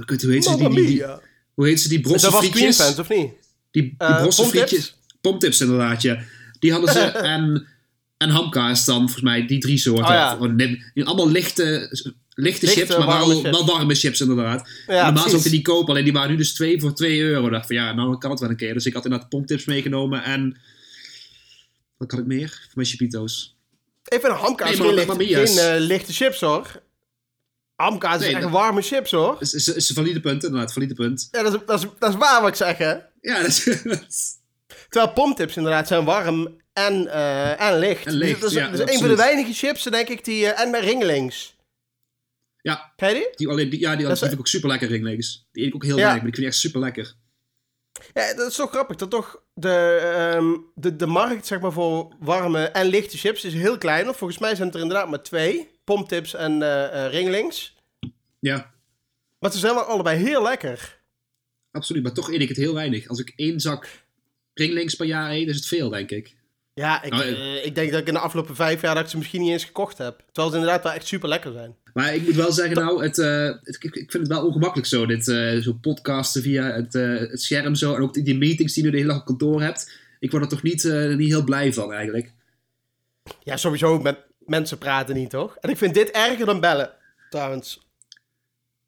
ik 0.00 0.08
weet, 0.08 0.22
hoe 0.22 0.32
heet 0.32 0.44
ze 0.44 0.54
die, 0.54 0.62
Mamma 0.62 0.80
die, 0.80 0.86
die-. 0.86 1.26
Hoe 1.58 1.66
heet 1.68 1.80
ze 1.80 1.88
die 1.88 2.00
Dat 2.00 2.06
brosse 2.08 2.30
was 2.30 2.38
Queen 2.40 2.52
frietjes? 2.52 2.76
fans, 2.76 2.98
of 2.98 3.08
niet? 3.08 3.30
Die, 3.70 3.82
die 3.82 3.94
Eh, 3.98 4.20
brosse 4.20 4.40
pomptips? 4.42 4.68
frietjes. 4.70 4.94
Pomptips 5.20 5.60
inderdaad, 5.60 6.02
ja. 6.02 6.18
Die 6.58 6.72
hadden 6.72 6.92
ze 6.92 7.00
en, 7.34 7.66
en 8.16 8.28
hamkaas 8.30 8.84
dan, 8.84 8.98
volgens 8.98 9.22
mij, 9.22 9.46
die 9.46 9.58
drie 9.58 9.78
soorten. 9.78 10.04
Oh, 10.04 10.10
ja. 10.94 11.04
Allemaal 11.04 11.30
lichte, 11.30 11.64
lichte, 11.90 12.14
Lichte, 12.34 12.66
chips, 12.66 12.88
maar 12.96 13.06
warme 13.06 13.26
wel, 13.26 13.40
chips. 13.42 13.50
wel 13.56 13.66
warme 13.66 13.94
chips 13.94 14.20
inderdaad. 14.20 14.68
Ja, 14.86 15.04
Normaal 15.04 15.28
zou 15.28 15.42
ik 15.44 15.50
die 15.50 15.62
kopen, 15.62 15.90
alleen 15.90 16.04
die 16.04 16.12
waren 16.12 16.30
nu 16.30 16.36
dus 16.36 16.54
twee 16.54 16.80
voor 16.80 16.94
2 16.94 17.20
euro. 17.20 17.46
Ik 17.46 17.52
dacht 17.52 17.66
van 17.66 17.76
ja, 17.76 17.92
nou 17.92 18.18
kan 18.18 18.30
het 18.30 18.40
wel 18.40 18.48
een 18.50 18.56
keer. 18.56 18.74
Dus 18.74 18.86
ik 18.86 18.94
had 18.94 19.04
inderdaad 19.04 19.28
pomptips 19.28 19.64
meegenomen 19.64 20.24
en... 20.24 20.56
Wat 21.96 22.10
had 22.10 22.20
ik 22.20 22.26
meer? 22.26 22.48
Voor 22.48 22.70
mijn 22.74 22.86
chipito's. 22.86 23.56
Even 24.04 24.30
een 24.30 24.36
hamkaas, 24.36 24.68
Nee, 24.68 24.76
geen, 24.78 24.94
lichte, 24.94 25.46
geen 25.46 25.58
eh, 25.58 25.80
lichte 25.80 26.12
chips 26.12 26.40
hoor. 26.40 26.82
Nee, 27.78 28.18
is 28.18 28.26
echt 28.26 28.40
dat- 28.42 28.50
warme 28.50 28.82
chips 28.82 29.10
hoor. 29.10 29.36
Is, 29.40 29.52
is, 29.54 29.68
is 29.68 29.88
een 29.88 29.94
valide 29.94 30.20
punt, 30.20 30.44
inderdaad, 30.44 30.72
valide 30.72 30.94
punt. 30.94 31.28
Ja, 31.30 31.42
dat 31.42 31.54
is, 31.54 31.60
dat, 31.66 31.82
is, 31.82 31.86
dat 31.98 32.10
is 32.10 32.16
waar 32.16 32.40
wat 32.40 32.50
ik 32.50 32.56
zeg 32.56 32.78
hè. 32.78 32.92
Ja, 33.20 33.38
dat 33.40 33.46
is... 33.46 33.64
Terwijl 34.88 35.12
pomptips 35.12 35.56
inderdaad 35.56 35.86
zijn 35.88 36.04
warm 36.04 36.60
en, 36.72 37.06
eh, 37.08 37.60
en 37.60 37.78
licht. 37.78 38.06
En 38.06 38.12
licht, 38.12 38.40
Dus 38.40 38.52
dat 38.52 38.72
is, 38.72 38.78
ja, 38.78 38.92
een 38.92 38.98
van 38.98 39.08
de 39.08 39.16
weinige 39.16 39.52
chips, 39.52 39.82
denk 39.82 40.08
ik, 40.08 40.24
die... 40.24 40.46
eh, 40.52 40.60
en 40.64 40.70
bij 40.70 40.80
ringelings. 40.80 41.56
ja, 42.60 42.92
Ken 42.96 43.08
je 43.08 43.14
die? 43.14 43.28
die, 43.36 43.48
alleen, 43.48 43.70
die, 43.70 43.80
ja, 43.80 43.96
die, 43.96 44.02
Dat 44.06 44.12
is- 44.14 44.18
vind 44.20 44.32
ik 44.32 44.38
ook 44.38 44.46
super 44.46 44.68
lekker 44.68 44.88
ringlegs. 44.88 45.46
Die 45.52 45.62
eet 45.62 45.68
ik 45.68 45.74
ook 45.74 45.84
heel 45.84 45.96
Ja. 45.96 46.02
weinig, 46.02 46.20
maar 46.22 46.28
ik 46.30 46.34
vind 46.34 46.46
die 46.46 46.46
echt 46.46 46.56
super 46.56 46.80
lekker. 46.80 47.14
Ja, 48.14 48.34
dat 48.34 48.50
is 48.50 48.56
toch 48.56 48.70
grappig. 48.70 48.96
Dat 48.96 49.10
toch 49.10 49.42
de, 49.54 49.98
ehm, 50.34 50.56
de, 50.74 50.96
de 50.96 51.06
markt 51.06 51.46
zeg 51.46 51.60
maar, 51.60 51.72
voor 51.72 52.14
warme 52.20 52.64
en 52.64 52.86
lichte 52.86 53.18
chips 53.18 53.44
is 53.44 53.52
heel 53.54 53.78
klein. 53.78 54.04
Volgens 54.14 54.38
mij 54.38 54.54
zijn 54.54 54.66
het 54.66 54.76
er 54.76 54.82
inderdaad 54.82 55.08
maar 55.08 55.22
twee. 55.22 55.68
Pomptips 55.94 56.34
en 56.34 56.62
eh 56.62 57.04
eh, 57.04 57.12
ringelings. 57.12 57.74
Ja, 58.38 58.70
Maar 59.38 59.52
ze 59.52 59.58
zijn 59.58 59.74
wel 59.74 59.82
allebei 59.82 60.24
heel 60.24 60.42
lekker. 60.42 61.00
absoluut. 61.70 62.02
Maar 62.02 62.12
toch 62.12 62.30
eet 62.32 62.40
ik 62.40 62.48
het 62.48 62.56
heel 62.56 62.74
weinig. 62.74 63.08
Als 63.08 63.18
ik 63.20 63.32
één 63.36 63.60
zak 63.60 63.88
ringlinks 64.54 64.94
per 64.94 65.06
jaar 65.06 65.30
eet, 65.30 65.48
is 65.48 65.56
het 65.56 65.66
veel, 65.66 65.88
denk 65.88 66.10
ik. 66.10 66.36
Ja, 66.74 67.02
ik, 67.02 67.10
Nou, 67.10 67.22
eh, 67.24 67.64
ik 67.64 67.74
denk 67.74 67.90
dat 67.90 68.00
ik 68.00 68.06
in 68.06 68.12
de 68.12 68.18
afgelopen 68.20 68.54
vijf 68.54 68.80
jaar 68.82 68.94
dat 68.94 69.04
ik 69.04 69.10
ze 69.10 69.16
misschien 69.16 69.40
niet 69.40 69.50
eens 69.50 69.64
gekocht 69.64 69.98
heb. 69.98 70.22
Terwijl 70.32 70.48
ze 70.52 70.58
inderdaad 70.58 70.82
wel 70.82 70.92
echt 70.92 71.06
super 71.06 71.28
lekker 71.28 71.52
zijn. 71.52 71.76
Maar 71.92 72.14
ik 72.14 72.22
moet 72.22 72.34
wel 72.34 72.52
zeggen, 72.52 72.76
nou, 72.76 73.02
het, 73.02 73.16
het- 73.16 73.76
ik, 73.84 73.94
ik 73.94 74.10
vind 74.10 74.12
het 74.12 74.26
wel 74.28 74.46
ongemakkelijk 74.46 74.88
zo, 74.88 75.06
dit 75.06 75.28
eh, 75.28 75.56
zo 75.58 75.72
podcasten 75.72 76.42
via 76.42 76.64
het, 76.72 76.92
het 76.92 77.42
scherm 77.42 77.74
zo. 77.74 77.94
En 77.94 78.02
ook 78.02 78.14
die, 78.14 78.22
die 78.22 78.38
meetings 78.38 78.74
die 78.74 78.82
je 78.84 78.88
nu 78.90 78.94
de 78.96 79.00
hele 79.02 79.12
dag 79.12 79.20
op 79.20 79.26
kantoor 79.26 79.62
hebt. 79.62 79.92
Ik 80.18 80.30
word 80.30 80.42
er 80.42 80.48
toch 80.48 80.62
niet, 80.62 80.84
niet 81.16 81.28
heel 81.28 81.44
blij 81.44 81.72
van, 81.72 81.92
eigenlijk. 81.92 82.32
Ja, 83.42 83.56
sowieso 83.56 83.98
met 84.00 84.18
mensen 84.48 84.78
praten 84.78 85.14
niet, 85.14 85.30
toch? 85.30 85.56
En 85.60 85.70
ik 85.70 85.76
vind 85.78 85.94
dit 85.94 86.10
erger 86.10 86.46
dan 86.46 86.60
bellen, 86.60 86.90
trouwens. 87.30 87.86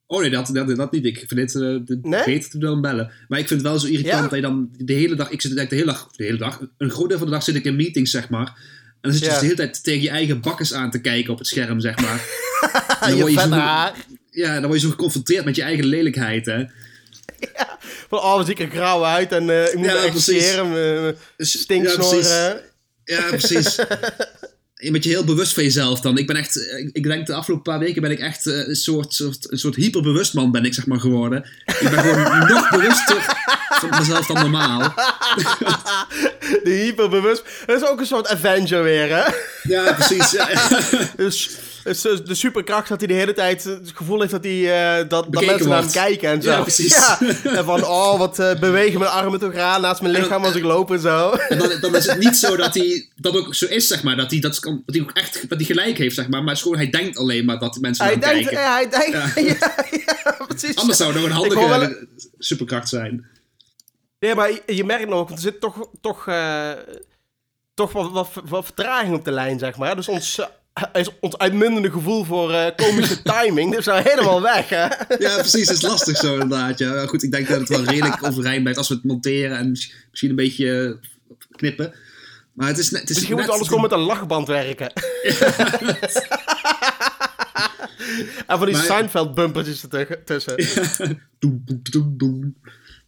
Oh 0.06 0.20
nee, 0.20 0.30
dat, 0.30 0.46
dat, 0.52 0.76
dat 0.76 0.92
niet. 0.92 1.04
Ik 1.04 1.18
vind 1.18 1.30
dit 1.36 1.54
eh, 1.54 1.60
de, 1.60 1.98
Nee? 2.02 2.24
beter 2.24 2.60
dan 2.60 2.80
bellen. 2.80 3.10
Maar 3.28 3.38
ik 3.38 3.48
vind 3.48 3.60
het 3.60 3.70
wel 3.70 3.78
zo 3.78 3.86
irritant 3.86 4.14
Ja? 4.14 4.22
dat 4.22 4.34
je 4.34 4.40
dan 4.40 4.70
de 4.78 4.92
hele 4.92 5.14
dag... 5.14 5.30
Ik 5.30 5.40
zit 5.40 5.54
de 5.54 5.66
hele 5.68 5.84
dag... 5.84 6.10
De 6.16 6.24
hele 6.24 6.36
dag 6.38 6.60
een 6.78 6.90
groot 6.90 7.08
deel 7.08 7.18
van 7.18 7.26
de 7.26 7.32
dag 7.32 7.42
zit 7.42 7.54
ik 7.54 7.64
in 7.64 7.76
meetings, 7.76 8.10
zeg 8.10 8.28
maar. 8.28 8.46
En 8.46 9.10
dan 9.10 9.12
zit 9.12 9.20
je 9.20 9.26
Ja. 9.26 9.30
dus 9.32 9.40
de 9.40 9.44
hele 9.46 9.56
tijd 9.56 9.84
tegen 9.84 10.02
je 10.02 10.08
eigen 10.10 10.40
bakkes 10.40 10.74
aan 10.74 10.90
te 10.90 11.00
kijken 11.00 11.32
op 11.32 11.38
het 11.38 11.46
scherm, 11.46 11.80
zeg 11.80 11.98
maar. 12.00 12.20
En 13.00 13.08
dan 13.08 13.16
je 13.16 13.20
word 13.20 13.32
je 13.32 13.38
vette 13.38 13.54
zo- 13.54 13.60
haar. 13.60 13.94
Ja, 14.30 14.52
dan 14.54 14.66
word 14.66 14.80
je 14.80 14.86
zo 14.86 14.90
geconfronteerd 14.92 15.44
met 15.44 15.56
je 15.56 15.62
eigen 15.62 15.84
lelijkheid, 15.84 16.46
hè. 16.46 16.64
Van, 18.08 18.18
oh, 18.18 18.34
wat 18.36 18.46
zie 18.46 18.54
ik 18.54 18.60
er 18.60 18.70
grauw 18.70 19.04
uit 19.04 19.32
en 19.32 19.50
eh, 19.50 19.66
ik 19.68 19.74
moet 19.74 19.86
Ja, 19.86 20.02
me 20.02 20.08
precies. 20.10 20.54
mijn 20.56 20.72
Dus-. 21.36 21.64
Ja, 21.66 21.94
precies. 21.94 22.28
eh. 22.28 22.50
Ja, 23.04 23.22
precies. 23.28 23.76
je 24.80 24.90
bent 24.90 25.04
je 25.04 25.10
heel 25.10 25.24
bewust 25.24 25.54
van 25.54 25.62
jezelf 25.62 26.00
dan. 26.00 26.18
Ik 26.18 26.26
ben 26.26 26.36
echt, 26.36 26.68
eh, 26.68 26.88
ik, 26.92 27.02
denk 27.02 27.26
de 27.26 27.34
afgelopen 27.34 27.72
paar 27.72 27.78
weken 27.78 28.02
ben 28.02 28.10
ik 28.10 28.18
echt 28.18 28.46
eh, 28.46 28.68
een 28.68 28.74
soort, 28.74 29.14
soort, 29.14 29.50
een 29.50 29.58
soort 29.58 29.74
hyperbewust 29.74 30.34
man 30.34 30.50
ben 30.50 30.64
ik 30.64 30.74
zeg 30.74 30.86
maar 30.86 31.00
geworden. 31.00 31.44
Ik 31.80 31.90
ben 31.90 31.98
gewoon 31.98 32.46
nog 32.54 32.70
bewuster 32.70 33.36
van 33.70 33.98
mezelf 33.98 34.26
dan 34.26 34.36
normaal. 34.36 34.80
De 36.64 36.70
hyperbewust. 36.70 37.42
Dat 37.66 37.82
is 37.82 37.88
ook 37.88 38.00
een 38.00 38.06
soort 38.06 38.28
Avenger 38.28 38.82
weer, 38.82 39.08
hè? 39.16 39.32
Ja, 39.62 39.92
precies. 39.92 40.30
Ja, 40.30 40.48
Dus, 41.16 41.50
dus 41.84 42.00
de 42.02 42.34
superkracht 42.34 42.88
dat 42.88 42.98
hij 42.98 43.08
de 43.08 43.14
hele 43.14 43.32
tijd 43.32 43.64
het 43.64 43.92
gevoel 43.94 44.20
heeft 44.20 44.32
dat, 44.32 44.44
hij, 44.44 44.98
eh, 45.00 45.08
dat, 45.08 45.32
dat 45.32 45.44
mensen 45.44 45.68
naar 45.68 45.82
hem 45.82 45.90
kijken 45.90 46.28
en 46.28 46.42
zo. 46.42 46.50
Ja, 46.50 46.60
precies. 46.62 46.94
Ja. 46.94 47.18
En 47.58 47.64
van, 47.64 47.84
oh, 47.84 48.18
wat 48.18 48.38
eh, 48.38 48.58
bewegen 48.58 48.98
mijn 48.98 49.10
armen 49.10 49.40
toch 49.40 49.54
aan 49.54 49.80
naast 49.80 50.00
mijn 50.00 50.14
lichaam 50.14 50.44
als 50.44 50.54
ik 50.54 50.62
loop 50.62 50.90
en 50.90 51.00
zo. 51.00 51.30
En 51.30 51.58
dan, 51.58 51.80
dan 51.80 51.96
is 51.96 52.06
het 52.06 52.18
niet 52.18 52.36
zo 52.36 52.56
dat 52.56 52.74
hij 52.74 53.08
dat 53.16 53.36
ook 53.36 53.54
zo 53.54 53.66
is, 53.66 53.86
zeg 53.86 54.02
maar. 54.02 54.16
Dat 54.16 54.30
hij, 54.30 54.40
dat, 54.40 54.58
kan, 54.58 54.82
dat 54.86 54.94
hij 54.94 55.04
ook 55.04 55.10
echt 55.12 55.48
dat 55.48 55.58
hij 55.58 55.66
gelijk 55.66 55.98
heeft, 55.98 56.14
zeg 56.14 56.28
maar. 56.28 56.42
Maar 56.42 56.56
gewoon, 56.56 56.76
hij 56.76 56.90
denkt 56.90 57.16
alleen 57.18 57.44
maar 57.44 57.58
dat 57.58 57.78
mensen 57.80 58.04
Hij 58.04 58.16
naar 58.16 58.34
hem 58.34 58.44
denkt, 58.44 58.50
kijken. 58.50 58.68
ja, 58.68 58.74
hij 58.74 58.88
denkt, 58.88 59.34
ja, 59.34 60.14
ja, 60.24 60.44
precies. 60.46 60.76
Anders 60.76 60.98
zou 60.98 61.12
het 61.12 61.20
nog 61.20 61.30
een 61.30 61.36
handige 61.36 61.68
wel- 61.68 61.94
superkracht 62.38 62.88
zijn. 62.88 63.26
Nee, 64.18 64.34
maar 64.34 64.50
je, 64.66 64.84
merkt 64.84 65.08
nog, 65.08 65.28
want 65.28 65.30
er 65.30 65.38
zit 65.38 65.60
toch, 65.60 65.88
toch, 66.00 66.26
eh, 66.26 66.70
toch 67.74 67.92
wat, 67.92 68.10
wat, 68.10 68.28
wat 68.44 68.64
vertraging 68.64 69.14
op 69.14 69.24
de 69.24 69.30
lijn, 69.30 69.58
zeg 69.58 69.76
maar. 69.76 69.96
Dus 69.96 70.08
ons, 70.08 70.38
eh, 70.38 70.46
is 70.92 71.08
ons 71.20 71.38
uitmuntende 71.38 71.90
gevoel 71.90 72.24
voor 72.24 72.52
eh, 72.52 72.66
komische 72.76 73.22
timing, 73.32 73.70
dat 73.70 73.80
is 73.80 73.86
nou 73.86 74.02
helemaal 74.02 74.42
weg, 74.42 74.68
hè? 74.68 74.82
Ja, 75.18 75.34
precies. 75.38 75.68
Het 75.68 75.76
is 75.76 75.82
lastig 75.82 76.16
zo 76.16 76.32
inderdaad. 76.32 76.78
Ja. 76.78 77.06
Goed, 77.06 77.22
ik 77.22 77.30
denk 77.32 77.48
dat 77.48 77.58
het 77.58 77.68
wel 77.68 77.84
redelijk 77.84 78.22
overeind 78.24 78.60
blijft 78.60 78.78
als 78.78 78.88
we 78.88 78.94
het 78.94 79.04
monteren 79.04 79.56
en 79.58 79.70
mis- 79.70 79.92
misschien 80.10 80.30
een 80.30 80.36
beetje 80.36 80.98
eh, 81.00 81.36
knippen. 81.56 81.94
Maar 82.52 82.68
het 82.68 82.78
is 82.78 82.90
net... 82.90 83.00
Het 83.00 83.10
is 83.10 83.16
Misschien 83.16 83.36
net 83.36 83.46
moeten 83.46 83.68
we 83.68 83.74
anders 83.74 83.92
gewoon 83.92 84.08
met 84.08 84.10
een 84.10 84.16
lachband 84.16 84.46
werken. 84.48 84.92
en 88.46 88.58
van 88.58 88.66
die 88.66 88.74
Maar- 88.76 88.84
Seinfeld-bumpertjes 88.84 89.84
ertussen. 89.90 90.54
Doem, 91.38 91.62
doem, 91.64 91.80
doem, 91.90 92.14
doem. 92.16 92.56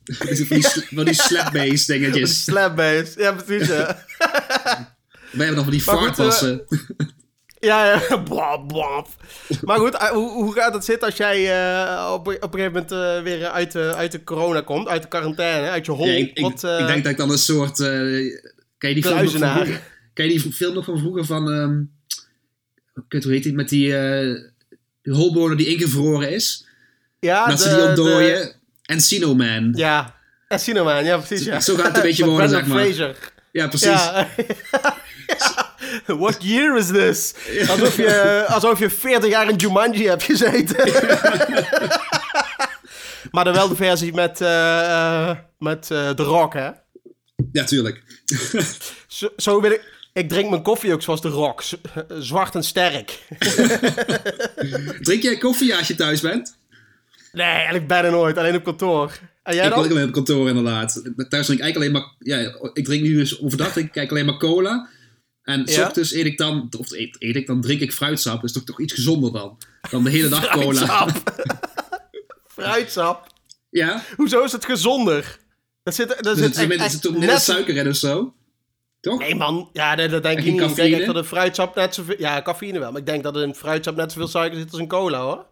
Van 0.05 0.27
die, 0.27 0.47
van 0.47 0.57
die, 0.57 0.69
sl- 0.69 0.95
van 0.95 1.05
die 1.05 1.15
slapbass 1.15 1.87
Die 1.87 1.99
dingetjes. 2.01 2.45
slapbass. 2.45 3.15
Ja, 3.17 3.33
precies. 3.33 3.69
Ja, 3.69 4.05
Wij 5.31 5.47
hebben 5.47 5.55
dan 5.55 5.65
van 5.65 5.71
die 5.73 5.81
eh, 5.81 5.87
vaartwassen. 5.87 6.63
Ja. 7.67 8.01
ja. 8.09 8.17
Blab, 8.29 8.69
blab. 8.69 9.09
Maar 9.63 9.79
goed, 9.79 9.95
eh, 9.95 10.09
hoe, 10.09 10.31
hoe 10.31 10.53
gaat 10.53 10.75
het 10.75 10.85
zitten 10.85 11.09
als 11.09 11.17
jij 11.17 11.51
eh, 11.85 12.13
op, 12.13 12.27
op 12.27 12.55
een 12.55 12.61
gegeven 12.61 12.73
moment 12.73 12.93
eh, 12.93 13.23
weer 13.23 13.47
uit 13.49 13.73
de, 13.73 13.93
uit 13.97 14.13
de 14.13 14.25
corona 14.25 14.61
komt? 14.61 14.89
Uit 14.89 15.03
de 15.03 15.09
quarantaine, 15.09 15.69
uit 15.69 15.87
je 15.87 15.93
hol? 15.93 16.07
Ja, 16.07 16.13
ik, 16.13 16.39
Wat, 16.41 16.63
ik 16.81 16.87
denk 16.87 17.03
dat 17.03 17.13
ik 17.13 17.19
dan 17.19 17.31
een 17.31 17.39
soort... 17.39 17.77
ken 18.79 18.89
je 18.89 18.95
die 18.95 19.03
film 19.03 19.23
nog 19.23 19.31
van 19.33 19.51
vroeger? 19.55 19.81
Ken 20.15 20.25
je 20.25 20.31
die 20.43 20.53
film 20.53 20.75
nog 20.75 20.85
van 20.85 20.99
vroeger 20.99 21.25
van... 21.25 21.51
ehm 21.53 21.81
kut, 23.09 23.25
hoe 23.25 23.33
heet 23.33 23.43
die? 23.43 23.53
Met 23.55 23.69
die, 23.69 23.89
die 25.03 25.13
holbewoner 25.15 25.57
die 25.57 25.67
ingevroren 25.67 26.31
is. 26.31 26.67
ja, 27.21 27.47
dat 27.47 27.61
ze 27.61 27.69
de- 27.69 27.75
die 27.75 27.83
de- 27.83 27.89
ontdooien. 27.89 28.53
Encino 28.83 29.35
Man. 29.35 29.73
Ja, 29.77 30.15
Encino 30.49 30.85
Man, 30.85 31.05
ja 31.05 31.17
precies. 31.19 31.47
Ja. 31.47 31.61
Zo 31.61 31.75
gaat 31.77 31.87
het 31.87 31.97
een 31.97 32.03
beetje 32.03 32.23
Van 32.25 32.33
worden, 32.33 32.51
zeg 32.51 32.67
maar. 32.67 32.85
Fraser. 32.85 33.17
Ja, 33.53 33.69
precies. 33.69 33.89
Ja. 33.89 34.29
Ja. 35.27 35.72
What 36.23 36.43
year 36.43 36.77
is 36.77 36.87
this? 36.87 37.35
Alsof 37.71 37.97
je, 37.97 38.45
alsof 38.49 38.79
je 38.79 38.91
40 38.91 39.31
jaar 39.31 39.49
in 39.49 39.57
Jumanji 39.57 40.07
hebt 40.07 40.23
gezeten. 40.23 40.77
maar 43.33 43.45
dan 43.45 43.55
wel 43.55 43.69
de 43.69 43.77
versie 43.77 44.15
met, 44.15 44.41
eh, 44.41 45.37
met 45.59 45.91
eh 45.91 46.11
The 46.11 46.23
Rock, 46.23 46.53
hè? 46.55 46.71
Ja, 47.53 47.65
tuurlijk. 47.65 48.03
Zo, 49.07 49.29
zo 49.37 49.61
wil 49.61 49.71
ik... 49.71 49.91
Ik 50.15 50.29
drink 50.29 50.51
mijn 50.51 50.63
koffie 50.63 50.93
ook 50.93 51.03
zoals 51.03 51.21
The 51.21 51.29
Rock. 51.29 51.63
Zwart 52.19 52.55
en 52.55 52.63
sterk. 52.63 53.19
Drink 55.01 55.23
jij 55.23 55.37
koffie 55.39 55.77
als 55.77 55.89
je 55.89 55.95
thuis 55.95 56.21
bent? 56.21 56.57
Nee, 57.33 57.47
eigenlijk 57.47 57.87
bijna 57.87 58.11
nooit. 58.11 58.39
Alleen 58.39 58.55
op 58.55 58.65
kantoor. 58.65 59.19
En 59.43 59.55
jij 59.55 59.65
ik 59.65 59.71
dan? 59.71 59.85
ook 59.85 59.91
alleen 59.91 60.07
op 60.07 60.13
kantoor 60.13 60.49
inderdaad. 60.49 61.03
Thuis 61.29 61.47
drink 61.47 61.61
ik 61.61 61.65
eigenlijk 61.65 61.77
alleen 61.77 61.93
maar... 61.93 62.13
Ja, 62.19 62.39
ik 62.73 62.85
drink 62.85 63.03
nu 63.03 63.15
dus 63.15 63.43
overdag 63.43 63.73
drink 63.73 63.89
ik 63.89 63.97
eigenlijk 63.97 64.11
alleen 64.11 64.27
maar 64.27 64.51
cola. 64.51 64.89
En 65.43 65.69
s 65.69 65.75
Ja? 65.75 65.87
ochtends 65.87 66.13
eet 66.13 66.27
ik 66.27 66.39
dan... 66.39 66.69
Of 66.79 66.91
eet, 66.93 67.17
eet 67.19 67.37
ik 67.37 67.47
dan 67.47 67.61
drink 67.61 67.81
ik 67.81 67.93
fruitsap. 67.93 68.35
Dat 68.35 68.45
is 68.45 68.53
toch, 68.53 68.65
toch 68.65 68.81
iets 68.81 68.93
gezonder 68.93 69.33
dan. 69.33 69.59
Dan 69.91 70.05
de 70.05 70.11
hele 70.11 70.29
dag 70.29 70.49
cola. 70.49 71.09
Fruitsap. 72.47 73.27
Ja? 73.71 74.05
Hoezo 74.17 74.45
is 74.45 74.53
het 74.53 74.65
gezonder? 74.65 75.39
Dat 75.83 75.95
zit, 75.95 76.09
dat 76.21 76.39
zit 76.39 76.57
echt, 76.57 76.71
echt 76.71 76.91
zit 76.93 77.03
toch 77.03 77.11
minder 77.13 77.29
net- 77.31 77.41
suiker 77.43 77.77
in 77.77 77.89
of 77.89 77.97
zo? 77.97 78.35
Toch? 79.01 79.19
Nee 79.19 79.35
man, 79.35 79.69
ja, 79.73 79.95
dat, 79.97 80.11
dat 80.11 80.23
denk 80.23 80.39
En 80.39 80.45
ik 80.47 80.53
niet. 80.53 80.61
Ik 80.71 80.75
denk 80.77 80.95
echt 80.95 81.07
dat 81.07 81.17
een 81.17 81.25
fruitsap 81.25 81.75
net 81.75 81.95
zoveel... 81.95 82.15
Ja, 82.19 82.43
cafeïne 82.43 82.79
wel. 82.79 82.91
Maar 82.91 83.01
ik 83.01 83.07
denk 83.07 83.23
dat 83.23 83.37
er 83.37 83.43
in 83.43 83.55
fruitsap 83.55 83.97
net 83.97 84.13
zoveel 84.13 84.29
suiker 84.29 84.59
zit 84.59 84.71
als 84.73 84.81
in 84.81 84.89
cola, 84.89 85.21
hoor. 85.21 85.47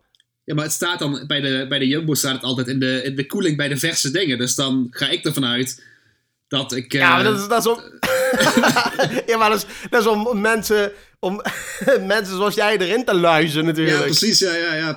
Ja, 0.44 0.54
maar 0.54 0.64
het 0.64 0.72
staat 0.72 0.98
dan... 0.98 1.24
Bij 1.26 1.40
de, 1.40 1.66
bij 1.68 1.78
de 1.78 1.86
Jumbo 1.86 2.14
staat 2.14 2.32
het 2.34 2.42
altijd 2.42 2.66
in 2.68 2.80
de, 2.80 3.02
in 3.04 3.16
de 3.16 3.26
koeling 3.26 3.56
bij 3.56 3.68
de 3.68 3.76
verse 3.76 4.10
dingen. 4.10 4.38
Dus 4.38 4.54
dan 4.54 4.86
ga 4.90 5.08
ik 5.08 5.24
ervan 5.24 5.44
uit 5.44 5.84
dat 6.50 6.72
ik... 6.72 6.92
eh, 6.94 7.00
Ja, 7.00 7.14
maar 7.14 7.24
dat 7.24 7.38
is, 7.40 7.48
dat 7.48 7.58
is 7.66 7.66
om... 7.72 7.80
ja, 9.26 9.36
maar 9.36 9.50
dat 9.50 9.58
is, 9.58 9.88
dat 9.90 10.00
is 10.00 10.06
om 10.06 10.40
mensen... 10.40 10.92
Om 11.22 11.40
mensen 12.06 12.36
zoals 12.36 12.54
jij 12.54 12.78
erin 12.78 13.04
te 13.04 13.14
luizen 13.14 13.64
natuurlijk. 13.64 13.98
ja, 13.98 14.02
precies. 14.04 14.38
Ja, 14.38 14.54
ja, 14.54 14.74
ja. 14.74 14.96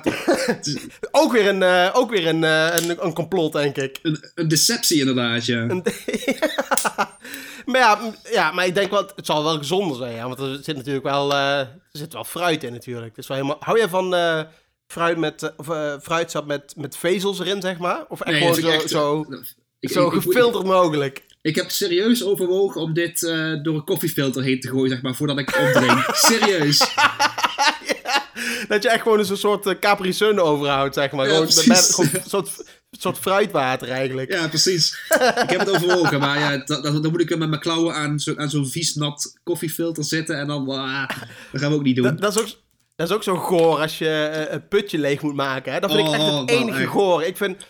Ook 1.10 1.32
weer, 1.32 1.48
een, 1.48 1.62
eh, 1.62 1.90
ook 1.92 2.10
weer 2.10 2.26
een, 2.26 2.44
eh, 2.44 2.68
een, 2.76 3.04
een 3.04 3.12
complot, 3.12 3.52
denk 3.52 3.76
ik. 3.76 3.98
een, 4.02 4.24
een 4.34 4.48
deceptie 4.48 4.98
inderdaad, 4.98 5.44
ja. 5.46 5.64
maar 7.64 7.80
ja, 7.80 7.98
ja, 8.30 8.52
maar 8.52 8.66
ik 8.66 8.74
denk 8.74 8.90
wel... 8.90 9.10
Het 9.16 9.26
zal 9.26 9.44
wel 9.44 9.58
gezonder 9.58 9.96
zijn, 9.96 10.14
ja. 10.14 10.26
Want 10.28 10.38
er 10.38 10.58
zit 10.62 10.76
natuurlijk 10.76 11.04
wel... 11.04 11.32
eh, 11.32 11.58
er 11.58 11.68
zit 11.92 12.12
wel 12.12 12.24
fruit 12.24 12.64
in 12.64 12.72
natuurlijk. 12.72 13.16
Is 13.16 13.26
wel 13.26 13.36
helemaal... 13.36 13.58
Hou 13.60 13.78
jij 13.78 13.88
van... 13.88 14.14
eh, 14.14 14.40
Fruit 14.86 15.16
met, 15.18 15.42
eh, 15.42 15.48
of, 15.56 15.68
eh, 15.68 15.94
fruitsap 16.02 16.46
met, 16.46 16.74
met 16.76 16.96
vezels 16.96 17.40
erin, 17.40 17.60
zeg 17.60 17.78
maar? 17.78 18.04
Of 18.08 18.20
echt 18.20 18.30
Nee, 18.30 18.40
gewoon 18.54 18.54
zo, 18.54 18.68
echt- 18.78 18.90
zo, 18.90 19.26
Ik- 19.80 19.90
zo 19.90 20.06
ik- 20.06 20.12
ik- 20.14 20.22
gefilterd 20.22 20.64
mogelijk? 20.64 21.22
Ik 21.44 21.54
heb 21.54 21.70
serieus 21.70 22.24
overwogen 22.24 22.80
om 22.80 22.92
dit 22.94 23.22
eh, 23.22 23.52
door 23.62 23.74
een 23.74 23.84
koffiefilter 23.84 24.42
heen 24.42 24.60
te 24.60 24.68
gooien, 24.68 24.90
zeg 24.90 25.02
maar, 25.02 25.14
voordat 25.14 25.38
ik 25.38 25.56
opdrink. 25.58 26.04
serieus. 26.30 26.78
Dat 28.68 28.82
je 28.82 28.88
echt 28.88 29.02
gewoon 29.02 29.18
een 29.18 29.36
soort 29.36 29.66
uh, 29.66 29.74
Capri 29.80 30.12
Sun 30.12 30.40
overhoudt, 30.40 30.94
zeg 30.94 31.10
maar. 31.12 31.24
Ja, 31.26 31.30
gewoon, 31.32 31.46
precies. 31.46 31.66
met, 31.66 31.78
gewoon 31.94 32.10
een 32.12 32.28
soort, 32.30 32.50
soort 32.90 33.18
fruitwater 33.18 33.88
eigenlijk. 33.90 34.32
Ja, 34.32 34.48
precies. 34.48 34.98
Ik 35.42 35.50
heb 35.50 35.58
het 35.58 35.70
overwogen, 35.70 36.20
maar 36.20 36.38
ja, 36.38 36.56
da- 36.64 36.80
dan, 36.80 37.02
dan 37.02 37.10
moet 37.10 37.20
ik 37.20 37.30
er 37.30 37.38
met 37.38 37.48
mijn 37.48 37.60
klauwen 37.60 37.94
aan, 37.94 38.18
zo, 38.20 38.34
aan 38.36 38.50
zo'n 38.50 38.66
vies 38.68 38.94
nat 38.94 39.38
koffiefilter 39.42 40.04
zitten 40.04 40.38
en 40.38 40.46
dan, 40.46 40.68
ah, 40.68 41.08
dat 41.52 41.60
gaan 41.60 41.70
we 41.70 41.76
ook 41.76 41.82
niet 41.82 41.96
doen. 41.96 42.04
Dat, 42.04 42.20
dat 42.20 42.34
is 42.36 42.40
ook, 42.42 42.48
dat 42.96 43.08
is 43.08 43.14
ook 43.14 43.22
zo 43.22 43.36
goor 43.36 43.78
als 43.80 43.98
je 43.98 44.08
eh, 44.08 44.52
een 44.54 44.68
putje 44.68 44.98
leeg 44.98 45.22
moet 45.22 45.34
maken. 45.34 45.72
Hè? 45.72 45.80
Dat 45.80 45.92
vind 45.92 46.06
ik 46.08 46.14
echt 46.14 46.22
Oh, 46.22 46.40
het 46.40 46.50
wel 46.50 46.58
enige 46.58 46.80
echt. 46.82 46.90
goor. 46.90 47.22
Ik 47.22 47.36
vind 47.36 47.56
echt 47.56 47.66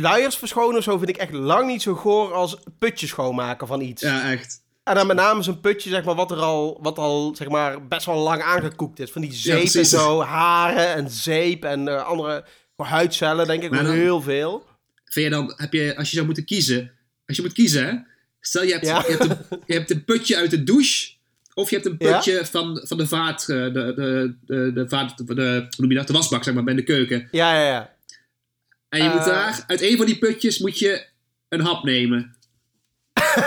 luiers 0.00 0.36
verschonen 0.36 0.76
of 0.78 0.82
zo 0.84 0.98
vind 0.98 1.08
ik 1.10 1.16
echt 1.16 1.32
lang 1.32 1.66
niet 1.66 1.82
zo 1.82 1.94
goor 1.94 2.32
als 2.32 2.56
putjes 2.78 3.08
schoonmaken 3.08 3.66
van 3.66 3.80
iets. 3.80 4.02
Ja, 4.02 4.30
echt. 4.30 4.64
En 4.84 4.94
dan 4.94 5.06
met 5.06 5.16
name 5.16 5.42
zo'n 5.42 5.60
putje, 5.60 5.90
zeg 5.90 6.04
maar, 6.04 6.14
wat 6.14 6.30
er 6.30 6.36
al, 6.36 6.78
wat 6.82 6.98
al 6.98 7.34
zeg 7.36 7.48
maar, 7.48 7.86
best 7.86 8.06
wel 8.06 8.16
lang 8.18 8.42
aangekoekt 8.42 8.98
is. 9.00 9.10
Van 9.10 9.22
die 9.22 9.32
zeep 9.32 9.74
en 9.74 9.86
zo, 9.86 10.20
haren 10.22 10.94
en 10.94 11.10
zeep 11.10 11.64
en 11.64 11.88
eh, 11.88 12.04
andere 12.06 12.44
huidcellen, 12.76 13.46
denk 13.46 13.62
ik, 13.62 13.70
Maar 13.70 13.84
dan- 13.84 13.92
heel 13.94 14.20
veel. 14.22 14.64
Vind 15.04 15.24
je 15.26 15.30
dan, 15.30 15.52
heb 15.56 15.72
je, 15.72 15.96
als 15.96 16.08
je 16.08 16.14
zou 16.14 16.26
moeten 16.26 16.44
kiezen, 16.44 16.92
als 17.26 17.36
je 17.36 17.42
moet 17.42 17.52
kiezen, 17.52 17.86
hè? 17.86 17.94
Stel 18.40 18.62
je 18.62 18.72
hebt, 18.72 18.86
Ja. 18.86 19.04
je, 19.06 19.16
hebt 19.16 19.30
een, 19.30 19.58
je 19.66 19.74
hebt 19.74 19.90
een 19.90 20.04
putje 20.04 20.36
uit 20.36 20.50
de 20.50 20.62
douche, 20.62 21.12
of 21.54 21.70
je 21.70 21.76
hebt 21.76 21.88
een 21.88 21.96
Ja. 21.98 22.12
putje 22.16 22.46
van, 22.46 22.80
van 22.86 22.96
de 22.98 23.06
vaat, 23.06 23.40
eh, 23.40 23.46
de, 23.46 23.70
de, 23.72 24.36
de, 24.46 24.72
de, 24.74 24.88
vaat, 24.88 25.16
de, 25.16 25.24
hoe 25.34 25.68
noem 25.76 25.90
je 25.90 25.96
dat, 25.96 26.06
de 26.06 26.12
wasbak, 26.12 26.44
zeg 26.44 26.54
maar, 26.54 26.64
bij 26.64 26.74
de 26.74 26.82
keuken. 26.82 27.28
Ja, 27.30 27.54
ja, 27.60 27.66
ja. 27.66 27.94
En 28.96 29.04
je 29.04 29.10
moet 29.10 29.18
Eh. 29.20 29.26
daar, 29.26 29.64
uit 29.66 29.80
een 29.82 29.96
van 29.96 30.06
die 30.06 30.18
putjes 30.18 30.58
moet 30.58 30.78
je 30.78 31.06
een 31.48 31.60
hap 31.60 31.84
nemen. 31.84 32.34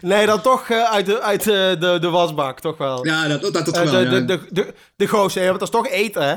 Nee, 0.00 0.26
dan 0.26 0.40
toch 0.42 0.68
eh, 0.68 0.82
uit, 0.90 1.06
de, 1.06 1.20
uit 1.20 1.44
de, 1.44 1.76
de, 1.78 1.98
de 2.00 2.08
wasbak, 2.08 2.60
toch 2.60 2.76
wel. 2.78 3.06
Ja, 3.06 3.28
dat, 3.28 3.42
dat, 3.42 3.52
dat 3.52 3.68
Eh, 3.76 3.82
wel, 3.82 3.90
de, 3.92 3.98
ja. 3.98 4.08
de, 4.10 4.24
de, 4.24 4.40
de, 4.50 4.74
de 4.96 5.06
gozer, 5.06 5.42
ja, 5.42 5.48
want 5.48 5.60
dat 5.60 5.68
is 5.68 5.74
toch 5.80 5.88
eten, 5.88 6.22
hè? 6.28 6.34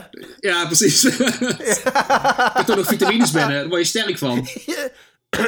Ja, 0.49 0.65
precies. 0.65 1.01
Je 1.01 1.11
hebt 2.53 2.65
toch 2.67 2.75
nog 2.75 2.87
vitamines 2.87 3.31
binnen, 3.31 3.53
daar 3.53 3.67
word 3.67 3.81
je 3.81 3.87
sterk 3.87 4.17
van. 4.17 4.47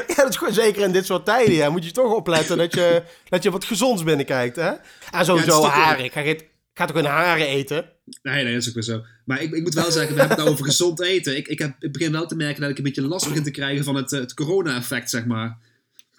Ja, 0.08 0.16
dat 0.16 0.30
is 0.30 0.36
gewoon 0.38 0.54
zeker 0.54 0.82
in 0.84 0.92
dit 0.92 1.06
soort 1.06 1.26
tijden, 1.26 1.54
ja. 1.54 1.70
Moet 1.70 1.86
je 1.86 1.92
toch 1.92 2.14
opletten 2.14 2.58
dat 2.58 2.74
je, 2.74 3.04
dat 3.30 3.44
je 3.44 3.52
wat 3.52 3.66
gezonds 3.66 4.04
binnenkijkt, 4.04 4.56
hè? 4.56 4.68
En 4.68 4.80
Ja, 5.12 5.18
het 5.18 5.26
sowieso 5.26 5.64
haren. 5.66 6.04
Ik 6.04 6.12
ga, 6.12 6.22
geen- 6.22 6.42
ik 6.76 6.82
ga 6.82 6.86
toch 6.88 6.96
geen 6.96 7.06
haren 7.06 7.48
eten? 7.48 7.92
Nee, 8.22 8.44
nee, 8.44 8.54
dat 8.54 8.62
is 8.62 8.68
ook 8.68 8.74
weer 8.74 8.84
zo. 8.84 9.04
Maar 9.26 9.42
ik, 9.42 9.52
ik 9.54 9.62
moet 9.64 9.74
wel 9.74 9.92
zeggen, 9.92 10.14
we 10.14 10.20
hebben 10.20 10.28
het 10.28 10.38
nou 10.38 10.50
over 10.50 10.66
gezond 10.66 11.02
eten. 11.02 11.38
Ik, 11.38 11.48
ik, 11.48 11.60
heb, 11.60 11.76
ik 11.84 11.92
begin 11.92 12.12
wel 12.12 12.28
te 12.28 12.36
merken 12.36 12.62
dat 12.62 12.70
ik 12.70 12.78
een 12.78 12.84
beetje 12.84 13.02
last 13.08 13.28
begin 13.28 13.44
te 13.44 13.52
krijgen 13.52 13.84
van 13.84 13.96
het, 13.96 14.12
eh, 14.14 14.20
het 14.20 14.34
corona-effect, 14.34 15.10
zeg 15.10 15.26
maar. 15.26 15.58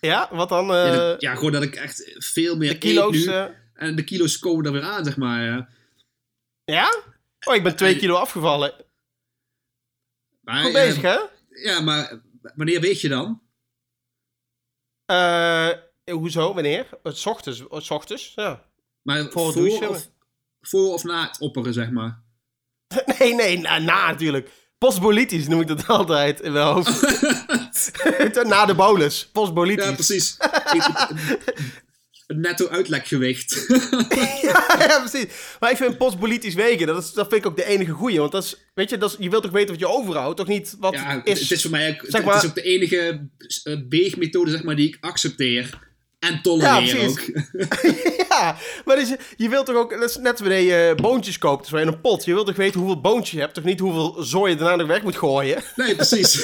Ja, 0.01 0.29
wat 0.33 0.49
dan? 0.49 0.71
eh, 0.71 0.77
Ja, 0.87 0.97
dat- 0.97 1.21
ja, 1.21 1.35
gewoon 1.35 1.53
dat 1.53 1.63
ik 1.63 1.75
echt 1.75 2.13
veel 2.19 2.57
meer 2.57 2.71
de 2.73 2.79
kilo's... 2.79 3.17
eet 3.17 3.25
nu. 3.27 3.33
eh, 3.33 3.45
En 3.75 3.97
de 3.97 4.05
kilo's 4.05 4.39
komen 4.39 4.65
er 4.65 4.73
weer 4.73 4.83
aan, 4.83 5.05
zeg 5.05 5.17
maar. 5.17 5.45
Ja. 5.45 5.69
ja? 6.65 6.95
Oh, 7.45 7.55
ik 7.55 7.63
ben 7.63 7.77
twee 7.77 7.97
kilo 7.97 8.15
afgevallen. 8.15 8.73
Maar, 10.41 10.63
Goed 10.65 10.73
bezig, 10.73 11.03
hè? 11.03 11.19
Ja, 11.51 11.81
maar 11.81 12.21
wanneer 12.55 12.81
weet 12.81 13.01
je 13.01 13.09
dan? 13.09 13.41
Eh, 15.07 15.71
hoezo? 16.11 16.55
Wanneer? 16.55 16.87
Het 17.03 17.27
ochtends. 17.27 17.59
Het 17.71 17.91
ochtends, 17.91 18.33
ja. 18.35 18.65
Maar 19.03 19.23
Voor 19.23 19.31
voor, 19.33 19.47
het 19.47 19.55
douchen? 19.55 19.89
of, 19.89 20.11
voor 20.69 20.93
of 20.93 21.05
na 21.05 21.27
het 21.27 21.41
opperen, 21.41 21.73
zeg 21.73 21.91
maar. 21.91 22.23
Nee, 23.19 23.35
nee, 23.35 23.59
na, 23.59 23.79
na 23.79 24.07
natuurlijk. 24.11 24.51
Postbolitisch 24.79 25.49
noem 25.49 25.61
ik 25.61 25.67
dat 25.67 25.87
altijd 25.99 26.41
in 26.41 26.53
mijn 26.53 26.67
hoofd. 26.67 27.01
na 28.49 28.67
de 28.67 28.75
bolus. 28.75 29.29
Postbolitisch. 29.33 29.85
Ja, 29.85 29.93
precies. 29.93 30.37
Het 32.27 32.37
netto 32.37 32.69
uitlekgewicht. 32.69 33.67
ja, 34.43 34.77
ja, 34.79 35.01
precies. 35.01 35.27
Maar 35.61 35.71
ik 35.71 35.77
vind 35.77 35.99
postbolitisch 35.99 36.55
wegen, 36.55 36.87
dat, 36.87 37.03
is, 37.05 37.13
dat 37.13 37.29
vind 37.29 37.45
ik 37.45 37.51
ook 37.51 37.57
de 37.57 37.65
enige 37.65 37.91
goeie. 37.91 38.19
Want 38.19 38.33
dat 38.33 38.45
is, 38.45 38.57
weet 38.75 38.91
je, 38.91 38.99
dat 38.99 39.11
is, 39.11 39.17
je 39.19 39.31
wilt 39.31 39.43
toch 39.43 39.53
weten 39.53 39.71
wat 39.71 39.79
je 39.79 39.89
overhoudt, 39.89 40.37
toch 40.37 40.47
niet 40.47 40.77
wat 40.79 40.95
ja, 40.95 41.25
is... 41.25 41.41
het 41.41 41.51
is 41.51 41.63
voor 41.63 41.71
mij 41.71 41.89
ook, 41.89 41.95
zeg 41.95 42.05
het 42.05 42.15
is 42.15 42.25
maar- 42.25 42.45
ook 42.45 42.55
de 42.55 42.63
enige 42.63 43.29
eh, 43.63 43.77
weegmethode 43.89 44.51
zeg 44.51 44.63
maar, 44.63 44.77
die 44.77 44.89
ik 44.89 44.97
accepteer. 45.01 45.86
En 46.27 46.43
tolereer 46.43 47.01
Ja, 47.01 47.07
ook. 47.09 47.21
ja, 48.29 48.57
maar 48.85 48.97
dus, 48.97 49.15
je 49.37 49.49
wilt 49.49 49.67
toch 49.67 49.77
ook, 49.77 49.91
dat 50.01 50.11
is 50.11 50.17
net 50.17 50.39
wanneer 50.41 50.61
je 50.89 50.95
boontjes 50.95 51.39
koopt, 51.39 51.71
dus 51.71 51.81
in 51.81 51.87
een 51.87 52.01
pot. 52.01 52.25
Je 52.25 52.33
wilt 52.35 52.47
toch 52.47 52.57
weten 52.57 52.81
hoeveel 52.81 53.01
boontjes 53.01 53.31
je 53.31 53.41
hebt, 53.41 53.55
toch 53.55 53.65
niet 53.65 53.81
hoeveel 53.81 54.17
zooi 54.23 54.51
je 54.53 54.57
daarna 54.59 54.77
nog 54.77 54.87
weg 54.87 55.03
moet 55.03 55.17
gooien. 55.17 55.63
Nee, 55.77 55.95
precies. 55.95 56.43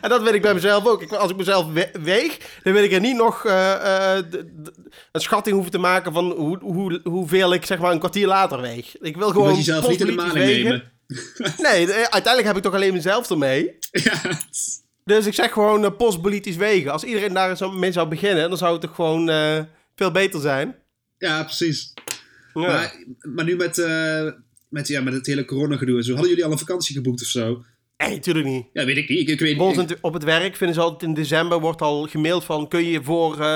En 0.00 0.08
dat 0.08 0.22
weet 0.22 0.34
ik 0.34 0.42
bij 0.42 0.54
mezelf 0.54 0.86
ook. 0.86 1.02
Ik, 1.02 1.12
als 1.12 1.30
ik 1.30 1.36
mezelf 1.36 1.72
we- 1.72 1.90
weeg, 2.02 2.38
dan 2.62 2.72
wil 2.72 2.82
ik 2.84 2.92
er 2.92 3.00
niet 3.00 3.16
nog 3.16 3.44
eh, 3.44 4.16
eh, 4.16 4.24
een 5.12 5.20
schatting 5.20 5.54
hoeven 5.54 5.72
te 5.72 5.78
maken 5.78 6.12
van 6.12 6.30
hoe, 6.30 6.58
hoe, 6.60 7.00
hoeveel 7.04 7.52
ik 7.54 7.66
zeg 7.66 7.78
maar 7.78 7.92
een 7.92 7.98
kwartier 7.98 8.26
later 8.26 8.60
weeg. 8.60 8.96
Ik 9.00 9.16
wil 9.16 9.26
Je 9.26 9.32
gewoon 9.32 9.48
moet 9.48 9.56
jezelf 9.56 9.88
niet 9.88 10.00
in 10.00 10.06
de 10.06 10.12
maling 10.12 10.34
nemen. 10.34 10.90
Nee, 11.56 11.86
eh, 11.92 12.02
uiteindelijk 12.02 12.46
heb 12.46 12.56
ik 12.56 12.62
toch 12.62 12.74
alleen 12.74 12.92
mezelf 12.92 13.30
ermee. 13.30 13.78
Ja. 13.90 14.20
Dus 15.04 15.26
ik 15.26 15.34
zeg 15.34 15.52
gewoon 15.52 15.84
uh, 15.84 15.96
postpolitisch 15.96 16.56
wegen. 16.56 16.92
Als 16.92 17.04
iedereen 17.04 17.32
daar 17.32 17.56
zo 17.56 17.70
mee 17.70 17.92
zou 17.92 18.08
beginnen, 18.08 18.48
dan 18.48 18.58
zou 18.58 18.72
het 18.72 18.80
toch 18.80 18.94
gewoon 18.94 19.30
eh, 19.30 19.60
veel 19.94 20.10
beter 20.10 20.40
zijn. 20.40 20.74
ja, 21.18 21.42
precies. 21.42 21.92
Ja. 22.54 22.60
Maar, 22.60 23.04
maar 23.34 23.44
nu 23.44 23.56
met, 23.56 23.78
eh, 23.78 24.30
met, 24.68 24.88
ja, 24.88 25.00
met 25.00 25.14
het 25.14 25.26
hele 25.26 25.44
coronagedoe 25.44 25.96
en 25.96 26.04
zo. 26.04 26.12
Hadden 26.12 26.30
jullie 26.30 26.44
al 26.44 26.52
een 26.52 26.58
vakantie 26.58 26.94
geboekt 26.94 27.22
of 27.22 27.26
zo? 27.26 27.64
Nee, 27.96 28.10
natuurlijk 28.10 28.46
niet. 28.46 28.66
Ja, 28.72 28.84
weet 28.84 28.96
ik 28.96 29.08
niet. 29.08 29.18
Ik, 29.18 29.28
ik 29.28 29.40
weet 29.40 29.76
niet. 29.76 29.98
op 30.00 30.12
het 30.12 30.24
werk 30.24 30.56
vinden 30.56 30.76
ze 30.76 30.82
altijd 30.82 31.02
in 31.02 31.14
december 31.14 31.60
wordt 31.60 31.82
al 31.82 32.06
gemaild 32.06 32.44
van 32.44 32.68
kun 32.68 32.84
je 32.84 33.02
voor, 33.02 33.46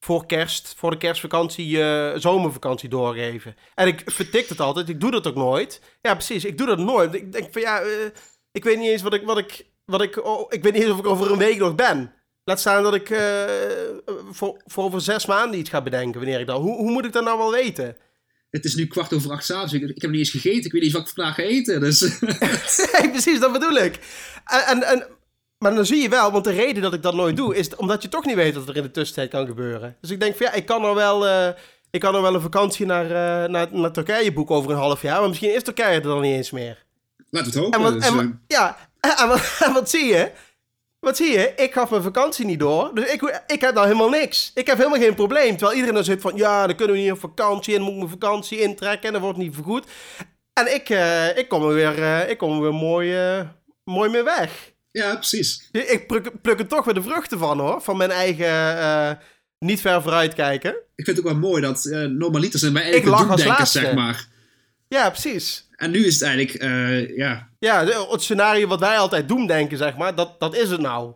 voor 0.00 0.26
kerst, 0.26 0.74
voor 0.76 0.90
de 0.90 0.96
kerstvakantie 0.96 1.68
je 1.68 2.14
zomervakantie 2.16 2.88
doorgeven. 2.88 3.54
En 3.74 3.86
ik 3.86 4.02
vertik 4.04 4.48
het 4.48 4.60
altijd, 4.60 4.88
ik 4.88 5.00
doe 5.00 5.10
dat 5.10 5.26
ook 5.26 5.34
nooit. 5.34 5.80
Ja, 6.00 6.14
precies, 6.14 6.44
ik 6.44 6.58
doe 6.58 6.66
dat 6.66 6.78
nooit. 6.78 7.14
Ik 7.14 7.32
denk 7.32 7.52
van 7.52 7.62
ja, 7.62 7.82
ik 8.52 8.64
weet 8.64 8.78
niet 8.78 8.88
eens 8.88 9.02
wat 9.02 9.14
ik, 9.14 9.22
wat 9.22 9.38
ik, 9.38 9.66
wat 9.84 10.02
ik, 10.02 10.24
oh, 10.24 10.46
ik 10.48 10.62
weet 10.62 10.72
niet 10.72 10.82
eens 10.82 10.92
of 10.92 10.98
ik 10.98 11.06
over 11.06 11.32
een 11.32 11.38
week 11.38 11.58
nog 11.58 11.74
ben. 11.74 12.12
Laat 12.44 12.60
staan 12.60 12.82
dat 12.82 12.94
ik 12.94 13.10
eh, 13.10 13.44
voor, 14.30 14.62
voor 14.66 14.84
over 14.84 15.00
zes 15.00 15.26
maanden 15.26 15.58
iets 15.58 15.70
ga 15.70 15.82
bedenken 15.82 16.20
wanneer 16.20 16.40
ik 16.40 16.46
dan. 16.46 16.62
Hoe, 16.62 16.76
hoe 16.76 16.90
moet 16.90 17.04
ik 17.04 17.12
dat 17.12 17.24
nou 17.24 17.38
wel 17.38 17.50
weten? 17.50 17.96
Het 18.50 18.64
is 18.64 18.74
nu 18.74 18.86
kwart 18.86 19.12
over 19.12 19.30
acht 19.30 19.44
s'avonds. 19.44 19.72
Ik, 19.72 19.82
ik 19.82 20.02
heb 20.02 20.10
niet 20.10 20.18
eens 20.18 20.30
gegeten. 20.30 20.64
Ik 20.64 20.72
weet 20.72 20.82
niet 20.82 20.82
eens 20.82 20.92
wat 20.92 21.02
ik 21.08 21.14
vandaag 21.14 21.34
ga 21.34 21.42
eten. 21.42 21.80
Dus 21.80 22.00
Nee, 23.00 23.10
precies, 23.10 23.40
dat 23.40 23.52
bedoel 23.52 23.76
ik. 23.76 23.98
En, 24.44 24.66
en, 24.66 24.82
en, 24.82 25.06
maar 25.58 25.74
dan 25.74 25.86
zie 25.86 26.02
je 26.02 26.08
wel, 26.08 26.30
want 26.32 26.44
de 26.44 26.52
reden 26.52 26.82
dat 26.82 26.94
ik 26.94 27.02
dat 27.02 27.14
nooit 27.14 27.36
doe, 27.36 27.56
is 27.56 27.76
omdat 27.76 28.02
je 28.02 28.08
toch 28.08 28.24
niet 28.24 28.34
weet 28.34 28.54
wat 28.54 28.68
er 28.68 28.76
in 28.76 28.82
de 28.82 28.90
tussentijd 28.90 29.30
kan 29.30 29.46
gebeuren. 29.46 29.96
Dus 30.00 30.10
ik 30.10 30.20
denk 30.20 30.36
van 30.36 30.46
ja, 30.46 30.52
ik 30.52 30.66
kan 30.66 30.84
er 30.84 30.94
wel, 30.94 31.26
eh, 31.26 31.48
ik 31.90 32.00
kan 32.00 32.14
er 32.14 32.22
wel 32.22 32.34
een 32.34 32.40
vakantie 32.40 32.86
naar, 32.86 33.04
eh, 33.04 33.50
naar, 33.50 33.68
naar 33.70 33.92
Turkije 33.92 34.32
boeken 34.32 34.54
over 34.54 34.70
een 34.70 34.76
half 34.76 35.02
jaar, 35.02 35.20
maar 35.20 35.28
misschien 35.28 35.54
is 35.54 35.62
Turkije 35.62 35.94
er 35.94 36.02
dan 36.02 36.20
niet 36.20 36.36
eens 36.36 36.50
meer. 36.50 36.84
laten 37.30 37.52
we 37.52 37.58
het 37.58 37.64
hopen. 37.64 37.78
En 37.78 37.84
wat, 37.84 38.02
Dus, 38.02 38.20
en, 38.20 38.42
ja, 38.46 38.76
en, 39.18 39.28
wat, 39.28 39.58
en 39.60 39.72
wat 39.78 39.90
zie 39.90 40.04
je? 40.04 40.30
Wat 41.00 41.16
zie 41.16 41.30
je? 41.30 41.52
Ik 41.56 41.72
gaf 41.72 41.90
mijn 41.90 42.02
vakantie 42.02 42.44
niet 42.46 42.58
door. 42.58 42.90
Dus 42.94 43.12
ik, 43.12 43.42
ik 43.46 43.60
heb 43.60 43.74
nou 43.74 43.86
helemaal 43.86 44.08
niks. 44.08 44.50
Ik 44.54 44.66
heb 44.66 44.76
helemaal 44.76 44.98
geen 44.98 45.14
probleem. 45.14 45.50
Terwijl 45.50 45.72
iedereen 45.72 45.94
dan 45.94 46.04
zit 46.04 46.20
van... 46.20 46.36
Ja, 46.36 46.66
dan 46.66 46.76
kunnen 46.76 46.96
we 46.96 47.02
niet 47.02 47.12
op 47.12 47.20
vakantie. 47.20 47.74
En 47.74 47.80
dan 47.80 47.92
moet 47.92 48.02
ik 48.02 48.08
mijn 48.08 48.20
vakantie 48.20 48.60
intrekken. 48.60 49.06
En 49.06 49.12
dat 49.12 49.22
wordt 49.22 49.38
niet 49.38 49.54
vergoed. 49.54 49.86
En 50.52 50.74
ik, 50.74 50.90
eh, 50.90 51.36
ik 51.36 51.48
kom 51.48 51.68
er 51.68 51.74
weer, 51.74 52.02
eh, 52.02 52.30
ik 52.30 52.38
kom 52.38 52.54
er 52.54 52.60
weer 52.60 52.74
mooi, 52.74 53.16
eh, 53.16 53.40
mooi 53.84 54.10
mee 54.10 54.22
weg. 54.22 54.72
ja, 54.90 55.14
precies. 55.14 55.68
Ik 55.72 56.06
pluk, 56.06 56.40
pluk 56.42 56.58
er 56.58 56.66
toch 56.66 56.84
weer 56.84 56.94
de 56.94 57.02
vruchten 57.02 57.38
van 57.38 57.58
hoor. 57.58 57.80
Van 57.80 57.96
mijn 57.96 58.10
eigen 58.10 59.18
niet 59.58 59.80
ver 59.80 60.02
vooruit 60.02 60.34
kijken. 60.34 60.70
Ik 60.70 61.04
vind 61.04 61.16
het 61.16 61.18
ook 61.26 61.32
wel 61.32 61.50
mooi 61.50 61.62
dat 61.62 61.84
normaliter 62.10 62.58
zijn 62.58 62.76
Ik 62.76 63.04
lach 63.04 63.18
als 63.18 63.26
doemdenkers, 63.28 63.58
laatste. 63.58 63.78
zeg 63.78 63.94
maar. 63.94 64.26
Ja, 64.88 65.10
precies. 65.10 65.63
En 65.76 65.90
nu 65.90 66.06
is 66.06 66.14
het 66.20 66.22
eigenlijk, 66.22 66.54
eh, 66.62 67.16
ja... 67.16 67.48
Ja, 67.58 67.84
het 68.10 68.22
scenario 68.22 68.66
wat 68.66 68.80
wij 68.80 68.98
altijd 68.98 69.28
doen 69.28 69.46
denken, 69.46 69.76
zeg 69.78 69.96
maar. 69.96 70.14
Dat, 70.14 70.40
dat 70.40 70.56
is 70.56 70.70
het 70.70 70.80
nou. 70.80 71.12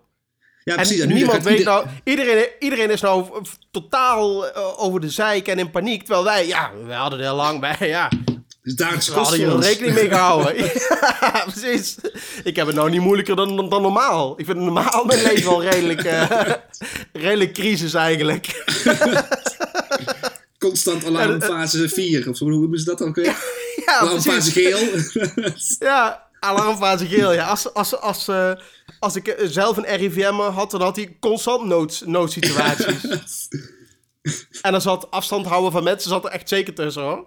Ja, 0.64 0.76
En 0.76 0.82
precies. 0.82 1.04
nu 1.04 1.12
niemand 1.14 1.42
weet 1.44 1.58
ieder- 1.58 1.72
nou... 1.72 1.86
Iedereen, 2.04 2.46
iedereen 2.58 2.90
is 2.90 3.00
nou 3.00 3.42
totaal 3.70 4.46
eh, 4.48 4.82
over 4.82 5.00
de 5.00 5.10
zeik 5.10 5.48
en 5.48 5.58
in 5.58 5.70
paniek. 5.70 6.00
Terwijl 6.02 6.24
wij, 6.24 6.46
ja, 6.46 6.70
we 6.86 6.92
hadden 6.92 7.18
er 7.18 7.24
heel 7.24 7.34
lang 7.34 7.60
bij, 7.60 7.88
ja. 7.88 8.10
Dus 8.62 8.74
We 9.08 9.14
hadden 9.14 9.52
ons. 9.54 9.66
rekening 9.66 9.94
mee 9.94 10.08
gehouden. 10.08 10.56
ja, 11.20 11.44
precies. 11.52 11.96
Ik 12.44 12.56
heb 12.56 12.66
het 12.66 12.76
nou 12.76 12.90
niet 12.90 13.00
moeilijker 13.00 13.36
dan, 13.36 13.56
dan, 13.56 13.68
dan 13.68 13.82
normaal. 13.82 14.34
Ik 14.40 14.44
vind 14.44 14.58
normaal 14.58 15.04
mijn 15.04 15.22
leven 15.22 15.50
wel 15.50 15.62
redelijk, 15.62 16.02
eh, 16.04 16.30
redelijk 17.12 17.52
crisis 17.52 17.94
eigenlijk. 17.94 18.64
Constant 20.58 21.04
alarmfase 21.08 21.88
4. 21.88 22.28
Of 22.28 22.38
hoe 22.38 22.50
noemen 22.50 22.78
ze 22.78 22.84
dat 22.84 22.98
dan? 22.98 23.12
Ja, 23.88 24.07
precies. 24.07 24.53
geel. 24.53 24.79
Ja, 25.88 26.29
alarmfase 26.40 27.07
geel. 27.07 27.33
Ja. 27.33 27.46
Als, 27.46 27.74
als, 27.74 28.01
als, 28.01 28.29
eh, 28.29 28.53
als 28.98 29.16
ik 29.16 29.37
zelf 29.42 29.77
een 29.77 29.96
RIVM 29.96 30.35
had, 30.35 30.70
dan 30.70 30.81
had 30.81 30.96
hij 30.96 31.16
constant 31.20 31.64
nood, 31.64 32.03
noodsituaties. 32.07 33.48
en 34.62 34.72
dan 34.72 34.81
zat 34.81 35.11
afstand 35.11 35.46
houden 35.46 35.72
van 35.72 35.83
mensen 35.83 36.11
zat 36.11 36.24
er 36.24 36.31
echt 36.31 36.48
zeker 36.48 36.74
tussen 36.74 37.03
hoor. 37.03 37.27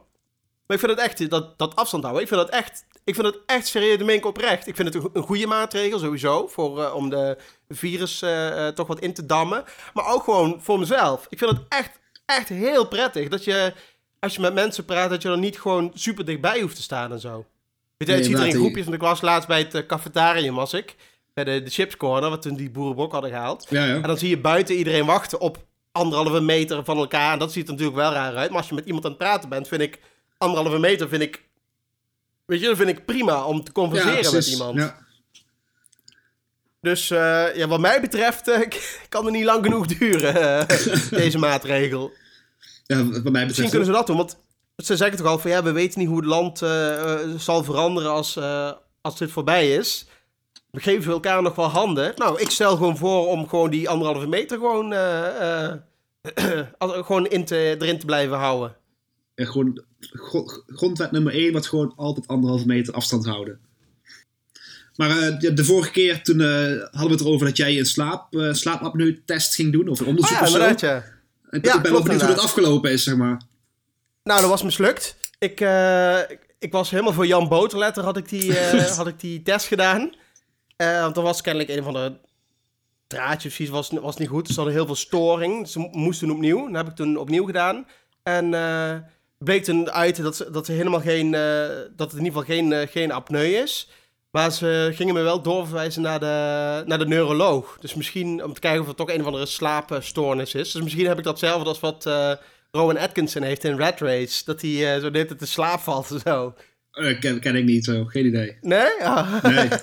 Maar 0.71 0.79
ik 0.79 0.85
vind 0.85 0.99
het 0.99 1.09
echt, 1.09 1.29
dat, 1.29 1.57
dat 1.57 1.75
afstand 1.75 2.03
houden, 2.03 2.23
ik 2.23 2.29
vind 2.29 2.41
dat 2.41 2.49
echt, 2.49 2.85
ik 3.03 3.15
vind 3.15 3.27
het 3.27 3.39
echt 3.45 3.67
serieus, 3.67 3.97
dat 3.97 4.07
meen 4.07 4.23
oprecht. 4.23 4.67
Ik 4.67 4.75
vind 4.75 4.93
het 4.93 5.03
een, 5.13 5.23
goede 5.23 5.47
maatregel 5.47 5.99
sowieso, 5.99 6.47
voor, 6.47 6.83
eh, 6.83 6.95
om 6.95 7.09
de 7.09 7.37
virus 7.69 8.21
eh, 8.21 8.67
toch 8.67 8.87
wat 8.87 8.99
in 8.99 9.13
te 9.13 9.25
dammen. 9.25 9.63
Maar 9.93 10.13
ook 10.13 10.23
gewoon 10.23 10.61
voor 10.61 10.79
mezelf. 10.79 11.25
Ik 11.29 11.37
vind 11.37 11.51
het 11.51 11.61
echt, 11.69 11.99
echt 12.25 12.49
heel 12.49 12.87
prettig 12.87 13.27
dat 13.27 13.43
je, 13.43 13.73
als 14.21 14.35
je 14.35 14.41
met 14.41 14.53
mensen 14.53 14.85
praat, 14.85 15.09
dat 15.09 15.21
je 15.21 15.29
er 15.29 15.37
niet 15.37 15.59
gewoon 15.59 15.91
super 15.93 16.25
dichtbij 16.25 16.61
hoeft 16.61 16.75
te 16.75 16.81
staan 16.81 17.11
en 17.11 17.19
zo. 17.19 17.45
Weet 17.97 18.07
je, 18.07 18.13
Nee, 18.13 18.23
ziet 18.23 18.37
er 18.37 18.45
in 18.45 18.53
groepjes, 18.55 18.83
want 18.83 18.95
ik 18.95 19.01
was 19.01 19.21
laatst 19.21 19.47
bij 19.47 19.59
het 19.59 19.73
eh, 19.73 19.85
cafetarium, 19.85 20.55
was 20.55 20.73
ik. 20.73 20.95
Bij 21.33 21.43
de, 21.43 21.63
de 21.63 21.69
chips 21.69 21.97
corner, 21.97 22.29
wat 22.29 22.41
toen 22.41 22.55
die 22.55 22.69
boerenbok 22.69 23.11
hadden 23.11 23.29
gehaald. 23.29 23.67
Ja, 23.69 23.85
ja. 23.85 23.95
En 23.95 24.01
dan 24.01 24.17
zie 24.17 24.29
je 24.29 24.37
buiten 24.37 24.75
iedereen 24.75 25.05
wachten 25.05 25.39
op 25.39 25.65
anderhalve 25.91 26.39
meter 26.39 26.83
van 26.83 26.97
elkaar. 26.97 27.33
En 27.33 27.39
dat 27.39 27.51
ziet 27.51 27.65
er 27.65 27.71
natuurlijk 27.71 27.97
wel 27.97 28.11
raar 28.11 28.35
uit. 28.35 28.49
Maar 28.49 28.59
als 28.59 28.69
je 28.69 28.75
met 28.75 28.85
iemand 28.85 29.03
aan 29.03 29.09
het 29.09 29.19
praten 29.19 29.49
bent, 29.49 29.67
vind 29.67 29.81
ik 29.81 29.99
anderhalve 30.37 30.79
meter, 30.79 31.09
vind 31.09 31.21
ik... 31.21 31.43
Weet 32.45 32.59
je, 32.59 32.67
dat 32.67 32.77
vind 32.77 32.89
ik 32.89 33.05
prima 33.05 33.43
om 33.43 33.63
te 33.63 33.71
converseren 33.71 34.33
met 34.33 34.47
iemand. 34.47 34.77
Ja. 34.77 34.97
Dus 36.81 37.09
eh, 37.09 37.55
ja, 37.55 37.67
wat 37.67 37.79
mij 37.79 38.01
betreft 38.01 38.47
eh, 38.47 38.59
kan 39.09 39.25
het 39.25 39.33
niet 39.33 39.45
lang 39.45 39.63
genoeg 39.63 39.85
duren, 39.85 40.67
deze 41.09 41.37
maatregel. 41.37 42.11
Ja, 42.97 43.21
wat 43.21 43.31
mij 43.31 43.45
Misschien 43.45 43.69
kunnen 43.69 43.87
ze 43.87 43.91
dat 43.93 44.07
doen, 44.07 44.17
want 44.17 44.37
ze 44.75 44.95
zeggen 44.97 45.17
toch 45.17 45.27
al 45.27 45.39
van 45.39 45.51
ja, 45.51 45.63
we 45.63 45.71
weten 45.71 45.99
niet 45.99 46.07
hoe 46.07 46.17
het 46.17 46.25
land 46.25 46.61
eh, 46.61 47.13
eh, 47.13 47.29
zal 47.37 47.63
veranderen 47.63 48.11
als, 48.11 48.35
eh, 48.35 48.71
als 49.01 49.17
dit 49.17 49.31
voorbij 49.31 49.75
is. 49.75 50.05
We 50.71 50.79
geven 50.79 51.11
elkaar 51.11 51.41
nog 51.41 51.55
wel 51.55 51.69
handen. 51.69 52.13
Nou, 52.15 52.41
ik 52.41 52.49
stel 52.49 52.75
gewoon 52.75 52.97
voor 52.97 53.27
om 53.27 53.47
gewoon 53.47 53.69
die 53.69 53.89
anderhalve 53.89 54.27
meter 54.27 54.57
gewoon, 54.57 54.93
gewoon 57.05 57.27
in 57.27 57.45
te, 57.45 57.75
erin 57.79 57.99
te 57.99 58.05
blijven 58.05 58.37
houden. 58.37 58.75
Ja, 59.35 59.45
gewoon, 59.45 59.83
gro- 59.99 60.63
grondwet 60.67 61.11
nummer 61.11 61.33
1 61.33 61.53
was 61.53 61.67
gewoon 61.67 61.93
altijd 61.95 62.27
anderhalve 62.27 62.65
meter 62.65 62.93
afstand 62.93 63.25
houden. 63.25 63.59
Maar 64.95 65.39
de, 65.39 65.63
vorige 65.65 65.91
keer 65.91 66.23
toen 66.23 66.39
hadden 66.41 66.91
we 67.07 67.11
het 67.11 67.21
erover 67.21 67.45
dat 67.45 67.57
jij 67.57 67.79
een 67.79 67.85
slaap, 67.85 68.27
slaapapneu-test 68.51 69.55
ging 69.55 69.71
doen. 69.71 69.87
Of 69.87 69.99
een 69.99 70.05
Oh 70.05 70.09
onderzoek 70.09 70.37
ja, 70.37 70.43
of 70.43 70.49
zo. 70.79 70.87
ja. 70.87 71.03
En 71.51 71.57
ik 71.59 71.65
Ja, 71.65 71.81
ben 71.81 71.91
wel 71.91 72.01
benieuwd 72.03 72.21
hoe 72.21 72.35
dat 72.35 72.43
afgelopen 72.43 72.91
is, 72.91 73.03
zeg 73.03 73.15
maar. 73.15 73.41
Nou, 74.23 74.41
dat 74.41 74.49
was 74.49 74.63
mislukt. 74.63 75.15
Ik, 75.39 75.61
eh, 75.61 76.19
ik, 76.19 76.55
ik 76.59 76.71
was 76.71 76.89
helemaal 76.89 77.13
voor 77.13 77.25
Jan 77.27 77.47
Boterletter 77.47 78.03
had 78.03 78.17
ik 78.17 78.29
die, 78.29 78.57
eh, 78.57 78.83
had 78.97 79.07
ik 79.07 79.19
die 79.19 79.41
test 79.41 79.67
gedaan. 79.67 80.13
Eh, 80.75 81.01
want 81.01 81.17
er 81.17 81.23
was 81.23 81.41
kennelijk 81.41 81.71
een 81.77 81.83
van 81.83 81.93
de 81.93 82.13
draadjes 83.07 83.59
iets 83.59 83.69
was, 83.69 83.89
was 83.89 84.17
niet 84.17 84.27
goed. 84.27 84.45
Dus 84.45 84.53
ze 84.55 84.59
hadden 84.59 84.77
heel 84.77 84.85
veel 84.85 84.95
storing. 84.95 85.67
Ze 85.67 85.79
mo- 85.79 85.89
moesten 85.91 86.31
opnieuw. 86.31 86.65
Dat 86.67 86.75
heb 86.75 86.87
ik 86.87 86.95
toen 86.95 87.17
opnieuw 87.17 87.45
gedaan. 87.45 87.87
En 88.23 88.49
bleek 89.37 89.63
toen 89.63 89.91
uit 89.91 90.21
dat, 90.21 90.35
ze, 90.35 90.51
dat, 90.51 90.65
ze 90.65 90.71
helemaal 90.71 90.99
geen, 91.01 91.31
dat 91.95 92.11
het 92.11 92.19
in 92.19 92.25
ieder 92.25 92.41
geval 92.41 92.43
geen, 92.55 92.87
geen 92.87 93.11
apneu 93.11 93.45
is. 93.45 93.89
Maar 94.31 94.51
ze 94.51 94.91
gingen 94.93 95.13
me 95.13 95.21
wel 95.21 95.41
doorverwijzen 95.41 96.01
naar 96.01 96.19
de, 96.19 96.83
naar 96.85 96.97
de 96.97 97.07
neuroloog. 97.07 97.77
Dus 97.79 97.93
misschien 97.93 98.43
om 98.43 98.53
te 98.53 98.59
kijken 98.59 98.81
of 98.81 98.87
het 98.87 98.97
toch 98.97 99.09
een 99.09 99.19
of 99.19 99.25
andere 99.25 99.45
slaapstoornis 99.45 100.53
is. 100.53 100.71
Dus 100.71 100.81
misschien 100.81 101.07
heb 101.07 101.17
ik 101.17 101.23
datzelfde 101.23 101.69
als 101.69 101.79
wat 101.79 102.05
eh, 102.05 102.31
Rowan 102.71 102.97
Atkinson 102.97 103.41
heeft 103.41 103.63
in 103.63 103.77
Rat 103.77 103.99
Race. 103.99 104.41
Dat 104.45 104.61
hij 104.61 104.95
eh, 104.95 105.01
zo 105.01 105.11
dit 105.11 105.39
te 105.39 105.45
slaap 105.45 105.79
valt 105.79 106.11
en 106.11 106.19
zo. 106.19 106.53
Eh, 106.91 107.19
ken, 107.19 107.39
ken 107.39 107.55
ik 107.55 107.63
niet 107.63 107.85
zo, 107.85 108.05
geen 108.05 108.25
idee. 108.25 108.57
Nee? 108.61 109.03
Ah. 109.03 109.43
Nee. 109.43 109.67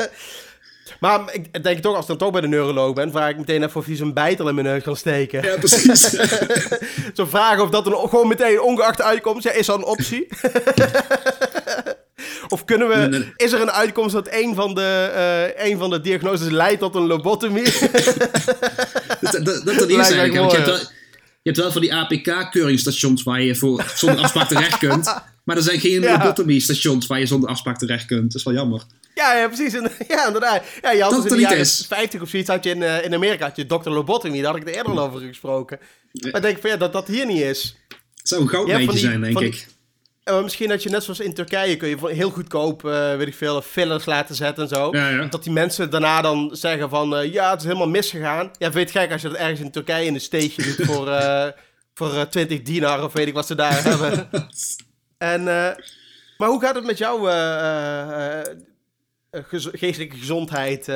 Maar 1.01 1.35
ik 1.35 1.63
denk 1.63 1.79
toch, 1.79 1.93
als 1.93 2.03
ik 2.03 2.09
dan 2.09 2.19
toch 2.19 2.31
bij 2.31 2.41
de 2.41 2.49
neuroloog 2.49 2.95
ben, 2.95 3.11
vraag 3.11 3.31
ik 3.31 3.37
meteen 3.37 3.63
even 3.63 3.77
of 3.81 3.87
hij 3.87 3.97
zijn 3.97 4.15
bijtel 4.15 4.49
in 4.49 4.55
mijn 4.55 4.67
neus 4.67 4.83
kan 4.83 4.97
steken. 4.97 5.43
Ja, 5.43 5.57
precies. 5.57 6.01
Zo 7.17 7.25
vragen 7.25 7.63
of 7.63 7.71
dat 7.71 7.87
een, 7.87 8.09
gewoon 8.09 8.29
meteen 8.29 8.61
ongeacht 8.61 8.97
de 8.97 9.03
uitkomst, 9.03 9.45
ja, 9.45 9.53
is 9.53 9.67
dat 9.67 9.77
een 9.77 9.85
optie? 9.85 10.27
of 12.49 12.65
kunnen 12.65 12.89
we, 12.89 12.95
Nee, 12.97 13.09
nee. 13.09 13.33
is 13.37 13.53
er 13.53 13.61
een 13.61 13.71
uitkomst 13.71 14.15
dat 14.15 14.29
een 14.31 14.55
van 14.55 14.75
de, 14.75 15.53
een 15.57 15.79
van 15.79 15.91
de 15.91 16.01
diagnoses 16.01 16.49
leidt 16.49 16.81
tot 16.81 16.95
een 16.95 17.07
lobotomie? 17.07 17.65
dat, 19.21 19.45
dat, 19.45 19.65
dat 19.65 19.81
er 19.81 19.91
is 19.91 19.97
eigenlijk. 19.97 20.35
Want 20.37 20.51
je, 20.51 20.57
hebt 20.57 20.67
wel, 20.69 20.79
je 20.79 20.89
hebt 21.43 21.57
wel 21.57 21.73
van 21.73 21.81
die 21.81 21.95
APK-keuringsstations 21.95 23.23
waar 23.23 23.43
je 23.43 23.55
voor, 23.55 23.93
zonder 23.95 24.23
afspraak 24.23 24.49
terecht 24.49 24.79
kunt. 24.79 25.15
Maar 25.45 25.57
er 25.57 25.63
zijn 25.63 25.81
geen 25.81 26.03
Ja. 26.03 26.13
lobotomie-stations 26.19 27.07
waar 27.07 27.19
je 27.19 27.27
zonder 27.27 27.51
afspraak 27.51 27.79
terecht 27.79 28.07
kunt. 28.07 28.23
Dat 28.23 28.35
is 28.35 28.43
wel 28.43 28.55
jammer. 28.55 28.83
ja, 29.15 29.37
ja, 29.37 29.47
precies. 29.47 29.73
Ja, 30.09 30.27
inderdaad. 30.27 30.63
Ja, 30.83 30.91
je 30.91 31.03
had 31.03 31.11
Dat 31.11 31.23
dus 31.23 31.31
het 31.31 31.33
in 31.33 31.33
er 31.33 31.37
de 31.37 31.41
jaren 31.43 31.59
is. 31.59 31.85
50 31.89 32.21
of 32.21 32.29
zoiets 32.29 32.49
had 32.49 32.65
je 32.65 32.71
in, 32.71 32.83
eh, 32.83 33.05
in 33.05 33.15
Amerika, 33.15 33.47
had 33.47 33.57
je 33.57 33.67
Dr. 33.67 33.89
Lobotomy, 33.89 34.37
daar 34.37 34.51
had 34.51 34.57
ik 34.61 34.67
het 34.67 34.75
eerder 34.77 34.93
al 34.93 34.99
over 35.01 35.21
gesproken. 35.21 35.79
Maar 36.13 36.35
ik 36.37 36.43
denk 36.43 36.59
van 36.61 36.71
ja, 36.71 36.77
dat 36.77 36.93
dat 36.93 37.07
hier 37.07 37.27
niet 37.27 37.41
is. 37.41 37.77
Het 38.15 38.29
zou 38.29 38.41
een 38.43 38.49
goudmijntje 38.49 38.99
zijn, 38.99 39.21
denk 39.21 39.33
van 39.33 39.43
ik. 39.43 39.67
Maar 40.31 40.43
misschien 40.43 40.69
dat 40.69 40.83
je 40.83 40.89
net 40.91 41.03
zoals 41.05 41.21
in 41.21 41.35
Turkije 41.35 41.77
kun 41.77 41.89
je 41.89 41.97
heel 42.09 42.31
goedkoop, 42.31 42.85
eh, 42.85 43.17
weet 43.17 43.27
ik 43.27 43.35
veel, 43.35 43.63
fillers 43.63 44.05
laten 44.05 44.35
zetten 44.35 44.63
en 44.63 44.69
zo. 44.69 44.89
Ja, 44.93 45.09
ja. 45.09 45.25
Dat 45.25 45.43
die 45.45 45.53
mensen 45.53 45.91
daarna 45.91 46.21
dan 46.21 46.51
zeggen 46.53 46.89
van, 46.89 47.17
eh, 47.17 47.33
ja, 47.33 47.51
het 47.51 47.61
is 47.61 47.67
helemaal 47.67 47.89
misgegaan. 47.89 48.51
Ja, 48.59 48.71
weet 48.71 48.91
gek 48.91 49.13
als 49.13 49.23
je 49.23 49.29
dat 49.29 49.37
ergens 49.37 49.61
in 49.61 49.71
Turkije 49.71 50.07
in 50.07 50.15
een 50.15 50.21
steegje 50.21 50.63
doet 50.63 50.87
voor, 50.87 51.09
eh, 51.19 51.47
voor 51.95 52.15
eh, 52.15 52.21
20 52.23 52.63
dinar 52.63 53.05
of 53.05 53.13
weet 53.13 53.27
ik 53.27 53.35
wat 53.35 53.47
ze 53.47 53.55
daar 53.55 53.83
hebben. 53.85 54.29
En, 55.19 55.43
maar 56.39 56.49
hoe 56.49 56.61
gaat 56.61 56.75
het 56.75 56.85
met 56.85 56.99
jouw 56.99 57.19
gez- 59.31 59.69
geestelijke 59.73 60.17
gezondheid? 60.17 60.87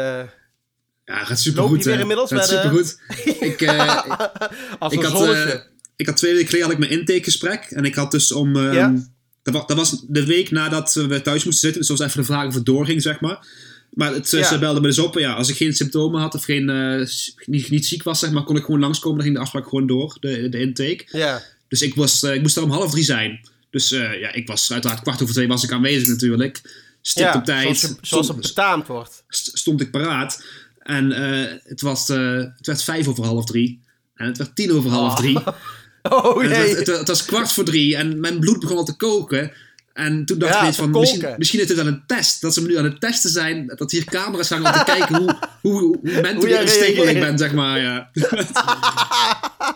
Ja, 1.04 1.24
gaat 1.24 1.38
supergoed. 1.40 1.70
Loop 1.70 1.82
je 1.82 1.90
weer 1.90 2.00
inmiddels 2.00 2.30
Gaat 2.30 2.40
eh, 2.40 2.46
supergoed. 2.62 3.00
ik, 3.40 3.60
eh, 3.60 4.04
als 4.78 4.92
ik, 4.92 5.02
had, 5.02 5.66
ik 5.96 6.06
had 6.06 6.16
twee 6.16 6.32
weken 6.32 6.46
geleden 6.48 6.66
had 6.68 6.78
ik 6.80 6.88
mijn 6.88 6.98
intakegesprek. 7.00 7.64
En 7.64 7.84
ik 7.84 7.94
had 7.94 8.10
dus 8.10 8.32
om... 8.32 8.56
ehm, 8.56 8.72
Ja? 8.72 8.94
Dat, 9.42 9.54
was, 9.54 9.66
dat 9.66 9.76
was 9.76 10.04
de 10.08 10.24
week 10.26 10.50
nadat 10.50 10.92
we 10.94 11.22
thuis 11.22 11.44
moesten 11.44 11.60
zitten. 11.70 11.78
Dus 11.78 11.88
dat 11.88 11.98
was 11.98 12.06
even 12.06 12.20
de 12.20 12.26
vraag 12.26 12.46
of 12.46 12.54
het 12.54 12.64
doorging, 12.64 13.02
zeg 13.02 13.20
maar. 13.20 13.46
Maar 13.90 14.12
het, 14.14 14.30
Ja. 14.30 14.44
ze 14.48 14.58
belden 14.58 14.82
me 14.82 14.88
dus 14.88 14.98
op. 14.98 15.18
Ja, 15.18 15.32
als 15.32 15.48
ik 15.48 15.56
geen 15.56 15.72
symptomen 15.74 16.20
had 16.20 16.34
of 16.34 16.44
geen, 16.44 16.70
eh, 16.70 17.06
niet, 17.46 17.70
niet 17.70 17.86
ziek 17.86 18.02
was, 18.02 18.18
zeg 18.18 18.30
maar, 18.30 18.42
kon 18.44 18.56
ik 18.56 18.64
gewoon 18.64 18.80
langskomen. 18.80 19.16
Dan 19.16 19.24
ging 19.26 19.36
de 19.36 19.42
afspraak 19.42 19.68
gewoon 19.68 19.86
door, 19.86 20.16
de, 20.20 20.48
de 20.48 20.58
intake. 20.60 21.04
ja. 21.10 21.42
Dus 21.68 21.82
ik, 21.82 21.94
was, 21.94 22.22
eh, 22.22 22.34
ik 22.34 22.40
moest 22.40 22.56
er 22.56 22.62
om 22.62 22.70
half 22.70 22.90
drie 22.90 23.04
zijn. 23.04 23.40
Dus 23.70 23.92
eh, 23.92 24.20
ja, 24.20 24.32
ik 24.32 24.46
was 24.46 24.72
uiteraard 24.72 25.00
kwart 25.02 25.22
over 25.22 25.34
twee 25.34 25.48
was 25.48 25.64
ik 25.64 25.72
aanwezig 25.72 26.08
natuurlijk. 26.08 26.60
Stipt 27.02 27.26
ja, 27.32 27.34
op 27.38 27.44
tijd. 27.44 27.62
zoals, 27.78 27.80
je- 27.80 28.06
zoals 28.06 28.28
het 28.28 28.36
bestaand 28.36 28.86
wordt. 28.86 29.24
st- 29.28 29.50
stond 29.58 29.80
ik 29.80 29.90
paraat. 29.90 30.44
En 30.78 31.12
eh, 31.12 31.52
het, 31.64 31.80
was, 31.80 32.08
eh, 32.08 32.36
het 32.56 32.66
werd 32.66 32.82
vijf 32.82 33.08
over 33.08 33.24
half 33.24 33.44
drie. 33.44 33.80
En 34.14 34.26
het 34.26 34.38
werd 34.38 34.56
tien 34.56 34.72
over 34.72 34.90
half 34.90 35.14
drie. 35.16 35.36
Oh 35.36 35.46
Het, 36.02 36.50
jee. 36.50 36.76
het, 36.76 36.86
het 36.86 37.08
was 37.08 37.24
kwart 37.24 37.52
voor 37.52 37.64
drie 37.64 37.96
en 37.96 38.20
mijn 38.20 38.38
bloed 38.40 38.60
begon 38.60 38.76
al 38.76 38.84
te 38.84 38.96
koken. 38.96 39.52
En 39.92 40.24
toen 40.24 40.38
dacht 40.38 40.52
Ja, 40.52 40.66
ik 40.68 40.74
van, 40.74 40.90
misschien, 40.90 41.34
misschien 41.36 41.60
is 41.60 41.66
dit 41.66 41.76
wel 41.76 41.86
een 41.86 42.02
test. 42.06 42.40
Dat 42.40 42.54
ze 42.54 42.62
me 42.62 42.68
nu 42.68 42.76
aan 42.76 42.84
het 42.84 43.00
testen 43.00 43.30
zijn. 43.30 43.72
Dat 43.76 43.90
hier 43.90 44.04
camera's 44.04 44.48
hangen 44.48 44.66
om 44.66 44.72
te 44.72 44.84
kijken 44.84 45.16
hoe, 45.16 45.38
hoe, 45.62 45.98
hoe 46.34 46.48
jij 46.48 46.62
unstable 46.62 47.10
ik 47.10 47.20
ben, 47.20 47.38
zeg 47.38 47.52
maar. 47.52 47.80
Ja. 47.80 48.10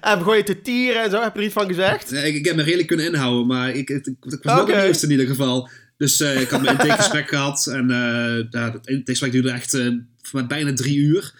En 0.00 0.18
begon 0.18 0.36
je 0.36 0.42
te 0.42 0.62
tieren 0.62 1.02
en 1.02 1.10
zo, 1.10 1.22
heb 1.22 1.32
je 1.34 1.38
er 1.38 1.44
iets 1.44 1.54
van 1.54 1.66
gezegd? 1.66 2.12
ik, 2.12 2.34
ik 2.34 2.44
heb 2.44 2.56
me 2.56 2.62
redelijk 2.62 2.88
kunnen 2.88 3.06
inhouden, 3.06 3.46
maar 3.46 3.70
ik, 3.70 3.90
ik, 3.90 4.06
ik 4.06 4.16
was 4.20 4.36
wel 4.42 4.60
Oké. 4.62 4.72
benieuwd 4.72 5.02
in 5.02 5.10
ieder 5.10 5.26
geval. 5.26 5.68
Dus 5.96 6.20
eh, 6.20 6.40
ik 6.40 6.48
had 6.48 6.62
mijn 6.62 6.78
intakegesprek 6.78 7.28
gehad. 7.34 7.66
En 7.66 7.90
eh 7.90 8.44
ja, 8.50 8.70
dat 8.70 8.86
intakegesprek 8.88 9.32
duurde 9.32 9.50
echt 9.50 9.74
eh, 9.74 10.46
bijna 10.48 10.72
drie 10.72 10.96
uur. 10.96 11.32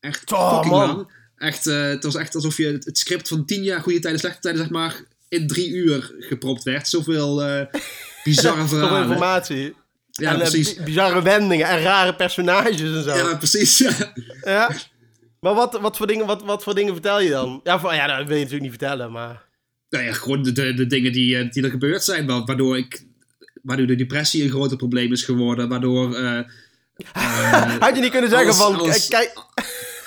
Echt 0.00 0.32
Oh, 0.32 0.54
fucking 0.54 0.74
man. 0.74 0.86
lang. 0.86 1.12
Echt, 1.36 1.66
eh, 1.66 1.82
het 1.88 2.04
was 2.04 2.14
echt 2.14 2.34
alsof 2.34 2.56
je 2.56 2.66
het, 2.66 2.84
het 2.84 2.98
script 2.98 3.28
van 3.28 3.44
tien 3.44 3.62
jaar 3.62 3.80
goede 3.80 3.98
tijden, 3.98 4.20
slechte 4.20 4.40
tijden, 4.40 4.60
zeg 4.60 4.70
maar, 4.70 5.02
in 5.28 5.46
drie 5.46 5.68
uur 5.70 6.12
gepropt 6.18 6.62
werd. 6.62 6.88
Zoveel 6.88 7.42
eh 7.42 7.66
bizarre 8.24 8.66
verhalen. 8.66 9.02
informatie. 9.02 9.74
Ja, 10.10 10.28
en 10.30 10.34
eh, 10.40 10.48
precies. 10.48 10.74
bi- 10.74 10.82
bizarre 10.82 11.22
wendingen 11.22 11.66
en 11.68 11.80
rare 11.82 12.14
personages 12.14 12.80
en 12.80 13.02
zo. 13.02 13.16
Ja, 13.16 13.36
precies. 13.36 13.78
Ja. 14.44 14.70
Maar 15.40 15.54
wat, 15.54 15.78
wat, 15.80 15.96
voor 15.96 16.06
dingen, 16.06 16.26
wat, 16.26 16.42
wat 16.42 16.62
voor 16.62 16.74
dingen 16.74 16.92
vertel 16.92 17.20
je 17.20 17.30
dan? 17.30 17.60
Ja, 17.64 17.80
voor, 17.80 17.94
ja, 17.94 18.06
dat 18.06 18.26
wil 18.26 18.36
je 18.36 18.42
natuurlijk 18.44 18.70
niet 18.70 18.78
vertellen, 18.80 19.12
maar... 19.12 19.42
Nou 19.90 20.04
ja, 20.04 20.12
gewoon 20.12 20.42
de, 20.42 20.52
de, 20.52 20.74
de 20.74 20.86
dingen 20.86 21.12
die, 21.12 21.48
die 21.48 21.62
er 21.64 21.70
gebeurd 21.70 22.04
zijn. 22.04 22.26
wa- 22.26 22.44
Waardoor, 22.44 22.76
ik, 22.78 23.04
waardoor 23.62 23.86
de 23.86 23.94
depressie 23.96 24.42
een 24.44 24.50
groter 24.50 24.76
probleem 24.76 25.12
is 25.12 25.22
geworden. 25.22 25.68
Waardoor... 25.68 26.16
Had 27.78 27.94
je 27.96 28.00
niet 28.00 28.10
kunnen 28.10 28.30
zeggen 28.30 28.54
van... 28.54 28.78
Kijk, 29.08 29.32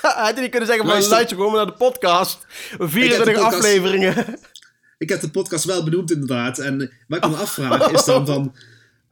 had 0.25 0.35
je 0.35 0.41
niet 0.41 0.49
kunnen 0.51 0.67
zeggen 0.69 0.85
van... 0.87 1.09
Luister. 1.09 1.27
Gewoon 1.37 1.53
naar 1.53 1.65
de 1.65 1.71
podcast. 1.73 2.45
24 2.77 3.33
podcast. 3.33 3.55
afleveringen. 3.55 4.39
ik 4.97 5.09
heb 5.09 5.21
de 5.21 5.29
podcast 5.29 5.63
wel 5.63 5.83
benoemd 5.83 6.11
inderdaad. 6.11 6.59
En 6.59 6.77
wat 7.07 7.23
ik 7.25 7.29
me 7.29 7.35
afvraag 7.35 7.91
is 7.91 8.03
dan 8.03 8.25
van... 8.25 8.55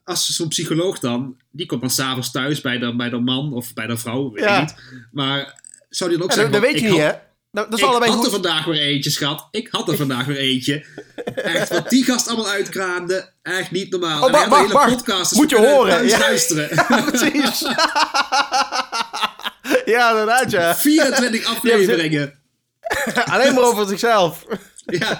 Als 0.03 0.25
zo'n 0.35 0.47
psycholoog 0.47 0.99
dan... 0.99 1.37
Die 1.51 1.65
komt 1.65 1.81
dan 1.81 1.89
s'avonds 1.89 2.31
thuis 2.31 2.61
bij 2.61 2.77
de, 2.77 2.95
bij 2.95 3.09
de 3.09 3.19
man 3.19 3.53
of 3.53 3.73
bij 3.73 3.87
de 3.87 3.97
vrouw. 3.97 4.31
Weet 4.31 4.43
Ja. 4.43 4.55
ik 4.55 4.61
niet. 4.61 4.75
Maar 5.11 5.61
zou 5.89 6.09
die 6.09 6.19
dan 6.19 6.27
ook 6.29 6.35
Ja, 6.35 6.41
dat, 6.41 6.51
zeggen... 6.51 6.51
dat 6.51 6.61
weet 6.61 6.81
je 6.81 6.89
niet, 6.89 7.01
had- 7.01 7.11
hè? 7.11 7.23
Dat, 7.51 7.65
dat 7.69 7.73
is 7.79 7.85
ik 7.85 7.89
allebei 7.91 8.11
had 8.11 8.25
er 8.25 8.31
vandaag 8.31 8.65
weer 8.65 8.79
eentje, 8.81 9.09
schat. 9.09 9.47
Ik 9.51 9.67
had 9.71 9.87
er 9.89 9.95
vandaag 9.95 10.25
weer 10.25 10.37
eentje. 10.37 10.85
Echt, 11.35 11.69
wat 11.69 11.89
die 11.89 12.03
gast 12.03 12.27
allemaal 12.27 12.47
uitkraamde. 12.47 13.29
Echt 13.41 13.71
niet 13.71 13.91
normaal. 13.91 14.19
Oh, 14.21 14.25
En 14.25 14.31
wacht, 14.31 14.45
een 14.51 14.57
hele 14.57 14.73
wacht. 14.73 15.35
Moet 15.35 15.49
je 15.49 15.57
horen, 15.57 16.07
ja. 16.07 16.19
luisteren. 16.19 16.69
Precies. 17.11 17.61
ja, 19.95 20.09
inderdaad, 20.09 20.51
ja. 20.51 20.75
24 20.75 21.45
afleveringen. 21.55 22.33
Alleen 23.31 23.53
maar 23.53 23.63
over 23.63 23.87
zichzelf. 23.87 24.45
Ja, 24.85 25.17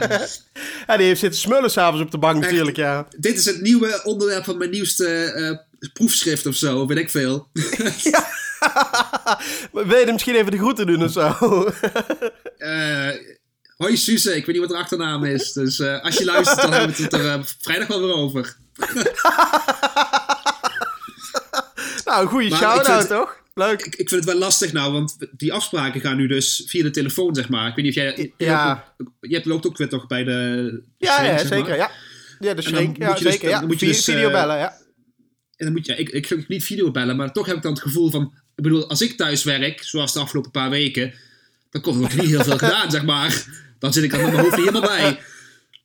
Ja, 0.88 0.98
die 0.98 1.06
heeft 1.06 1.20
zitten 1.20 1.40
smullen 1.40 1.72
s'avonds 1.72 2.02
op 2.02 2.12
de 2.12 2.18
bank 2.18 2.42
natuurlijk, 2.42 2.78
ja. 2.78 3.08
dit 3.18 3.38
is 3.38 3.46
het 3.46 3.62
nieuwe 3.62 4.02
onderwerp 4.04 4.44
van 4.44 4.58
mijn 4.58 4.70
nieuwste 4.70 5.08
eh, 5.08 5.88
proefschrift 5.94 6.46
of 6.46 6.56
zo, 6.56 6.88
weet 6.88 6.98
ik 6.98 7.10
veel. 7.10 7.48
Maar 9.72 9.88
Wil 9.88 9.98
je 9.98 10.12
misschien 10.12 10.36
even 10.36 10.52
de 10.52 10.58
groeten 10.58 10.88
doen 10.88 11.04
of 11.04 11.12
zo? 11.12 11.70
Eh 12.58 13.10
hoi 13.78 13.98
Suze, 13.98 14.36
ik 14.36 14.46
weet 14.46 14.56
niet 14.56 14.66
wat 14.66 14.74
haar 14.74 14.82
achternaam 14.82 15.24
is. 15.24 15.54
Dus 15.54 15.80
eh, 15.80 16.04
als 16.04 16.18
je 16.18 16.26
luistert, 16.26 16.62
dan 16.62 16.72
hebben 16.72 16.96
we 16.96 17.04
het 17.04 17.14
er 17.14 17.56
vrijdag 17.60 17.88
wel 17.88 18.02
weer 18.02 18.14
over. 18.14 18.56
nou, 22.06 22.22
een 22.22 22.28
goede 22.28 22.56
shout-out, 22.56 23.08
toch? 23.08 23.44
Leuk. 23.58 23.82
Ik, 23.82 23.96
ik 23.96 24.10
vind 24.10 24.26
het 24.26 24.26
wel 24.26 24.40
lastig 24.40 24.74
nou, 24.74 24.92
want 24.92 25.18
die 25.32 25.54
afspraken 25.54 26.02
gaan 26.02 26.18
nu 26.18 26.28
dus 26.28 26.64
via 26.68 26.84
de 26.84 26.90
telefoon, 26.90 27.36
zeg 27.36 27.50
maar. 27.50 27.68
Ik 27.68 27.76
weet 27.76 27.86
niet 27.86 27.98
of 27.98 28.02
jij... 28.04 28.34
Ja. 28.38 28.96
Je 29.20 29.34
hebt 29.34 29.46
loopt 29.46 29.68
ook 29.68 29.78
weer 29.78 29.90
toch 29.90 30.08
bij 30.08 30.24
de... 30.24 30.82
Ja, 30.98 31.14
shrink, 31.16 31.32
ja, 31.32 31.38
zeg 31.38 31.50
maar. 31.50 31.58
zeker, 31.58 31.76
ja. 31.76 31.92
Ja, 32.40 32.54
de 32.54 32.62
dan 32.62 32.74
shrink, 32.74 32.98
ja, 32.98 33.08
moet 33.08 33.18
je 33.18 33.24
dus- 33.24 33.34
zeker, 33.34 33.50
ja. 33.50 33.60
dan 33.60 33.68
moet 33.68 33.80
je 33.80 33.86
Vi- 33.86 33.92
dus, 33.92 34.04
Video 34.04 34.28
eh, 34.28 34.34
bellen, 34.34 34.58
ja. 34.58 34.78
En 35.56 35.66
dan 35.66 35.72
moet 35.72 35.86
je, 35.86 35.96
ik, 35.96 36.10
ik 36.10 36.28
ga 36.28 36.36
niet 36.48 36.64
videobellen, 36.64 37.16
maar 37.16 37.32
toch 37.32 37.46
heb 37.46 37.56
ik 37.56 37.62
dan 37.62 37.74
het 37.74 37.82
gevoel 37.82 38.10
van... 38.10 38.34
Ik 38.56 38.64
bedoel, 38.64 38.90
als 38.90 39.02
ik 39.02 39.18
thuis 39.18 39.44
werk, 39.44 39.84
zoals 39.84 40.14
de 40.14 40.20
afgelopen 40.20 40.52
paar 40.52 40.70
weken... 40.70 41.14
Dan 41.70 41.82
komt 41.82 41.96
er 41.96 42.02
nog 42.02 42.16
niet 42.16 42.30
heel 42.30 42.44
veel 42.44 42.58
gedaan, 42.68 42.92
zeg 42.92 43.04
maar. 43.04 43.46
Dan 43.80 43.94
zit 43.94 44.04
ik 44.04 44.14
er 44.14 44.22
met 44.22 44.32
mijn 44.32 44.44
hoofd 44.44 44.56
niet 44.58 44.66
helemaal 44.66 44.90
bij. 44.90 45.20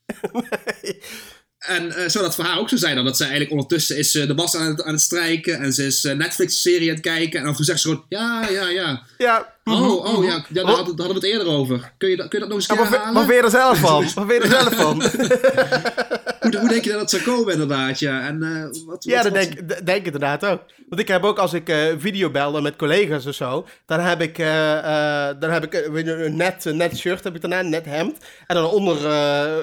En 1.60 1.92
eh, 1.92 2.08
zou 2.08 2.24
dat 2.24 2.34
voor 2.34 2.44
haar 2.44 2.58
ook 2.58 2.68
zo 2.68 2.76
zijn 2.76 2.94
dan? 2.94 3.04
Dat 3.04 3.16
ze 3.16 3.22
eigenlijk 3.22 3.52
ondertussen 3.52 3.96
is 3.96 4.14
eh, 4.14 4.26
de 4.26 4.34
was 4.34 4.56
aan 4.56 4.66
het, 4.66 4.82
aan 4.82 4.92
het 4.92 5.02
strijken... 5.02 5.58
en 5.58 5.72
ze 5.72 5.86
is 5.86 6.04
eh, 6.04 6.16
Netflix-serie 6.16 6.88
aan 6.88 6.94
het 6.94 7.04
kijken... 7.04 7.44
en 7.44 7.54
toe 7.54 7.64
zegt 7.64 7.80
ze 7.80 7.88
gewoon... 7.88 8.04
Ja, 8.08 8.48
ja, 8.50 8.68
ja. 8.68 9.02
Ja. 9.18 9.54
Mhm, 9.64 9.82
Oh, 9.82 10.04
oh 10.04 10.12
mhm. 10.18 10.22
ja, 10.26 10.44
ja 10.48 10.62
daar, 10.64 10.64
hadden, 10.64 10.96
daar 10.96 11.06
hadden 11.06 11.22
we 11.22 11.26
het 11.28 11.38
eerder 11.38 11.46
over. 11.54 11.92
Kun 11.98 12.08
je, 12.08 12.16
dat- 12.16 12.28
kun 12.28 12.38
je 12.38 12.44
dat 12.48 12.54
nog 12.54 12.68
eens 12.68 12.78
Ja, 12.78 12.98
herhalen? 12.98 13.26
wat 13.26 13.44
er 13.44 13.50
zelf 13.50 13.78
van? 13.78 14.04
Wat 14.14 14.30
er 14.32 14.46
zelf 14.48 14.74
van? 14.74 15.02
hoe, 16.40 16.58
hoe 16.60 16.68
denk 16.68 16.84
je 16.84 16.90
dat 16.90 16.98
dat 16.98 17.10
zou 17.10 17.22
komen 17.22 17.52
inderdaad? 17.52 17.98
Ja, 17.98 18.26
en, 18.26 18.42
eh, 18.42 18.84
wat, 18.86 19.04
Ja, 19.04 19.22
dat 19.22 19.32
wat- 19.32 19.42
denk, 19.42 19.68
denk 19.86 19.98
ik 19.98 20.04
inderdaad 20.04 20.44
ook. 20.46 20.60
Want 20.88 21.00
ik 21.00 21.08
heb 21.08 21.24
ook 21.24 21.38
als 21.38 21.52
ik 21.52 21.68
eh 21.68 21.84
video 21.98 22.30
belde 22.30 22.60
met 22.60 22.76
collega's 22.76 23.26
of 23.26 23.34
zo, 23.34 23.66
dan 23.86 24.00
heb 24.00 24.20
ik, 24.20 24.38
eh, 24.38 25.28
dan 25.38 25.50
heb 25.50 25.64
ik 25.64 25.74
een 25.92 26.36
net, 26.36 26.64
net 26.64 26.96
shirt 26.98 27.24
heb 27.24 27.34
ik 27.34 27.40
daarna, 27.40 27.58
een 27.60 27.68
net 27.68 27.84
hemd. 27.84 28.16
En 28.46 28.54
dan 28.56 28.64
onder, 28.64 28.96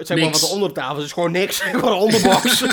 zeg 0.06 0.18
maar 0.18 0.30
wat 0.32 0.42
er 0.42 0.50
onder 0.50 0.68
de 0.68 0.74
tafel 0.76 0.98
is, 0.98 1.04
is 1.04 1.12
gewoon 1.12 1.32
niks. 1.32 1.60
gewoon 1.72 1.92
een 1.92 1.98
onderbox. 1.98 2.64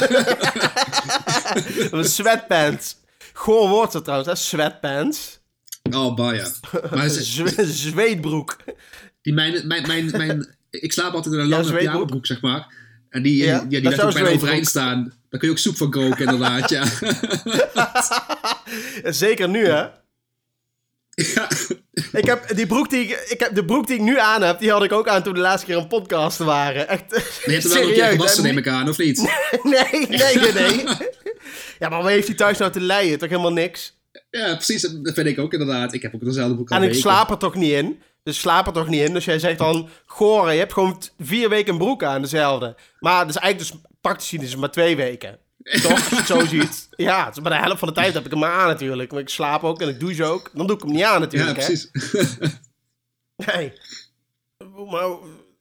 sweatpants. 2.01 2.97
Gewoon 3.33 3.71
woord 3.71 4.05
trouwens, 4.05 4.29
hè? 4.29 4.35
sweatpants. 4.35 5.43
Oh, 5.93 6.15
bah, 6.15 6.35
ja. 6.37 6.47
Maar 6.91 7.09
ze- 7.09 7.23
Zwe- 7.47 7.65
zweetbroek. 7.67 8.57
die, 9.23 9.33
mijn, 9.33 9.67
mijn, 9.67 9.87
mijn, 9.87 10.11
mijn, 10.11 10.57
ik 10.71 10.93
slaap 10.93 11.13
altijd 11.15 11.35
in 11.35 11.41
een 11.41 11.47
Ja, 11.47 11.51
lange 11.51 11.65
zweetbroek. 11.65 11.91
pyjamabroek, 11.93 12.27
zeg 12.27 12.41
maar. 12.41 12.67
En 13.11 13.23
die, 13.23 13.37
Ja, 13.37 13.45
ja, 13.47 13.59
dat 13.59 13.71
die, 13.71 13.83
laat 13.83 14.01
ook 14.01 14.13
bijna 14.13 14.29
overeind 14.31 14.67
staan. 14.69 15.03
Daar 15.05 15.41
kun 15.41 15.49
je 15.49 15.51
ook 15.55 15.61
soep 15.61 15.77
van 15.77 15.91
koken, 15.91 16.19
inderdaad, 16.25 16.71
ja. 16.77 16.85
Zeker 19.13 19.49
nu, 19.49 19.67
hè? 19.67 19.87
ja. 21.15 21.49
Ik 22.13 22.25
heb 22.25 22.57
die 22.57 22.67
broek 22.67 22.91
die 22.91 23.01
ik, 23.01 23.25
ik 23.29 23.41
heb 23.41 23.55
de 23.55 23.65
broek 23.65 23.87
die 23.87 23.97
ik 23.97 24.03
nu 24.03 24.19
aan 24.19 24.43
heb, 24.43 24.59
die 24.59 24.71
had 24.71 24.83
ik 24.85 24.93
ook 24.93 25.09
aan 25.09 25.23
toen 25.23 25.35
de 25.35 25.41
laatste 25.41 25.67
keer 25.67 25.77
een 25.77 25.87
podcast 25.89 26.39
waren. 26.39 26.89
Echt. 26.89 27.05
Je 27.45 27.53
hebt 27.53 27.65
er 27.65 27.71
wel 27.71 27.79
een 27.79 27.85
keer 27.87 27.95
serieus, 27.95 28.15
gewassen, 28.15 28.43
neem 28.43 28.59
ik 28.59 28.69
aan, 28.69 28.89
of 28.89 28.99
niet? 28.99 29.19
Nee, 29.63 30.07
nee, 30.09 30.37
nee, 30.39 30.53
nee. 30.53 30.85
Ja, 31.79 31.89
maar 31.89 32.03
waar 32.03 32.11
heeft 32.11 32.27
hij 32.27 32.37
thuis 32.37 32.59
nou 32.59 32.73
te 32.73 32.81
leien? 32.81 33.19
Toch 33.19 33.29
helemaal 33.29 33.53
niks? 33.53 33.97
Ja, 34.39 34.55
precies. 34.55 34.83
Dat 34.83 35.15
vind 35.15 35.27
ik 35.27 35.39
ook 35.39 35.53
inderdaad. 35.53 35.93
Ik 35.93 36.03
heb 36.03 36.15
ook 36.15 36.25
dezelfde 36.25 36.55
boek 36.55 36.71
al 36.71 36.77
En 36.77 36.83
ik 36.83 36.89
weken. 36.89 37.03
slaap 37.03 37.31
er 37.31 37.39
toch 37.39 37.55
niet 37.55 37.73
in. 37.73 38.01
Dus 38.23 38.41
slaap 38.41 38.67
er 38.67 38.73
toch 38.73 38.89
niet 38.89 39.01
in. 39.01 39.13
Dus 39.13 39.25
jij 39.25 39.39
zegt 39.39 39.59
dan, 39.59 39.89
goor, 40.07 40.53
je 40.53 40.59
hebt 40.59 40.73
gewoon 40.73 41.03
vier 41.19 41.49
weken 41.49 41.73
een 41.73 41.79
broek 41.79 42.03
aan, 42.03 42.23
dezelfde. 42.23 42.77
Maar 42.99 43.27
dat 43.27 43.35
is 43.35 43.41
eigenlijk 43.41 43.73
dus, 43.73 43.91
praktisch 44.01 44.29
gezien 44.29 44.47
is 44.47 44.57
maar 44.57 44.71
twee 44.71 44.97
weken. 44.97 45.39
Toch, 45.83 45.91
als 45.93 46.09
je 46.09 46.17
het 46.17 46.27
zo 46.27 46.47
ziet. 46.47 46.89
Ja, 46.97 47.25
het 47.25 47.37
is 47.37 47.43
maar 47.43 47.53
de 47.53 47.59
helft 47.59 47.79
van 47.79 47.89
de 47.89 47.95
tijd 47.95 48.15
heb 48.15 48.25
ik 48.25 48.31
hem 48.31 48.41
maar 48.41 48.51
aan 48.51 48.69
natuurlijk. 48.69 49.13
Maar 49.13 49.21
ik 49.21 49.29
slaap 49.29 49.65
ook 49.65 49.81
en 49.81 49.89
ik 49.89 50.01
douche 50.01 50.25
ook. 50.25 50.51
Dan 50.55 50.67
doe 50.67 50.77
ik 50.77 50.83
hem 50.83 50.93
niet 50.93 51.03
aan 51.03 51.13
Ja, 51.13 51.19
natuurlijk, 51.19 51.59
hè. 51.59 51.65
precies. 51.65 51.91
Nee. 53.37 53.73
Maar 54.91 55.09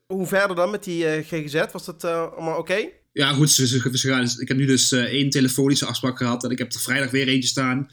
hoe 0.05 0.27
verder 0.27 0.55
dan 0.55 0.69
met 0.69 0.83
die 0.83 1.07
eh, 1.07 1.25
GGZ? 1.25 1.63
Was 1.71 1.85
dat 1.85 2.03
eh, 2.03 2.31
allemaal 2.31 2.57
oké? 2.57 2.87
Ja, 3.11 3.33
goed. 3.33 3.51
Ze, 3.51 3.67
ze, 3.67 3.97
ze 3.97 4.07
gaan, 4.09 4.29
ik 4.39 4.47
heb 4.47 4.57
nu 4.57 4.65
dus 4.65 4.91
eh, 4.91 5.01
één 5.03 5.29
telefonische 5.29 5.85
afspraak 5.85 6.17
gehad. 6.17 6.43
En 6.43 6.49
ik 6.49 6.57
heb 6.57 6.73
er 6.73 6.79
vrijdag 6.79 7.11
weer 7.11 7.27
eentje 7.27 7.49
staan. 7.49 7.89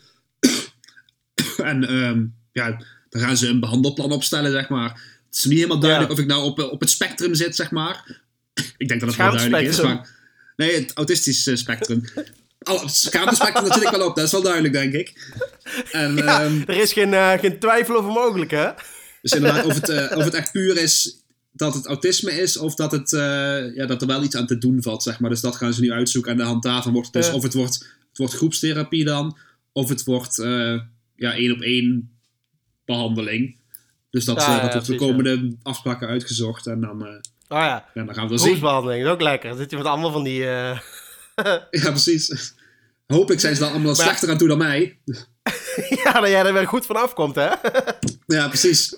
en 1.72 1.88
ehm, 1.88 2.24
ja, 2.52 2.82
dan 3.08 3.22
gaan 3.22 3.36
ze 3.36 3.48
een 3.48 3.60
behandelplan 3.60 4.12
opstellen, 4.12 4.50
zeg 4.50 4.68
maar. 4.68 4.88
Het 5.26 5.38
is 5.38 5.44
niet 5.44 5.58
helemaal 5.58 5.80
duidelijk 5.80 6.10
Ja. 6.10 6.16
of 6.16 6.22
ik 6.22 6.28
nou 6.30 6.44
op, 6.44 6.58
eh, 6.58 6.72
op 6.72 6.80
het 6.80 6.90
spectrum 6.90 7.34
zit, 7.34 7.56
zeg 7.56 7.70
maar. 7.70 8.20
ik 8.76 8.88
denk 8.88 9.00
dat 9.00 9.08
het 9.08 9.18
wel 9.18 9.30
duidelijk 9.32 9.66
is. 9.66 9.80
Maar, 9.80 10.08
nee, 10.56 10.74
het 10.74 10.92
autistische 10.94 11.56
spectrum. 11.56 12.04
Het 12.58 12.82
schaamtespectrum, 12.86 13.64
dat 13.64 13.74
zit 13.74 13.82
ik 13.82 13.90
wel 13.90 14.06
op. 14.06 14.16
Dat 14.16 14.24
is 14.24 14.32
wel 14.32 14.42
duidelijk, 14.42 14.72
denk 14.72 14.92
ik. 14.92 15.32
En, 15.92 16.16
Ja, 16.16 16.42
ehm, 16.42 16.62
er 16.66 16.76
is 16.80 16.92
geen, 16.92 17.14
eh, 17.14 17.38
geen 17.38 17.58
twijfel 17.58 17.96
over 17.96 18.10
mogelijk, 18.10 18.50
hè? 18.50 18.70
Dus 19.22 19.32
inderdaad, 19.32 19.64
of 19.64 19.74
het, 19.74 19.88
eh, 19.88 20.16
of 20.16 20.24
het 20.24 20.34
echt 20.34 20.52
puur 20.52 20.76
is 20.76 21.16
dat 21.52 21.74
het 21.74 21.86
autisme 21.86 22.32
is, 22.32 22.56
of 22.56 22.74
dat, 22.74 22.92
het, 22.92 23.10
ja, 23.74 23.86
dat 23.86 24.00
er 24.00 24.06
wel 24.06 24.22
iets 24.22 24.36
aan 24.36 24.46
te 24.46 24.58
doen 24.58 24.82
valt, 24.82 25.02
zeg 25.02 25.20
maar. 25.20 25.30
Dus 25.30 25.40
dat 25.40 25.56
gaan 25.56 25.74
ze 25.74 25.80
nu 25.80 25.92
uitzoeken. 25.92 26.30
En 26.32 26.36
de 26.36 26.42
hand 26.42 26.62
daarvan 26.62 26.92
wordt 26.92 27.08
het 27.12 27.22
dus, 27.22 27.32
of 27.32 27.42
het 27.42 27.54
wordt, 27.54 27.74
het 28.08 28.18
wordt 28.18 28.34
groepstherapie 28.34 29.04
dan, 29.04 29.38
of 29.72 29.88
het 29.88 30.04
wordt 30.04 30.38
ja, 31.20 31.32
één 31.34 31.52
op 31.52 31.60
één 31.60 32.18
behandeling. 32.84 33.58
Dus 34.10 34.24
dat, 34.24 34.36
Ja, 34.40 34.46
eh, 34.46 34.56
ja, 34.56 34.62
dat 34.62 34.72
wordt 34.72 34.86
de 34.86 34.96
komende 34.96 35.56
afspraken 35.62 36.08
uitgezocht. 36.08 36.66
En 36.66 36.80
dan, 36.80 37.06
eh, 37.06 37.12
Oh 37.48 37.58
ja, 37.58 37.84
ja, 37.94 38.04
dan 38.04 38.14
gaan 38.14 38.28
we 38.28 38.36
zien. 38.38 38.46
groepsbehandeling, 38.46 39.04
is 39.04 39.10
ook 39.10 39.20
lekker. 39.20 39.48
Dan 39.48 39.58
zit 39.58 39.70
je 39.70 39.76
met 39.76 39.86
allemaal 39.86 40.10
van 40.12 40.24
die... 40.24 40.46
eh, 40.48 40.78
Ja, 41.70 41.90
precies. 41.90 42.54
Hopelijk 43.06 43.40
zijn 43.40 43.54
ze 43.54 43.60
dan 43.60 43.70
allemaal 43.70 43.86
Maar- 43.94 44.04
slechter 44.04 44.30
aan 44.30 44.38
toe 44.38 44.48
dan 44.48 44.58
mij. 44.58 44.98
ja, 46.04 46.12
dat 46.12 46.28
jij 46.28 46.44
er 46.44 46.52
weer 46.52 46.66
goed 46.68 46.86
van 46.86 46.96
afkomt, 46.96 47.34
hè? 47.34 47.48
Ja, 48.36 48.48
precies. 48.48 48.96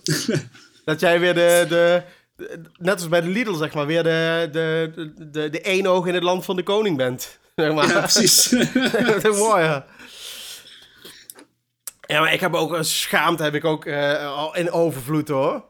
Dat 0.85 1.01
jij 1.01 1.21
weer 1.21 1.35
de, 1.35 1.67
de, 1.69 2.03
de- 2.37 2.61
Net 2.79 2.95
als 2.95 3.09
bij 3.09 3.21
de 3.21 3.29
Lidl, 3.29 3.55
zeg 3.55 3.75
maar, 3.75 3.87
weer 3.87 4.03
de, 4.03 4.49
de, 4.53 4.91
de, 4.95 5.31
de, 5.31 5.51
de 5.51 5.61
één 5.61 5.87
oog 5.87 6.07
in 6.07 6.15
het 6.15 6.23
land 6.23 6.45
van 6.45 6.57
de 6.57 6.63
koning 6.63 6.97
bent. 6.97 7.39
Zeg 7.57 7.73
maar. 7.73 7.89
Ja, 7.89 8.01
precies. 8.01 8.49
dat 8.93 9.25
is 9.33 9.39
mooi, 9.39 9.63
ja. 9.63 9.87
Ja, 12.13 12.21
maar 12.21 12.33
ik 12.33 12.41
heb 12.41 12.55
ook 12.55 12.73
een 12.73 12.85
schaamte, 12.85 13.43
heb 13.43 13.55
ik 13.55 13.65
ook 13.65 13.85
eh, 13.87 14.27
al 14.37 14.57
in 14.57 14.71
overvloed, 14.71 15.29
hoor. 15.29 15.55
Ik 15.57 15.63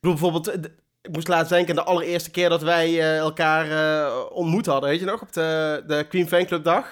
bedoel, 0.00 0.16
bijvoorbeeld, 0.18 0.48
eh, 0.48 0.70
ik 1.02 1.12
moest 1.12 1.28
laatst 1.28 1.50
denken, 1.52 1.74
de 1.74 1.82
allereerste 1.82 2.30
keer 2.30 2.48
dat 2.48 2.62
wij 2.62 2.86
eh, 2.88 3.16
elkaar 3.16 3.70
eh, 3.70 4.16
ontmoet 4.32 4.66
hadden, 4.66 4.90
weet 4.90 5.00
je 5.00 5.06
nog, 5.06 5.20
op 5.22 5.32
de, 5.32 5.82
de 5.86 6.06
Queen 6.08 6.28
Fanclub 6.28 6.64
dag? 6.64 6.86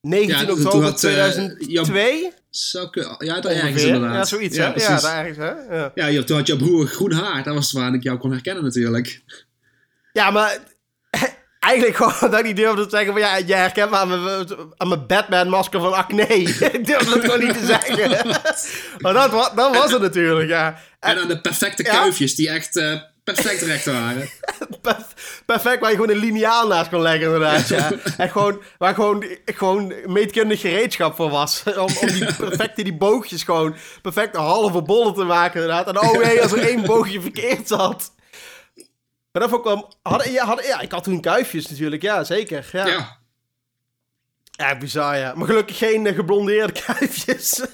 19 0.00 0.46
Ja, 0.46 0.52
oktober 0.52 0.82
had, 0.82 0.92
eh, 0.92 0.98
2002? 0.98 2.32
Zou 2.50 2.86
ik- 2.90 3.22
ja, 3.22 3.40
daar 3.40 3.52
ergens 3.52 3.82
inderdaad. 3.82 4.14
Ja, 4.14 4.24
zoiets, 4.24 4.56
ja, 4.56 4.72
hè? 4.74 4.82
Ja, 4.82 5.00
daar 5.00 5.18
ergens, 5.26 5.36
hè? 5.38 5.76
Ja. 5.76 5.90
Ja, 5.94 6.06
je- 6.06 6.24
toen 6.24 6.36
had 6.36 6.46
jouw 6.46 6.56
broer 6.56 6.86
groen 6.86 7.12
haar. 7.12 7.42
Dat 7.42 7.54
was 7.54 7.72
waar 7.72 7.94
ik 7.94 8.02
jou 8.02 8.18
kon 8.18 8.30
herkennen 8.32 8.64
natuurlijk. 8.64 9.22
Ja, 10.12 10.30
maar 10.30 10.58
eigenlijk 11.62 11.96
gewoon 11.96 12.14
dat 12.30 12.38
ik 12.38 12.44
niet 12.44 12.56
durfde 12.56 12.84
te 12.84 12.90
zeggen 12.96 13.12
van 13.12 13.20
ja, 13.20 13.40
jij 13.40 13.58
herkent 13.58 13.90
me 13.90 13.96
aan 13.96 14.08
mijn, 14.08 14.46
aan 14.76 14.88
mijn 14.88 15.06
Batman-masker 15.06 15.80
van 15.80 15.92
acne. 15.94 16.26
ik 16.26 16.86
durfde 16.86 17.12
het 17.12 17.24
gewoon 17.24 17.40
niet 17.40 17.58
te 17.58 17.66
zeggen. 17.66 18.10
maar 19.02 19.12
dat, 19.12 19.52
dat 19.54 19.76
was 19.76 19.92
het 19.92 20.02
natuurlijk, 20.02 20.48
ja. 20.48 20.78
En 21.00 21.20
aan 21.20 21.28
de 21.28 21.40
perfecte 21.40 21.82
Ja? 21.84 21.90
kuifjes 21.90 22.34
die 22.34 22.48
echt 22.50 22.76
eh, 22.76 23.00
perfect 23.24 23.62
recht 23.62 23.84
waren. 23.84 24.28
Perf- 24.80 25.40
Perfect 25.46 25.80
waar 25.80 25.90
je 25.90 25.96
gewoon 25.96 26.10
een 26.10 26.16
liniaal 26.22 26.66
naast 26.66 26.90
kon 26.90 27.00
leggen 27.02 27.22
inderdaad, 27.22 27.68
ja. 27.68 27.90
En 28.16 28.30
gewoon, 28.30 28.60
waar 28.78 28.94
gewoon, 28.94 29.24
gewoon 29.44 29.94
meetkundig 30.06 30.60
gereedschap 30.60 31.16
voor 31.16 31.30
was. 31.30 31.62
om, 31.66 31.88
om 32.00 32.06
die 32.06 32.34
perfecte, 32.34 32.82
die 32.82 32.96
boogjes 32.96 33.42
gewoon 33.42 33.76
perfect 34.02 34.34
een 34.34 34.40
halve 34.42 34.82
bollen 34.82 35.14
te 35.14 35.24
maken 35.24 35.60
inderdaad. 35.60 35.88
En 35.88 36.00
oh 36.00 36.22
nee, 36.22 36.42
als 36.42 36.52
er 36.52 36.66
één 36.68 36.84
boogje 36.86 37.20
verkeerd 37.20 37.68
zat. 37.68 38.12
Maar 39.32 39.48
dat 39.48 39.62
wel... 39.64 39.92
Hadden, 40.02 40.32
ja, 40.32 40.44
hadden, 40.44 40.66
ja, 40.66 40.80
ik 40.80 40.92
had 40.92 41.04
toen 41.04 41.20
kuifjes 41.20 41.68
natuurlijk, 41.68 42.02
ja, 42.02 42.24
zeker. 42.24 42.68
Ja, 42.72 42.86
ja. 42.86 43.20
Ja. 44.50 44.78
bizar, 44.78 45.16
ja. 45.16 45.34
Maar 45.34 45.46
gelukkig 45.46 45.78
geen 45.78 46.06
eh, 46.06 46.14
geblondeerde 46.14 46.72
kuifjes. 46.86 47.60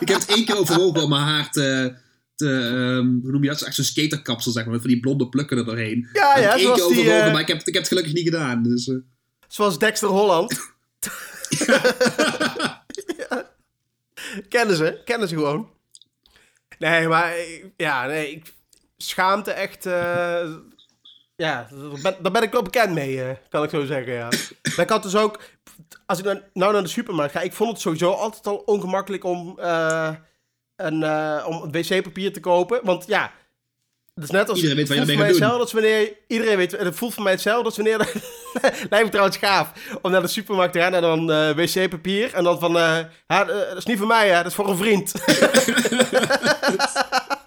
Ik 0.00 0.08
heb 0.08 0.20
het 0.20 0.26
één 0.26 0.44
keer 0.44 0.58
overwogen 0.58 1.02
om 1.02 1.08
mijn 1.08 1.22
haar 1.22 1.50
te... 1.50 1.96
te 2.34 2.46
ehm, 2.46 3.06
hoe 3.22 3.30
noem 3.30 3.42
je 3.42 3.48
dat? 3.48 3.62
Echt 3.62 3.74
zo'n 3.74 3.84
skaterkapsel, 3.84 4.52
zeg 4.52 4.62
maar. 4.62 4.72
Met 4.72 4.82
van 4.82 4.90
die 4.90 5.00
blonde 5.00 5.28
plukken 5.28 5.58
er 5.58 5.64
doorheen. 5.64 6.08
Ja, 6.12 6.38
ja, 6.38 6.50
heb 6.50 6.58
ik 6.58 6.64
één 6.64 6.66
keer 6.66 6.74
die, 6.74 6.84
overwogen, 6.84 7.24
eh, 7.24 7.32
maar 7.32 7.40
ik 7.40 7.48
heb, 7.48 7.58
ik 7.58 7.64
heb 7.66 7.74
het 7.74 7.88
gelukkig 7.88 8.12
niet 8.12 8.24
gedaan. 8.24 8.62
Dus, 8.62 8.88
eh, 8.88 8.96
Zoals 9.48 9.78
Dexter 9.78 10.08
Holland. 10.08 10.58
Ja. 13.28 13.50
Kennen 14.48 14.76
ze, 14.76 15.00
kennen 15.04 15.28
ze 15.28 15.34
gewoon. 15.34 15.70
Nee, 16.78 17.08
maar 17.08 17.34
ja, 17.76 18.06
nee, 18.06 18.30
ik, 18.30 18.52
schaamte 19.02 19.50
echt. 19.50 19.86
eh, 19.86 20.42
ja, 21.36 21.66
daar 21.70 22.00
ben, 22.02 22.16
daar 22.22 22.32
ben 22.32 22.42
ik 22.42 22.52
wel 22.52 22.62
bekend 22.62 22.92
mee, 22.92 23.22
eh, 23.22 23.30
kan 23.48 23.62
ik 23.62 23.70
zo 23.70 23.84
zeggen. 23.84 24.12
Ja. 24.12 24.28
Maar 24.62 24.84
ik 24.84 24.88
had 24.88 25.02
dus 25.02 25.16
ook, 25.16 25.40
als 26.06 26.18
ik 26.18 26.24
nou, 26.24 26.40
nou 26.52 26.72
naar 26.72 26.82
de 26.82 26.88
supermarkt 26.88 27.32
ga, 27.32 27.40
ik 27.40 27.52
vond 27.52 27.70
het 27.70 27.80
sowieso 27.80 28.10
altijd 28.10 28.46
al 28.46 28.56
ongemakkelijk 28.56 29.24
om, 29.24 29.58
eh, 29.58 30.14
een, 30.76 31.04
om 31.44 31.72
wc-papier 31.72 32.32
te 32.32 32.40
kopen. 32.40 32.80
Want 32.82 33.06
ja, 33.06 33.32
het 34.14 34.24
is 34.24 34.30
net 34.30 34.48
als. 34.48 34.62
Iedereen 34.62 34.76
weet 34.76 34.88
wat 34.88 34.96
je 34.96 35.02
ermee 35.02 35.16
voelt 35.16 35.26
gaat 35.26 35.36
hetzelfde 35.36 35.62
als 35.62 35.72
wanneer. 35.72 36.12
Iedereen 36.26 36.56
weet, 36.56 36.72
het 36.72 36.96
voelt 36.96 37.14
voor 37.14 37.22
mij 37.22 37.32
hetzelfde 37.32 37.64
als 37.64 37.76
wanneer. 37.76 37.98
lijkt 38.90 39.04
me 39.04 39.08
trouwens 39.08 39.36
gaaf 39.36 39.72
om 40.02 40.10
naar 40.10 40.22
de 40.22 40.28
supermarkt 40.28 40.72
te 40.72 40.80
gaan 40.80 40.94
en 40.94 41.02
dan 41.02 41.26
wc-papier. 41.54 42.34
En 42.34 42.44
dan 42.44 42.58
van. 42.58 42.72
dat 43.26 43.76
is 43.76 43.84
niet 43.84 43.98
voor 43.98 44.06
mij, 44.06 44.28
hè, 44.28 44.36
dat 44.36 44.46
is 44.46 44.54
voor 44.54 44.68
een 44.68 44.76
vriend. 44.76 45.12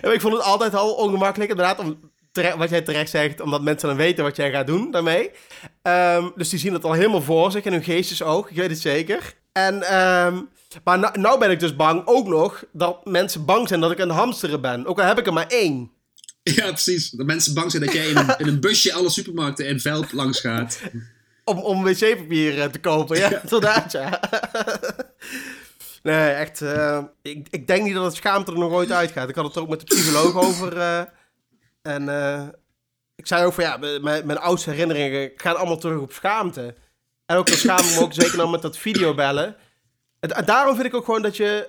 en 0.00 0.12
ik 0.12 0.20
vond 0.20 0.34
het 0.34 0.42
altijd 0.42 0.74
al 0.74 0.92
ongemakkelijk, 0.94 1.50
inderdaad, 1.50 1.78
om, 1.78 2.10
wat 2.56 2.70
jij 2.70 2.82
terecht 2.82 3.10
zegt, 3.10 3.40
omdat 3.40 3.62
mensen 3.62 3.88
dan 3.88 3.96
weten 3.96 4.24
wat 4.24 4.36
jij 4.36 4.50
gaat 4.50 4.66
doen 4.66 4.90
daarmee. 4.90 5.30
Ehm, 5.82 6.28
dus 6.36 6.48
die 6.48 6.58
zien 6.58 6.72
het 6.72 6.84
al 6.84 6.92
helemaal 6.92 7.22
voor 7.22 7.50
zich 7.50 7.64
in 7.64 7.72
hun 7.72 7.84
geestesoog, 7.84 8.50
ik 8.50 8.56
weet 8.56 8.70
het 8.70 8.80
zeker. 8.80 9.34
En, 9.52 9.82
ehm, 9.82 10.40
maar 10.84 10.98
nou, 10.98 11.20
nou 11.20 11.38
ben 11.38 11.50
ik 11.50 11.60
dus 11.60 11.76
bang 11.76 12.02
ook 12.04 12.28
nog 12.28 12.64
dat 12.72 13.04
mensen 13.06 13.44
bang 13.44 13.68
zijn 13.68 13.80
dat 13.80 13.90
ik 13.90 13.98
het 13.98 14.10
hamsteren 14.10 14.60
ben. 14.60 14.86
Ook 14.86 15.00
al 15.00 15.06
heb 15.06 15.18
ik 15.18 15.26
er 15.26 15.32
maar 15.32 15.46
één. 15.46 15.90
ja, 16.42 16.66
precies. 16.66 17.10
Dat 17.10 17.26
mensen 17.26 17.54
bang 17.54 17.70
zijn 17.70 17.84
dat 17.84 17.92
jij 17.92 18.08
in 18.08 18.16
een, 18.16 18.34
in 18.38 18.48
een 18.48 18.60
busje 18.60 18.92
alle 18.92 19.10
supermarkten 19.10 19.66
in 19.66 19.80
Velp 19.80 20.12
langs 20.12 20.40
gaat. 20.40 20.80
Om, 21.44 21.58
om 21.58 21.82
wc-papier 21.82 22.60
eh, 22.60 22.68
te 22.68 22.80
kopen, 22.80 23.18
ja, 23.18 23.40
inderdaad, 23.42 23.92
ja. 23.92 24.20
Nee, 26.02 26.30
echt, 26.30 26.60
eh, 26.60 27.02
ik, 27.22 27.46
ik 27.50 27.66
denk 27.66 27.84
niet 27.84 27.94
dat 27.94 28.04
het 28.04 28.14
schaamte 28.14 28.52
er 28.52 28.58
nog 28.58 28.72
ooit 28.72 28.92
uitgaat. 28.92 29.28
Ik 29.28 29.34
had 29.34 29.44
het 29.44 29.58
ook 29.58 29.68
met 29.68 29.80
de 29.80 29.94
psycholoog 29.94 30.36
over. 30.36 30.78
eh, 30.78 31.02
en 31.82 32.08
eh, 32.08 32.42
ik 33.14 33.26
zei 33.26 33.44
ook 33.44 33.52
van, 33.52 33.64
ja, 33.64 33.76
mijn, 33.76 34.26
mijn 34.26 34.38
oudste 34.38 34.70
herinneringen 34.70 35.30
gaan 35.36 35.56
allemaal 35.56 35.78
terug 35.78 36.00
op 36.00 36.12
schaamte. 36.12 36.74
En 37.26 37.36
ook 37.36 37.46
dat 37.46 37.58
schaam 37.58 37.84
me 37.84 38.00
ook 38.00 38.12
zeker 38.12 38.36
dan 38.36 38.50
met 38.50 38.62
dat 38.62 38.76
videobellen. 38.78 39.56
En, 40.20 40.30
en 40.30 40.44
daarom 40.44 40.74
vind 40.74 40.86
ik 40.86 40.94
ook 40.94 41.04
gewoon 41.04 41.22
dat 41.22 41.36
je 41.36 41.68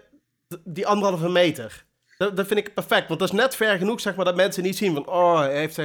die 0.64 0.88
anderhalve 0.88 1.30
meter... 1.30 1.86
Dat, 2.18 2.38
dat 2.38 2.48
vind 2.48 2.60
ik 2.60 2.74
perfect, 2.74 3.08
want 3.08 3.20
dat 3.20 3.34
is 3.34 3.40
net 3.40 3.56
ver 3.56 3.78
genoeg, 3.78 4.02
zeg 4.02 4.16
maar, 4.16 4.26
dat 4.26 4.36
mensen 4.36 4.64
niet 4.64 4.78
zien 4.78 4.94
van, 4.94 5.08
oh, 5.08 5.40
hij 5.40 5.58
heeft 5.58 5.80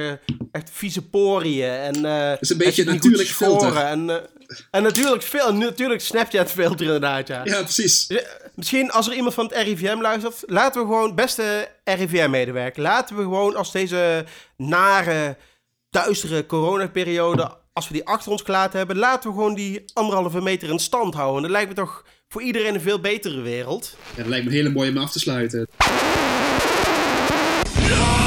echt 0.51 0.69
vieze 0.71 1.09
poriën 1.09 1.69
en 1.69 1.95
is 2.39 2.49
een 2.49 2.57
beetje 2.57 2.83
natuurlijk 2.83 3.29
filter. 3.29 3.75
En, 3.75 4.29
en 4.71 4.83
natuurlijk, 4.83 5.23
veel, 5.23 5.53
natuurlijk 5.53 6.01
Snapchat 6.01 6.51
filter 6.51 6.85
inderdaad, 6.85 7.27
ja. 7.27 7.41
Ja, 7.45 7.61
precies. 7.61 8.05
Ja, 8.07 8.21
Misschien 8.55 8.91
als 8.91 9.07
er 9.07 9.13
iemand 9.13 9.33
van 9.33 9.45
het 9.45 9.55
RIVM 9.55 10.01
luistert, 10.01 10.43
laten 10.45 10.81
we 10.81 10.87
gewoon, 10.87 11.15
beste 11.15 11.67
RIVM-medewerker, 11.83 12.81
laten 12.81 13.15
we 13.15 13.21
gewoon 13.21 13.55
als 13.55 13.71
deze 13.71 14.25
nare, 14.57 15.37
duistere 15.89 16.45
coronaperiode, 16.45 17.57
als 17.73 17.87
we 17.87 17.93
die 17.93 18.05
achter 18.05 18.31
ons 18.31 18.41
gelaten 18.41 18.77
hebben, 18.77 18.97
laten 18.97 19.29
we 19.29 19.35
gewoon 19.35 19.55
die 19.55 19.83
anderhalve 19.93 20.41
meter 20.41 20.69
in 20.69 20.79
stand 20.79 21.13
houden. 21.13 21.41
Dat 21.41 21.51
lijkt 21.51 21.69
me 21.69 21.75
toch 21.75 22.05
voor 22.27 22.41
iedereen 22.41 22.73
een 22.73 22.81
veel 22.81 22.99
betere 22.99 23.41
wereld. 23.41 23.95
Ja, 24.09 24.17
dat 24.17 24.27
lijkt 24.27 24.45
me 24.45 24.51
een 24.51 24.57
hele 24.57 24.69
mooie 24.69 24.89
om 24.89 24.97
af 24.97 25.11
te 25.11 25.19
sluiten. 25.19 25.67
Ja! 27.87 28.18